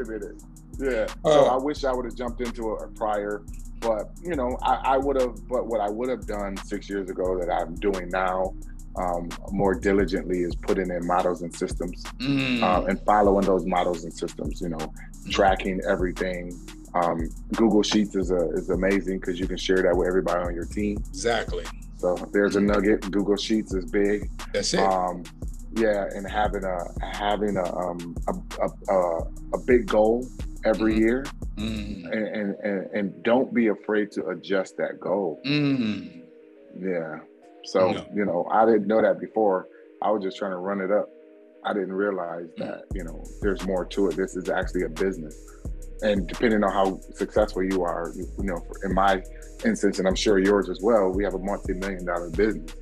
Yeah. 0.78 1.06
Uh, 1.24 1.30
so 1.30 1.44
I 1.46 1.56
wish 1.56 1.84
I 1.84 1.92
would 1.92 2.04
have 2.04 2.16
jumped 2.16 2.40
into 2.40 2.70
a, 2.70 2.74
a 2.74 2.88
prior, 2.88 3.42
but 3.82 4.10
you 4.22 4.34
know, 4.34 4.56
I, 4.62 4.94
I 4.94 4.96
would 4.96 5.20
have. 5.20 5.46
But 5.48 5.66
what 5.66 5.80
I 5.80 5.90
would 5.90 6.08
have 6.08 6.26
done 6.26 6.56
six 6.56 6.88
years 6.88 7.10
ago 7.10 7.38
that 7.38 7.50
I'm 7.50 7.74
doing 7.74 8.08
now 8.08 8.54
um, 8.96 9.28
more 9.50 9.74
diligently 9.74 10.40
is 10.40 10.54
putting 10.54 10.90
in 10.90 11.06
models 11.06 11.42
and 11.42 11.54
systems 11.54 12.02
mm. 12.18 12.62
uh, 12.62 12.84
and 12.84 13.00
following 13.04 13.44
those 13.44 13.66
models 13.66 14.04
and 14.04 14.12
systems. 14.12 14.60
You 14.60 14.70
know, 14.70 14.78
mm. 14.78 15.30
tracking 15.30 15.80
everything. 15.88 16.58
Um, 16.94 17.30
Google 17.54 17.82
Sheets 17.82 18.14
is 18.16 18.30
a, 18.30 18.50
is 18.50 18.68
amazing 18.68 19.18
because 19.18 19.40
you 19.40 19.46
can 19.46 19.56
share 19.56 19.82
that 19.82 19.96
with 19.96 20.06
everybody 20.06 20.44
on 20.44 20.54
your 20.54 20.66
team. 20.66 21.02
Exactly. 21.08 21.64
So 21.96 22.16
there's 22.32 22.56
a 22.56 22.60
mm. 22.60 22.66
nugget. 22.66 23.10
Google 23.10 23.36
Sheets 23.36 23.72
is 23.74 23.90
big. 23.90 24.30
That's 24.52 24.74
it. 24.74 24.80
Um, 24.80 25.24
yeah, 25.74 26.04
and 26.14 26.30
having 26.30 26.64
a 26.64 27.06
having 27.14 27.56
a 27.56 27.76
um, 27.76 28.14
a, 28.28 28.92
a, 28.92 29.18
a, 29.54 29.58
big 29.66 29.86
goal 29.86 30.28
every 30.64 30.94
mm. 30.94 30.98
year, 30.98 31.24
mm. 31.56 32.04
and, 32.12 32.54
and, 32.56 32.90
and 32.92 33.22
don't 33.22 33.52
be 33.52 33.68
afraid 33.68 34.10
to 34.12 34.26
adjust 34.28 34.76
that 34.78 35.00
goal. 35.00 35.40
Mm. 35.46 36.22
Yeah. 36.78 37.18
So, 37.64 37.92
no. 37.92 38.06
you 38.14 38.24
know, 38.24 38.46
I 38.50 38.64
didn't 38.64 38.86
know 38.86 39.00
that 39.02 39.20
before. 39.20 39.68
I 40.02 40.10
was 40.10 40.22
just 40.22 40.36
trying 40.36 40.52
to 40.52 40.58
run 40.58 40.80
it 40.80 40.90
up. 40.90 41.08
I 41.64 41.72
didn't 41.72 41.92
realize 41.92 42.48
mm. 42.58 42.58
that, 42.58 42.84
you 42.94 43.04
know, 43.04 43.24
there's 43.40 43.64
more 43.66 43.84
to 43.86 44.08
it. 44.08 44.16
This 44.16 44.36
is 44.36 44.48
actually 44.48 44.82
a 44.82 44.88
business. 44.88 45.36
And 46.02 46.26
depending 46.26 46.64
on 46.64 46.72
how 46.72 47.00
successful 47.14 47.62
you 47.62 47.84
are, 47.84 48.10
you, 48.16 48.26
you 48.38 48.44
know, 48.44 48.60
in 48.82 48.92
my 48.92 49.22
instance, 49.64 50.00
and 50.00 50.08
I'm 50.08 50.16
sure 50.16 50.40
yours 50.40 50.68
as 50.68 50.80
well, 50.82 51.10
we 51.10 51.22
have 51.22 51.34
a 51.34 51.38
multi 51.38 51.74
million 51.74 52.04
dollar 52.04 52.30
business. 52.30 52.74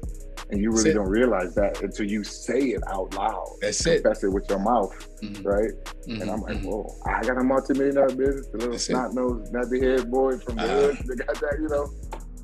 And 0.53 0.61
you 0.61 0.71
really 0.73 0.93
don't 0.93 1.09
realize 1.09 1.55
that 1.55 1.81
until 1.83 2.07
you 2.07 2.25
say 2.25 2.59
it 2.59 2.83
out 2.89 3.15
loud. 3.15 3.47
That's 3.61 3.83
confess 3.83 4.25
it. 4.25 4.29
it 4.29 4.31
with 4.31 4.49
your 4.49 4.59
mouth, 4.59 4.93
mm-hmm. 5.23 5.43
right? 5.47 5.71
Mm-hmm. 5.71 6.23
And 6.23 6.31
I'm 6.31 6.41
like, 6.41 6.57
mm-hmm. 6.57 6.69
whoa, 6.69 6.97
I 7.07 7.23
got 7.23 7.39
a 7.39 7.45
multi-million 7.45 7.95
dollar 7.95 8.15
business. 8.15 8.49
The 8.49 8.59
little 8.59 8.79
snot 8.79 9.15
nose, 9.15 9.51
nappy 9.51 9.83
head 9.83 10.11
boy 10.11 10.39
from 10.39 10.57
the 10.57 10.63
uh, 10.63 10.67
hood. 10.67 10.99
They 11.07 11.25
got 11.25 11.41
that, 11.41 11.57
you 11.61 11.69
know. 11.69 11.91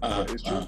Uh, 0.02 0.26
it's 0.28 0.42
true. 0.42 0.56
Uh, 0.56 0.66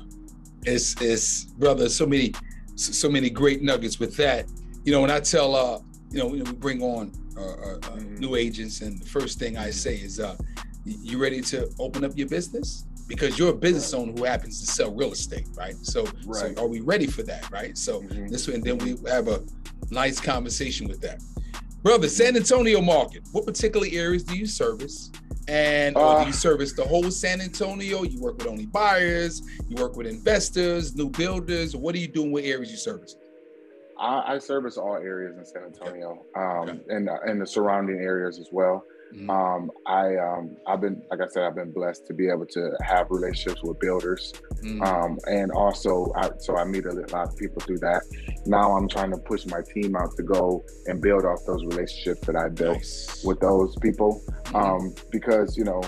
it's 0.65 1.01
it's 1.01 1.45
brother 1.45 1.89
so 1.89 2.07
many 2.07 2.33
so 2.77 3.09
many 3.09 3.31
great 3.31 3.63
nuggets 3.63 3.99
with 3.99 4.17
that 4.17 4.47
you 4.85 4.93
know 4.93 5.01
when 5.01 5.11
i 5.11 5.21
tell 5.21 5.55
uh 5.55 5.79
you 6.11 6.19
know 6.19 6.27
we 6.27 6.43
bring 6.43 6.83
on 6.83 7.13
uh, 7.37 7.41
uh, 7.41 7.45
uh, 7.45 7.79
mm-hmm. 7.79 8.17
new 8.17 8.35
agents 8.35 8.81
and 8.81 8.99
the 9.01 9.07
first 9.07 9.39
thing 9.39 9.57
i 9.57 9.71
say 9.71 9.95
is 9.97 10.21
uh 10.21 10.37
you 10.85 11.19
ready 11.19 11.41
to 11.41 11.69
open 11.79 12.05
up 12.05 12.13
your 12.17 12.29
business 12.29 12.87
because 13.09 13.39
you're 13.39 13.51
a 13.51 13.57
business 13.57 13.93
owner 13.95 14.13
who 14.13 14.25
happens 14.25 14.61
to 14.61 14.67
sell 14.67 14.95
real 14.95 15.13
estate 15.13 15.49
right 15.55 15.75
so, 15.83 16.05
right. 16.27 16.57
so 16.57 16.63
are 16.63 16.69
we 16.69 16.81
ready 16.81 17.07
for 17.07 17.23
that 17.23 17.51
right 17.51 17.77
so 17.77 18.03
mm-hmm. 18.03 18.29
this 18.29 18.47
and 18.49 18.63
then 18.63 18.79
we 18.79 18.97
have 19.09 19.29
a 19.29 19.43
nice 19.91 20.21
conversation 20.21 20.87
with 20.87 21.01
that 21.01 21.21
brother 21.83 22.09
san 22.09 22.37
antonio 22.37 22.81
market 22.81 23.23
what 23.33 23.47
particular 23.47 23.87
areas 23.91 24.23
do 24.23 24.37
you 24.37 24.47
service 24.47 25.11
and 25.49 25.97
uh, 25.97 26.21
do 26.21 26.27
you 26.27 26.33
service 26.35 26.75
the 26.75 26.85
whole 26.85 27.11
San 27.11 27.41
Antonio? 27.41 28.03
You 28.03 28.21
work 28.21 28.37
with 28.37 28.47
only 28.47 28.67
buyers, 28.67 29.41
you 29.67 29.83
work 29.83 29.97
with 29.97 30.07
investors, 30.07 30.95
new 30.95 31.09
builders. 31.09 31.75
What 31.75 31.95
are 31.95 31.99
you 31.99 32.07
doing? 32.07 32.31
with 32.31 32.45
areas 32.45 32.71
you 32.71 32.77
service? 32.77 33.17
I, 33.99 34.35
I 34.35 34.39
service 34.39 34.77
all 34.77 34.97
areas 34.97 35.37
in 35.37 35.45
San 35.45 35.65
Antonio 35.65 36.25
um, 36.37 36.69
okay. 36.69 36.81
and, 36.89 37.09
and 37.09 37.41
the 37.41 37.47
surrounding 37.47 37.99
areas 38.01 38.39
as 38.39 38.49
well. 38.53 38.85
Mm-hmm. 39.15 39.31
Um, 39.31 39.71
I 39.87 40.17
um, 40.17 40.57
I've 40.67 40.83
been 40.83 41.03
like 41.11 41.21
I 41.21 41.29
said, 41.29 41.45
I've 41.45 41.55
been 41.55 41.73
blessed 41.73 42.07
to 42.09 42.15
be 42.15 42.29
able 42.29 42.45
to 42.47 42.77
have 42.83 43.07
relationships 43.11 43.63
with 43.63 43.81
builders, 43.81 44.35
mm-hmm. 44.63 44.83
um, 44.83 45.19
and 45.27 45.51
also 45.53 46.13
I, 46.15 46.29
so 46.39 46.57
I 46.59 46.65
meet 46.65 46.85
a 46.85 46.93
lot 46.93 47.29
of 47.29 47.37
people 47.37 47.61
through 47.63 47.79
that. 47.79 48.03
Now 48.45 48.77
I'm 48.77 48.87
trying 48.87 49.11
to 49.13 49.17
push 49.17 49.47
my 49.47 49.61
team 49.75 49.97
out 49.97 50.15
to 50.17 50.23
go 50.23 50.63
and 50.87 51.01
build 51.01 51.25
off 51.25 51.41
those 51.47 51.65
relationships 51.65 52.21
that 52.27 52.37
I 52.37 52.49
built 52.51 52.77
nice. 52.77 53.25
with 53.25 53.41
those 53.41 53.75
people, 53.77 54.23
mm-hmm. 54.29 54.57
Um, 54.57 54.95
because 55.11 55.57
you 55.57 55.65
know 55.65 55.81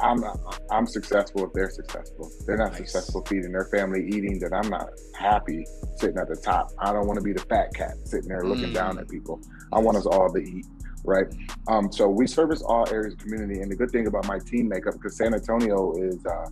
I'm 0.00 0.24
I'm 0.70 0.86
successful 0.86 1.46
if 1.46 1.52
they're 1.52 1.70
successful. 1.70 2.30
They're 2.46 2.56
not 2.56 2.72
nice. 2.72 2.78
successful 2.78 3.24
feeding 3.26 3.52
their 3.52 3.66
family 3.66 4.06
eating. 4.08 4.38
That 4.40 4.52
I'm 4.52 4.70
not 4.70 4.88
happy 5.18 5.64
sitting 5.96 6.18
at 6.18 6.28
the 6.28 6.36
top. 6.36 6.70
I 6.78 6.92
don't 6.92 7.06
want 7.06 7.18
to 7.18 7.24
be 7.24 7.32
the 7.32 7.44
fat 7.46 7.74
cat 7.74 7.92
sitting 8.04 8.28
there 8.28 8.44
looking 8.44 8.70
mm. 8.70 8.74
down 8.74 8.98
at 8.98 9.08
people. 9.08 9.40
I 9.72 9.78
want 9.78 9.96
us 9.96 10.06
all 10.06 10.32
to 10.32 10.38
eat 10.38 10.66
right? 11.04 11.26
Um, 11.68 11.90
so 11.92 12.08
we 12.08 12.26
service 12.26 12.62
all 12.62 12.88
areas 12.90 13.14
of 13.14 13.20
community. 13.20 13.60
And 13.60 13.70
the 13.70 13.76
good 13.76 13.90
thing 13.90 14.06
about 14.06 14.26
my 14.26 14.38
team 14.38 14.68
makeup, 14.68 14.94
because 14.94 15.16
San 15.16 15.34
Antonio 15.34 15.94
is, 15.96 16.24
uh, 16.26 16.46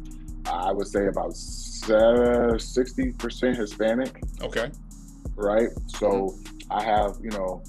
I, 0.47 0.73
would 0.73 0.87
say 0.87 1.07
about 1.07 1.37
sixty 1.37 3.13
percent 3.13 3.57
Hispanic. 3.57 4.21
Okay. 4.43 4.71
Right. 5.35 5.69
So 5.87 6.09
mm-hmm. 6.09 6.73
I 6.73 6.83
have 6.83 7.17
you 7.23 7.31
know, 7.31 7.63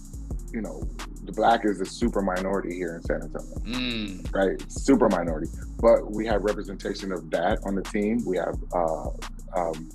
you 0.53 0.61
know, 0.61 0.83
the 1.29 1.35
black 1.35 1.63
is 1.63 1.79
a 1.79 1.85
super 1.85 2.21
minority 2.21 2.75
here 2.75 2.95
in 2.95 3.03
San 3.03 3.21
Antonio. 3.21 3.55
Mm. 3.59 4.33
Right. 4.33 4.59
Super 4.71 5.09
minority, 5.09 5.47
but 5.79 6.09
we 6.09 6.25
have 6.25 6.43
representation 6.43 7.11
of 7.11 7.29
that 7.29 7.59
on 7.65 7.75
the 7.75 7.83
team. 7.83 8.25
We 8.25 8.37
have 8.37 8.57
uh, 8.73 9.09
um, 9.55 9.89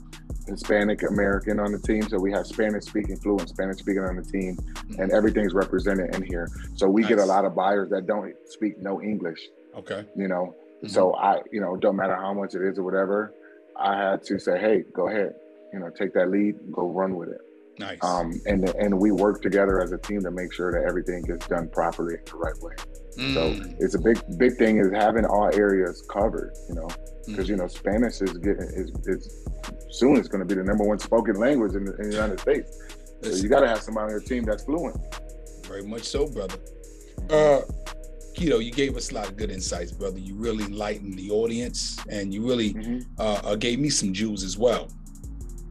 Hispanic 0.47 1.03
American 1.03 1.59
on 1.59 1.73
the 1.73 1.79
team. 1.81 2.03
So 2.09 2.21
we 2.21 2.31
have 2.31 2.47
Spanish 2.47 2.85
speaking, 2.85 3.17
fluent 3.17 3.49
Spanish 3.49 3.79
speaking 3.79 4.05
on 4.05 4.15
the 4.15 4.23
team, 4.23 4.57
mm-hmm. 4.57 5.03
and 5.03 5.11
everything's 5.11 5.55
represented 5.55 6.15
in 6.15 6.23
here. 6.23 6.49
So 6.77 6.89
we 6.89 7.03
nice. 7.03 7.09
get 7.09 7.19
a 7.19 7.25
lot 7.25 7.45
of 7.45 7.57
buyers 7.57 7.91
that 7.91 8.07
don't 8.07 8.33
speak 8.47 8.79
no 8.81 9.03
English. 9.03 9.41
Okay. 9.77 10.05
You 10.15 10.29
know, 10.29 10.55
mm-hmm. 10.55 10.87
so 10.87 11.17
I, 11.17 11.41
you 11.51 11.61
know, 11.61 11.75
don't 11.77 11.97
matter 11.97 12.15
how 12.15 12.33
much 12.33 12.55
it 12.55 12.63
is 12.63 12.79
or 12.79 12.85
whatever, 12.85 13.35
I 13.77 13.97
had 13.97 14.23
to 14.25 14.39
say, 14.39 14.61
hey, 14.61 14.85
go 14.93 15.09
ahead, 15.09 15.35
you 15.73 15.81
know, 15.81 15.91
take 15.91 16.15
that 16.15 16.31
lead, 16.31 16.55
go 16.71 16.89
run 16.89 17.17
with 17.17 17.31
it. 17.31 17.41
Nice. 17.79 17.99
Um, 18.03 18.33
and 18.47 18.69
and 18.69 18.99
we 18.99 19.11
work 19.11 19.43
together 19.43 19.81
as 19.81 19.93
a 19.93 19.99
team 19.99 20.21
to 20.23 20.31
make 20.31 20.53
sure 20.53 20.73
that 20.73 20.87
everything 20.89 21.23
gets 21.23 21.47
done 21.49 21.69
properly 21.69 22.17
the 22.25 22.37
right 22.37 22.57
way. 22.61 22.75
Mm. 23.19 23.35
So 23.35 23.75
it's 23.81 23.95
a 23.95 23.99
big 23.99 24.21
big 24.39 24.57
thing 24.57 24.79
is 24.79 24.93
having 24.93 25.25
all 25.25 25.51
areas 25.55 26.07
covered. 26.09 26.55
You 26.69 26.77
know, 26.77 26.89
because 27.27 27.47
mm. 27.47 27.51
you 27.51 27.57
know 27.57 27.67
Spanish 27.67 28.21
is 28.21 28.33
getting 28.39 28.69
is 28.75 28.93
is 29.07 29.45
soon 29.91 30.17
it's 30.17 30.29
going 30.29 30.47
to 30.47 30.55
be 30.55 30.61
the 30.61 30.65
number 30.65 30.85
one 30.85 30.99
spoken 30.99 31.35
language 31.37 31.75
in 31.75 31.85
the, 31.85 31.97
in 31.97 32.11
the 32.11 32.15
United 32.15 32.41
States. 32.41 32.79
So 33.23 33.31
you 33.31 33.49
got 33.49 33.61
to 33.61 33.69
have 33.69 33.81
somebody 33.81 34.05
on 34.05 34.11
your 34.11 34.21
team 34.21 34.45
that's 34.45 34.65
fluent. 34.65 34.97
Very 35.67 35.83
much 35.83 36.03
so, 36.03 36.29
brother. 36.29 36.59
Uh, 37.31 37.63
Kito, 38.35 38.63
you 38.63 38.71
gave 38.71 38.97
us 38.97 39.11
a 39.13 39.15
lot 39.15 39.29
of 39.29 39.37
good 39.37 39.51
insights, 39.51 39.93
brother. 39.93 40.19
You 40.19 40.35
really 40.35 40.67
lightened 40.67 41.19
the 41.19 41.31
audience, 41.31 41.99
and 42.11 42.35
you 42.35 42.47
really 42.47 42.75
mm-hmm. 42.75 42.99
uh, 43.19 43.41
uh, 43.45 43.55
gave 43.55 43.79
me 43.79 43.89
some 43.89 44.13
jewels 44.13 44.45
as 44.45 44.59
well. 44.59 44.91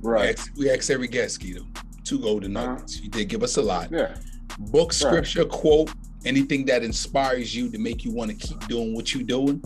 Right. 0.02 0.22
We 0.22 0.30
ask, 0.30 0.58
we 0.58 0.72
ask 0.72 0.90
every 0.90 1.08
guest, 1.08 1.42
Kito, 1.42 1.66
two 2.04 2.20
golden 2.20 2.56
uh-huh. 2.56 2.74
nuggets. 2.74 2.96
Uh-huh. 2.96 3.04
You 3.04 3.10
did 3.10 3.30
give 3.30 3.44
us 3.44 3.58
a 3.58 3.62
lot. 3.62 3.92
Yeah. 3.92 4.16
Book, 4.60 4.94
scripture, 4.94 5.44
right. 5.44 5.52
quote, 5.52 5.92
anything 6.26 6.66
that 6.66 6.84
inspires 6.84 7.56
you 7.56 7.70
to 7.70 7.80
make 7.80 8.06
you 8.06 8.12
want 8.12 8.32
to 8.32 8.38
keep 8.38 8.60
doing 8.68 8.94
what 8.94 9.14
you're 9.14 9.24
doing. 9.24 9.64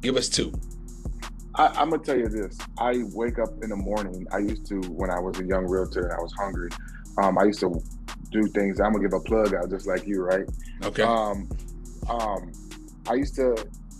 Give 0.00 0.16
us 0.16 0.28
two. 0.28 0.52
I, 1.56 1.82
am 1.82 1.90
gonna 1.90 2.02
tell 2.02 2.16
you 2.16 2.28
this. 2.28 2.56
I 2.78 3.02
wake 3.12 3.38
up 3.38 3.50
in 3.62 3.70
the 3.70 3.76
morning. 3.76 4.26
I 4.32 4.38
used 4.38 4.66
to 4.68 4.80
when 4.82 5.10
I 5.10 5.18
was 5.18 5.38
a 5.40 5.44
young 5.44 5.66
realtor 5.66 6.04
and 6.04 6.12
I 6.12 6.20
was 6.20 6.32
hungry. 6.32 6.70
Um, 7.18 7.38
I 7.38 7.44
used 7.44 7.60
to 7.60 7.82
do 8.30 8.46
things. 8.48 8.80
I'm 8.80 8.92
gonna 8.92 9.04
give 9.04 9.12
a 9.12 9.20
plug 9.20 9.54
out 9.54 9.68
just 9.68 9.86
like 9.86 10.06
you, 10.06 10.22
right? 10.22 10.48
Okay. 10.84 11.02
Um, 11.02 11.48
um, 12.08 12.52
I 13.08 13.14
used 13.14 13.34
to 13.36 13.56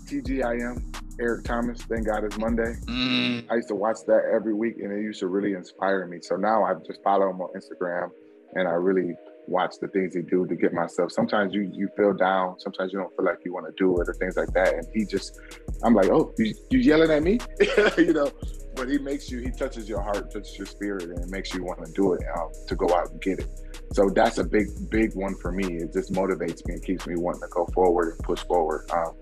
TGIM 0.07 1.00
Eric 1.21 1.45
Thomas. 1.45 1.83
Thank 1.83 2.07
God 2.07 2.25
it's 2.25 2.39
Monday. 2.39 2.75
Mm. 2.87 3.47
I 3.51 3.57
used 3.57 3.69
to 3.69 3.75
watch 3.75 3.99
that 4.07 4.23
every 4.35 4.55
week, 4.55 4.77
and 4.79 4.93
it 4.93 5.03
used 5.03 5.21
to 5.21 5.29
really 5.29 5.53
inspire 5.53 6.07
me. 6.07 6.19
So 6.23 6.37
now 6.37 6.65
I 6.65 6.75
just 6.87 7.03
follow 7.03 7.29
him 7.29 7.41
on 7.41 7.51
Instagram, 7.55 8.11
and 8.55 8.67
I 8.67 8.73
really 8.73 9.15
watch 9.47 9.75
the 9.81 9.89
things 9.89 10.15
he 10.15 10.23
do 10.23 10.47
to 10.47 10.57
get 10.57 10.73
myself. 10.73 11.13
Sometimes 11.13 11.53
you 11.53 11.71
you 11.75 11.89
feel 11.97 12.15
down. 12.15 12.59
Sometimes 12.59 12.93
you 12.93 12.99
don't 12.99 13.15
feel 13.17 13.25
like 13.25 13.39
you 13.45 13.53
want 13.53 13.67
to 13.67 13.73
do 13.77 14.01
it 14.01 14.09
or 14.09 14.15
things 14.15 14.37
like 14.37 14.53
that. 14.55 14.75
And 14.75 14.87
he 14.95 15.05
just, 15.05 15.39
I'm 15.83 15.95
like, 15.95 16.09
oh, 16.09 16.33
you, 16.39 16.55
you 16.71 16.79
yelling 16.79 17.11
at 17.11 17.23
me, 17.23 17.41
you 17.99 18.13
know? 18.13 18.31
But 18.77 18.89
he 18.89 18.99
makes 18.99 19.31
you, 19.31 19.41
he 19.41 19.51
touches 19.51 19.89
your 19.89 20.01
heart, 20.01 20.31
touches 20.33 20.57
your 20.57 20.67
spirit, 20.67 21.03
and 21.03 21.19
it 21.19 21.29
makes 21.29 21.53
you 21.53 21.65
want 21.65 21.85
to 21.85 21.93
do 21.93 22.15
it 22.15 22.23
um, 22.39 22.49
to 22.69 22.77
go 22.77 22.87
out 22.95 23.11
and 23.11 23.21
get 23.21 23.41
it. 23.41 23.49
So 23.93 24.09
that's 24.09 24.39
a 24.39 24.45
big 24.45 24.69
big 24.89 25.15
one 25.15 25.35
for 25.37 25.51
me. 25.51 25.79
It 25.79 25.93
just 25.93 26.13
motivates 26.13 26.65
me 26.67 26.75
and 26.75 26.85
keeps 26.85 27.07
me 27.07 27.17
wanting 27.17 27.43
to 27.43 27.49
go 27.49 27.67
forward 27.75 28.15
and 28.15 28.19
push 28.21 28.45
forward. 28.45 28.89
Um, 28.93 29.17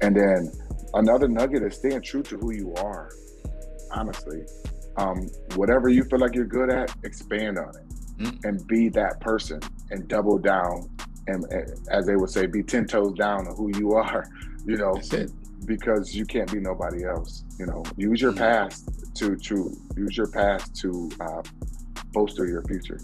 and 0.00 0.16
then 0.16 0.52
another 0.94 1.28
nugget 1.28 1.62
is 1.62 1.76
staying 1.76 2.02
true 2.02 2.22
to 2.24 2.36
who 2.36 2.52
you 2.52 2.74
are. 2.74 3.10
Honestly, 3.92 4.44
um, 4.96 5.28
whatever 5.54 5.88
you 5.88 6.04
feel 6.04 6.18
like 6.18 6.34
you're 6.34 6.44
good 6.44 6.70
at, 6.70 6.94
expand 7.04 7.58
on 7.58 7.70
it 7.70 7.88
mm. 8.18 8.44
and 8.44 8.66
be 8.66 8.88
that 8.90 9.20
person 9.20 9.60
and 9.90 10.08
double 10.08 10.38
down 10.38 10.90
and, 11.26 11.44
as 11.90 12.06
they 12.06 12.16
would 12.16 12.30
say, 12.30 12.46
be 12.46 12.62
ten 12.62 12.86
toes 12.86 13.14
down 13.14 13.46
on 13.46 13.56
who 13.56 13.76
you 13.78 13.92
are. 13.92 14.28
You 14.66 14.76
know, 14.76 15.00
because 15.64 16.14
you 16.14 16.26
can't 16.26 16.52
be 16.52 16.60
nobody 16.60 17.06
else. 17.06 17.44
You 17.58 17.64
know, 17.64 17.82
use 17.96 18.20
your 18.20 18.32
mm. 18.32 18.38
past 18.38 18.90
to 19.14 19.34
to 19.34 19.74
use 19.96 20.14
your 20.14 20.26
past 20.26 20.76
to 20.82 21.10
uh, 21.20 21.42
bolster 22.12 22.46
your 22.46 22.62
future. 22.64 23.00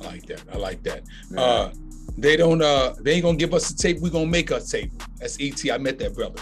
I 0.00 0.06
like 0.06 0.26
that. 0.26 0.44
I 0.52 0.58
like 0.58 0.82
that. 0.84 1.02
Yeah. 1.32 1.40
Uh, 1.40 1.72
they 2.16 2.36
don't. 2.36 2.62
Uh, 2.62 2.94
they 3.00 3.14
ain't 3.14 3.24
gonna 3.24 3.36
give 3.36 3.52
us 3.52 3.70
a 3.70 3.76
tape. 3.76 3.98
We 4.00 4.10
gonna 4.10 4.26
make 4.26 4.52
a 4.52 4.60
tape. 4.60 4.92
That's 5.18 5.38
ET. 5.40 5.60
I 5.72 5.78
met 5.78 5.98
that 5.98 6.14
brother. 6.14 6.40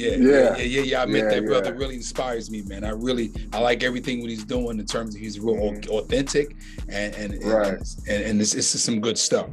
Yeah, 0.00 0.16
yeah, 0.16 0.56
yeah, 0.56 0.62
yeah, 0.62 0.80
yeah. 0.82 1.02
I 1.02 1.06
met 1.06 1.24
yeah, 1.24 1.28
that 1.28 1.46
brother. 1.46 1.72
Yeah. 1.72 1.78
Really 1.78 1.96
inspires 1.96 2.50
me, 2.50 2.62
man. 2.62 2.84
I 2.84 2.90
really, 2.90 3.32
I 3.52 3.58
like 3.58 3.82
everything 3.82 4.20
what 4.20 4.30
he's 4.30 4.44
doing 4.44 4.78
in 4.78 4.86
terms 4.86 5.14
of 5.14 5.20
he's 5.20 5.38
real 5.38 5.56
mm-hmm. 5.56 5.90
authentic, 5.90 6.56
and 6.88 7.14
and 7.14 7.44
right. 7.44 7.74
and, 7.74 7.82
and, 8.08 8.24
and 8.24 8.40
it's, 8.40 8.54
it's 8.54 8.68
some 8.68 9.00
good 9.00 9.18
stuff. 9.18 9.48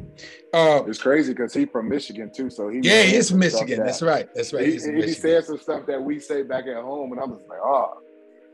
Uh, 0.54 0.84
it's 0.88 1.02
crazy 1.02 1.34
because 1.34 1.54
he's 1.54 1.68
from 1.70 1.90
Michigan 1.90 2.32
too, 2.34 2.50
so 2.50 2.70
he 2.70 2.80
yeah, 2.82 3.04
he's 3.04 3.30
from 3.30 3.40
Michigan. 3.40 3.80
That, 3.80 3.88
That's 3.88 4.02
right. 4.02 4.30
That's 4.34 4.54
right. 4.54 4.66
He, 4.66 4.72
he 4.74 5.14
said 5.14 5.44
some 5.44 5.58
stuff 5.58 5.86
that 5.88 6.02
we 6.02 6.20
say 6.20 6.44
back 6.44 6.66
at 6.68 6.82
home, 6.82 7.12
and 7.12 7.20
I'm 7.20 7.36
just 7.36 7.48
like, 7.50 7.60
oh, 7.62 8.02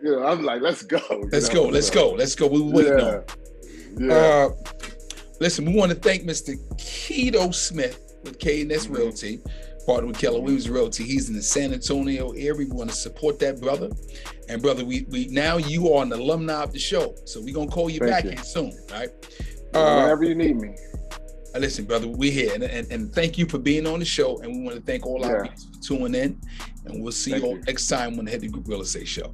you 0.02 0.12
know, 0.12 0.26
I'm 0.26 0.44
like, 0.44 0.62
let's 0.62 0.82
go. 0.82 1.00
Let's 1.32 1.50
know? 1.50 1.66
go. 1.66 1.70
Let's 1.70 1.88
so, 1.88 1.94
go. 1.94 2.10
Let's 2.16 2.36
go. 2.36 2.48
We 2.48 2.62
waiting 2.62 2.98
yeah. 2.98 3.06
on. 3.06 3.24
Yeah. 4.00 4.14
Uh, 4.16 4.50
listen, 5.40 5.66
we 5.66 5.76
want 5.76 5.92
to 5.92 5.98
thank 5.98 6.24
Mr. 6.24 6.56
Kito 6.78 7.54
Smith 7.54 8.00
with 8.24 8.40
KNS 8.40 8.68
mm-hmm. 8.68 8.94
Realty 8.94 9.42
partner 9.86 10.08
with 10.08 10.18
Keller 10.18 10.40
Williams 10.40 10.70
Realty. 10.70 11.04
He's 11.04 11.30
in 11.30 11.36
the 11.36 11.42
San 11.42 11.74
Antonio 11.74 12.32
area. 12.32 12.54
We 12.54 12.66
want 12.66 12.90
to 12.90 12.96
support 12.96 13.40
that 13.40 13.60
brother. 13.60 13.90
And 14.50 14.62
brother, 14.62 14.84
we 14.84 15.06
we 15.10 15.28
now 15.28 15.58
you 15.58 15.94
are 15.94 16.04
an 16.04 16.12
alumni 16.12 16.64
of 16.64 16.74
the 16.74 16.80
show, 16.80 17.16
so 17.26 17.42
we're 17.42 17.54
gonna 17.54 17.70
call 17.70 17.90
you 17.90 18.00
Thank 18.00 18.12
back 18.12 18.24
you. 18.24 18.32
here 18.32 18.44
soon, 18.44 18.74
right? 18.92 19.10
Uh, 19.74 20.02
Whenever 20.02 20.24
you 20.24 20.36
need 20.36 20.58
me. 20.58 20.76
Uh, 21.56 21.60
listen, 21.60 21.86
brother, 21.86 22.08
we're 22.08 22.32
here, 22.32 22.52
and, 22.54 22.64
and, 22.64 22.92
and 22.92 23.14
thank 23.14 23.38
you 23.38 23.46
for 23.46 23.60
being 23.60 23.86
on 23.86 24.00
the 24.00 24.06
show. 24.06 24.40
And 24.42 24.52
we 24.52 24.64
want 24.64 24.76
to 24.76 24.82
thank 24.82 25.06
all 25.06 25.20
yeah. 25.22 25.28
our 25.28 25.44
viewers 25.44 25.66
for 25.66 25.82
tuning 25.82 26.16
in. 26.16 26.42
And 26.86 27.02
we'll 27.02 27.12
see 27.12 27.32
thank 27.32 27.44
you 27.44 27.50
all 27.50 27.58
you. 27.58 27.64
next 27.64 27.88
time 27.88 28.18
on 28.20 28.26
the 28.26 28.32
Headley 28.32 28.50
Group 28.50 28.68
Real 28.68 28.82
Estate 28.82 29.08
Show. 29.08 29.32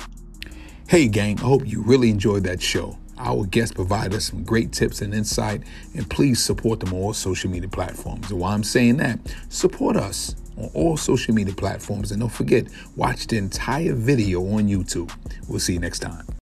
Hey, 0.88 1.08
gang! 1.08 1.40
I 1.40 1.44
hope 1.44 1.68
you 1.68 1.82
really 1.82 2.10
enjoyed 2.10 2.44
that 2.44 2.62
show. 2.62 2.98
Our 3.20 3.46
guests 3.46 3.74
provide 3.74 4.14
us 4.14 4.26
some 4.26 4.44
great 4.44 4.72
tips 4.72 5.02
and 5.02 5.14
insight, 5.14 5.62
and 5.94 6.10
please 6.10 6.42
support 6.44 6.80
them 6.80 6.94
on 6.94 7.02
all 7.02 7.14
social 7.14 7.50
media 7.50 7.70
platforms. 7.70 8.32
And 8.32 8.40
while 8.40 8.54
I'm 8.54 8.64
saying 8.64 8.98
that, 8.98 9.20
support 9.50 9.98
us 9.98 10.36
on 10.58 10.70
all 10.74 10.96
social 10.96 11.34
media 11.34 11.54
platforms. 11.54 12.12
And 12.12 12.22
don't 12.22 12.30
forget, 12.30 12.68
watch 12.96 13.28
the 13.28 13.38
entire 13.38 13.94
video 13.94 14.42
on 14.42 14.70
YouTube. 14.70 15.14
We'll 15.50 15.60
see 15.60 15.74
you 15.74 15.80
next 15.80 16.00
time. 16.00 16.30